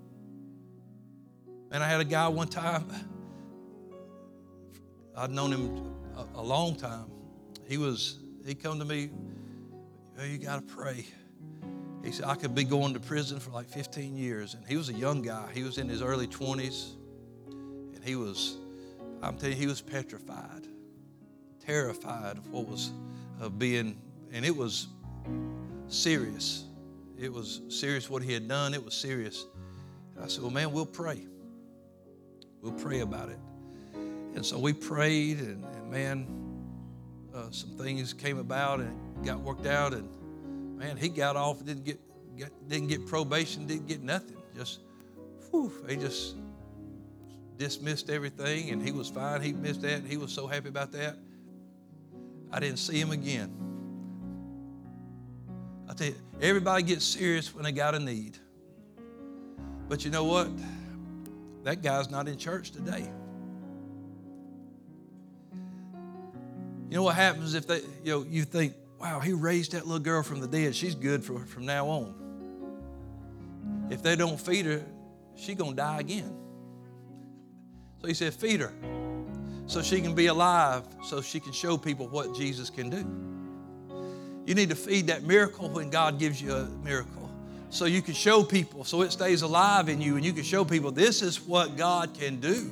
And 1.70 1.82
I 1.82 1.88
had 1.88 2.00
a 2.00 2.04
guy 2.04 2.28
one 2.28 2.48
time, 2.48 2.86
I'd 5.16 5.30
known 5.30 5.52
him 5.52 5.94
a, 6.16 6.40
a 6.40 6.42
long 6.42 6.76
time. 6.76 7.06
He 7.68 7.78
was, 7.78 8.18
he 8.44 8.54
come 8.54 8.78
to 8.78 8.84
me, 8.84 9.10
oh, 10.18 10.24
you 10.24 10.38
got 10.38 10.56
to 10.56 10.74
pray. 10.74 11.06
He 12.04 12.12
said, 12.12 12.26
I 12.26 12.34
could 12.34 12.54
be 12.54 12.64
going 12.64 12.92
to 12.94 13.00
prison 13.00 13.40
for 13.40 13.50
like 13.50 13.68
15 13.68 14.16
years. 14.16 14.54
And 14.54 14.66
he 14.66 14.76
was 14.76 14.90
a 14.90 14.92
young 14.92 15.22
guy. 15.22 15.48
He 15.54 15.62
was 15.62 15.78
in 15.78 15.88
his 15.88 16.02
early 16.02 16.26
20s. 16.26 16.92
And 17.94 18.04
he 18.04 18.16
was, 18.16 18.58
I'm 19.22 19.36
telling 19.38 19.54
you, 19.54 19.60
he 19.60 19.66
was 19.66 19.80
petrified, 19.80 20.66
terrified 21.64 22.36
of 22.36 22.50
what 22.50 22.68
was 22.68 22.90
of 23.40 23.58
being, 23.58 23.96
and 24.32 24.44
it 24.44 24.54
was 24.54 24.88
serious. 25.88 26.64
It 27.18 27.32
was 27.32 27.62
serious 27.68 28.10
what 28.10 28.22
he 28.22 28.32
had 28.32 28.48
done. 28.48 28.74
It 28.74 28.84
was 28.84 28.94
serious. 28.94 29.46
And 30.14 30.24
I 30.24 30.28
said, 30.28 30.42
Well, 30.42 30.52
man, 30.52 30.72
we'll 30.72 30.86
pray. 30.86 31.26
We'll 32.60 32.72
pray 32.72 33.00
about 33.00 33.28
it. 33.28 33.38
And 34.34 34.44
so 34.44 34.58
we 34.58 34.72
prayed, 34.72 35.38
and, 35.38 35.64
and 35.64 35.90
man, 35.90 36.26
uh, 37.34 37.50
some 37.50 37.70
things 37.70 38.12
came 38.12 38.38
about 38.38 38.80
and 38.80 39.24
got 39.24 39.40
worked 39.40 39.66
out. 39.66 39.92
And 39.92 40.08
man, 40.76 40.96
he 40.96 41.08
got 41.08 41.36
off, 41.36 41.64
didn't 41.64 41.84
get, 41.84 42.00
get 42.36 42.68
didn't 42.68 42.88
get 42.88 43.06
probation, 43.06 43.66
didn't 43.66 43.86
get 43.86 44.02
nothing. 44.02 44.36
Just, 44.56 44.80
whew, 45.50 45.72
they 45.86 45.96
just 45.96 46.36
dismissed 47.56 48.10
everything, 48.10 48.70
and 48.70 48.82
he 48.82 48.92
was 48.92 49.08
fine. 49.08 49.40
He 49.40 49.52
missed 49.52 49.82
that, 49.82 49.94
and 49.94 50.08
he 50.08 50.16
was 50.16 50.32
so 50.32 50.46
happy 50.46 50.68
about 50.68 50.90
that. 50.92 51.16
I 52.52 52.60
didn't 52.60 52.78
see 52.78 53.00
him 53.00 53.10
again. 53.10 53.52
I 55.88 55.94
tell 55.94 56.08
you, 56.08 56.16
everybody 56.40 56.82
gets 56.82 57.04
serious 57.04 57.54
when 57.54 57.64
they 57.64 57.72
got 57.72 57.94
a 57.94 57.98
need. 57.98 58.38
But 59.88 60.04
you 60.04 60.10
know 60.10 60.24
what? 60.24 60.48
That 61.62 61.82
guy's 61.82 62.10
not 62.10 62.26
in 62.26 62.36
church 62.36 62.70
today. 62.70 63.08
You 66.88 66.96
know 66.96 67.02
what 67.02 67.16
happens 67.16 67.54
if 67.54 67.66
they, 67.66 67.80
you 68.02 68.12
know, 68.12 68.22
you 68.28 68.44
think, 68.44 68.74
wow, 69.00 69.20
he 69.20 69.32
raised 69.32 69.72
that 69.72 69.86
little 69.86 70.02
girl 70.02 70.22
from 70.22 70.40
the 70.40 70.46
dead. 70.46 70.74
She's 70.74 70.94
good 70.94 71.24
for, 71.24 71.40
from 71.46 71.66
now 71.66 71.86
on. 71.88 72.14
If 73.90 74.02
they 74.02 74.16
don't 74.16 74.40
feed 74.40 74.66
her, 74.66 74.84
she's 75.34 75.56
going 75.56 75.72
to 75.72 75.76
die 75.76 76.00
again. 76.00 76.36
So 78.00 78.08
he 78.08 78.14
said, 78.14 78.34
feed 78.34 78.60
her 78.60 78.72
so 79.66 79.80
she 79.80 80.00
can 80.02 80.14
be 80.14 80.26
alive, 80.26 80.84
so 81.02 81.22
she 81.22 81.40
can 81.40 81.52
show 81.52 81.78
people 81.78 82.06
what 82.08 82.34
Jesus 82.34 82.68
can 82.68 82.90
do. 82.90 83.06
You 84.46 84.54
need 84.54 84.68
to 84.68 84.76
feed 84.76 85.06
that 85.06 85.22
miracle 85.22 85.70
when 85.70 85.88
God 85.88 86.18
gives 86.18 86.40
you 86.40 86.52
a 86.52 86.66
miracle 86.84 87.24
so 87.74 87.86
you 87.86 88.02
can 88.02 88.14
show 88.14 88.44
people, 88.44 88.84
so 88.84 89.02
it 89.02 89.10
stays 89.10 89.42
alive 89.42 89.88
in 89.88 90.00
you, 90.00 90.14
and 90.14 90.24
you 90.24 90.32
can 90.32 90.44
show 90.44 90.64
people 90.64 90.92
this 90.92 91.22
is 91.22 91.40
what 91.40 91.76
God 91.76 92.14
can 92.14 92.38
do. 92.38 92.70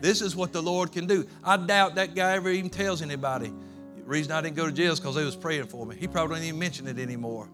This 0.00 0.22
is 0.22 0.34
what 0.34 0.52
the 0.52 0.62
Lord 0.62 0.92
can 0.92 1.06
do. 1.06 1.26
I 1.44 1.56
doubt 1.56 1.96
that 1.96 2.14
guy 2.14 2.32
ever 2.32 2.50
even 2.50 2.70
tells 2.70 3.02
anybody. 3.02 3.52
The 3.96 4.02
reason 4.02 4.32
I 4.32 4.40
didn't 4.40 4.56
go 4.56 4.66
to 4.66 4.72
jail 4.72 4.92
is 4.92 5.00
because 5.00 5.14
they 5.14 5.24
was 5.24 5.36
praying 5.36 5.66
for 5.66 5.84
me. 5.84 5.96
He 5.96 6.08
probably 6.08 6.36
didn't 6.36 6.48
even 6.48 6.58
mention 6.58 6.86
it 6.88 6.98
anymore. 6.98 7.48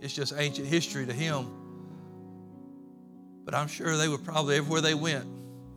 It's 0.00 0.14
just 0.14 0.32
ancient 0.36 0.66
history 0.66 1.06
to 1.06 1.12
him. 1.12 1.46
But 3.44 3.54
I'm 3.54 3.68
sure 3.68 3.96
they 3.96 4.08
were 4.08 4.18
probably 4.18 4.56
everywhere 4.56 4.80
they 4.80 4.94
went. 4.94 5.26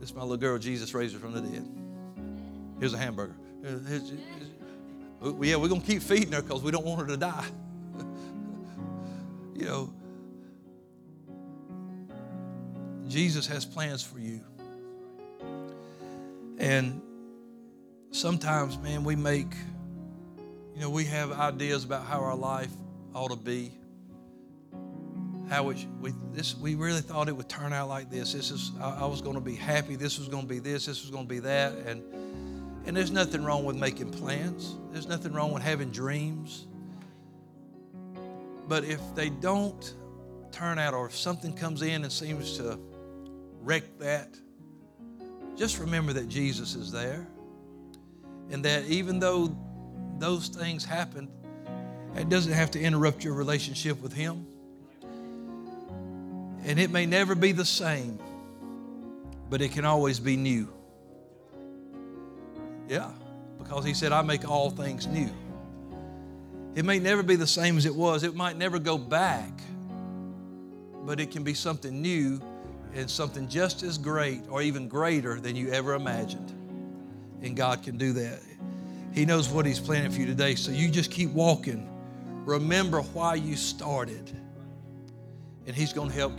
This 0.00 0.10
is 0.10 0.14
my 0.14 0.22
little 0.22 0.36
girl, 0.36 0.58
Jesus 0.58 0.94
raised 0.94 1.14
her 1.14 1.20
from 1.20 1.32
the 1.32 1.40
dead. 1.40 1.66
Here's 2.78 2.94
a 2.94 2.98
hamburger. 2.98 3.36
Uh, 3.64 5.32
yeah, 5.40 5.56
we're 5.56 5.68
going 5.68 5.80
to 5.80 5.86
keep 5.86 6.02
feeding 6.02 6.32
her 6.32 6.42
because 6.42 6.62
we 6.62 6.70
don't 6.70 6.84
want 6.84 7.00
her 7.00 7.06
to 7.06 7.16
die. 7.16 7.46
you 9.54 9.64
know, 9.64 9.92
Jesus 13.08 13.46
has 13.46 13.64
plans 13.64 14.02
for 14.02 14.18
you. 14.18 14.40
And 16.66 17.00
sometimes, 18.10 18.76
man, 18.78 19.04
we 19.04 19.14
make, 19.14 19.54
you 20.74 20.80
know, 20.80 20.90
we 20.90 21.04
have 21.04 21.30
ideas 21.30 21.84
about 21.84 22.04
how 22.04 22.18
our 22.18 22.34
life 22.34 22.72
ought 23.14 23.30
to 23.30 23.36
be. 23.36 23.70
How 25.48 25.70
it, 25.70 25.86
we, 26.00 26.12
this, 26.32 26.56
we 26.56 26.74
really 26.74 27.02
thought 27.02 27.28
it 27.28 27.36
would 27.36 27.48
turn 27.48 27.72
out 27.72 27.88
like 27.88 28.10
this. 28.10 28.32
This 28.32 28.50
is, 28.50 28.72
I, 28.80 29.02
I 29.02 29.06
was 29.06 29.20
going 29.20 29.36
to 29.36 29.40
be 29.40 29.54
happy. 29.54 29.94
This 29.94 30.18
was 30.18 30.26
going 30.26 30.42
to 30.42 30.48
be 30.48 30.58
this. 30.58 30.86
This 30.86 31.02
was 31.02 31.10
going 31.12 31.22
to 31.22 31.28
be 31.28 31.38
that. 31.38 31.72
And, 31.86 32.02
and 32.84 32.96
there's 32.96 33.12
nothing 33.12 33.44
wrong 33.44 33.64
with 33.64 33.76
making 33.76 34.10
plans. 34.10 34.74
There's 34.90 35.06
nothing 35.06 35.32
wrong 35.32 35.52
with 35.52 35.62
having 35.62 35.92
dreams. 35.92 36.66
But 38.66 38.82
if 38.82 39.00
they 39.14 39.28
don't 39.28 39.94
turn 40.50 40.80
out, 40.80 40.94
or 40.94 41.06
if 41.06 41.14
something 41.16 41.52
comes 41.52 41.82
in 41.82 42.02
and 42.02 42.12
seems 42.12 42.56
to 42.56 42.76
wreck 43.62 43.84
that, 44.00 44.36
just 45.56 45.78
remember 45.78 46.12
that 46.14 46.28
Jesus 46.28 46.74
is 46.74 46.92
there. 46.92 47.26
And 48.50 48.64
that 48.64 48.84
even 48.84 49.18
though 49.18 49.56
those 50.18 50.48
things 50.48 50.84
happen, 50.84 51.28
it 52.14 52.28
doesn't 52.28 52.52
have 52.52 52.70
to 52.72 52.80
interrupt 52.80 53.24
your 53.24 53.34
relationship 53.34 54.00
with 54.00 54.12
Him. 54.12 54.46
And 56.64 56.78
it 56.78 56.90
may 56.90 57.06
never 57.06 57.34
be 57.34 57.52
the 57.52 57.64
same, 57.64 58.18
but 59.50 59.60
it 59.60 59.72
can 59.72 59.84
always 59.84 60.18
be 60.18 60.36
new. 60.36 60.68
Yeah, 62.88 63.10
because 63.58 63.84
He 63.84 63.94
said, 63.94 64.12
I 64.12 64.22
make 64.22 64.48
all 64.48 64.70
things 64.70 65.06
new. 65.06 65.30
It 66.74 66.84
may 66.84 66.98
never 66.98 67.22
be 67.22 67.36
the 67.36 67.46
same 67.46 67.78
as 67.78 67.86
it 67.86 67.94
was, 67.94 68.22
it 68.22 68.34
might 68.34 68.56
never 68.56 68.78
go 68.78 68.98
back, 68.98 69.50
but 71.04 71.20
it 71.20 71.30
can 71.30 71.42
be 71.42 71.54
something 71.54 72.02
new 72.02 72.40
and 72.96 73.10
something 73.10 73.46
just 73.46 73.82
as 73.82 73.98
great 73.98 74.42
or 74.48 74.62
even 74.62 74.88
greater 74.88 75.38
than 75.38 75.54
you 75.54 75.70
ever 75.70 75.94
imagined. 75.94 76.52
And 77.42 77.54
God 77.54 77.82
can 77.82 77.98
do 77.98 78.14
that. 78.14 78.40
He 79.12 79.26
knows 79.26 79.48
what 79.48 79.66
He's 79.66 79.78
planning 79.78 80.10
for 80.10 80.20
you 80.20 80.26
today. 80.26 80.54
So 80.54 80.72
you 80.72 80.90
just 80.90 81.10
keep 81.10 81.30
walking. 81.30 81.88
Remember 82.46 83.02
why 83.02 83.34
you 83.34 83.54
started. 83.54 84.30
And 85.66 85.76
He's 85.76 85.92
going 85.92 86.08
to 86.08 86.14
help 86.14 86.34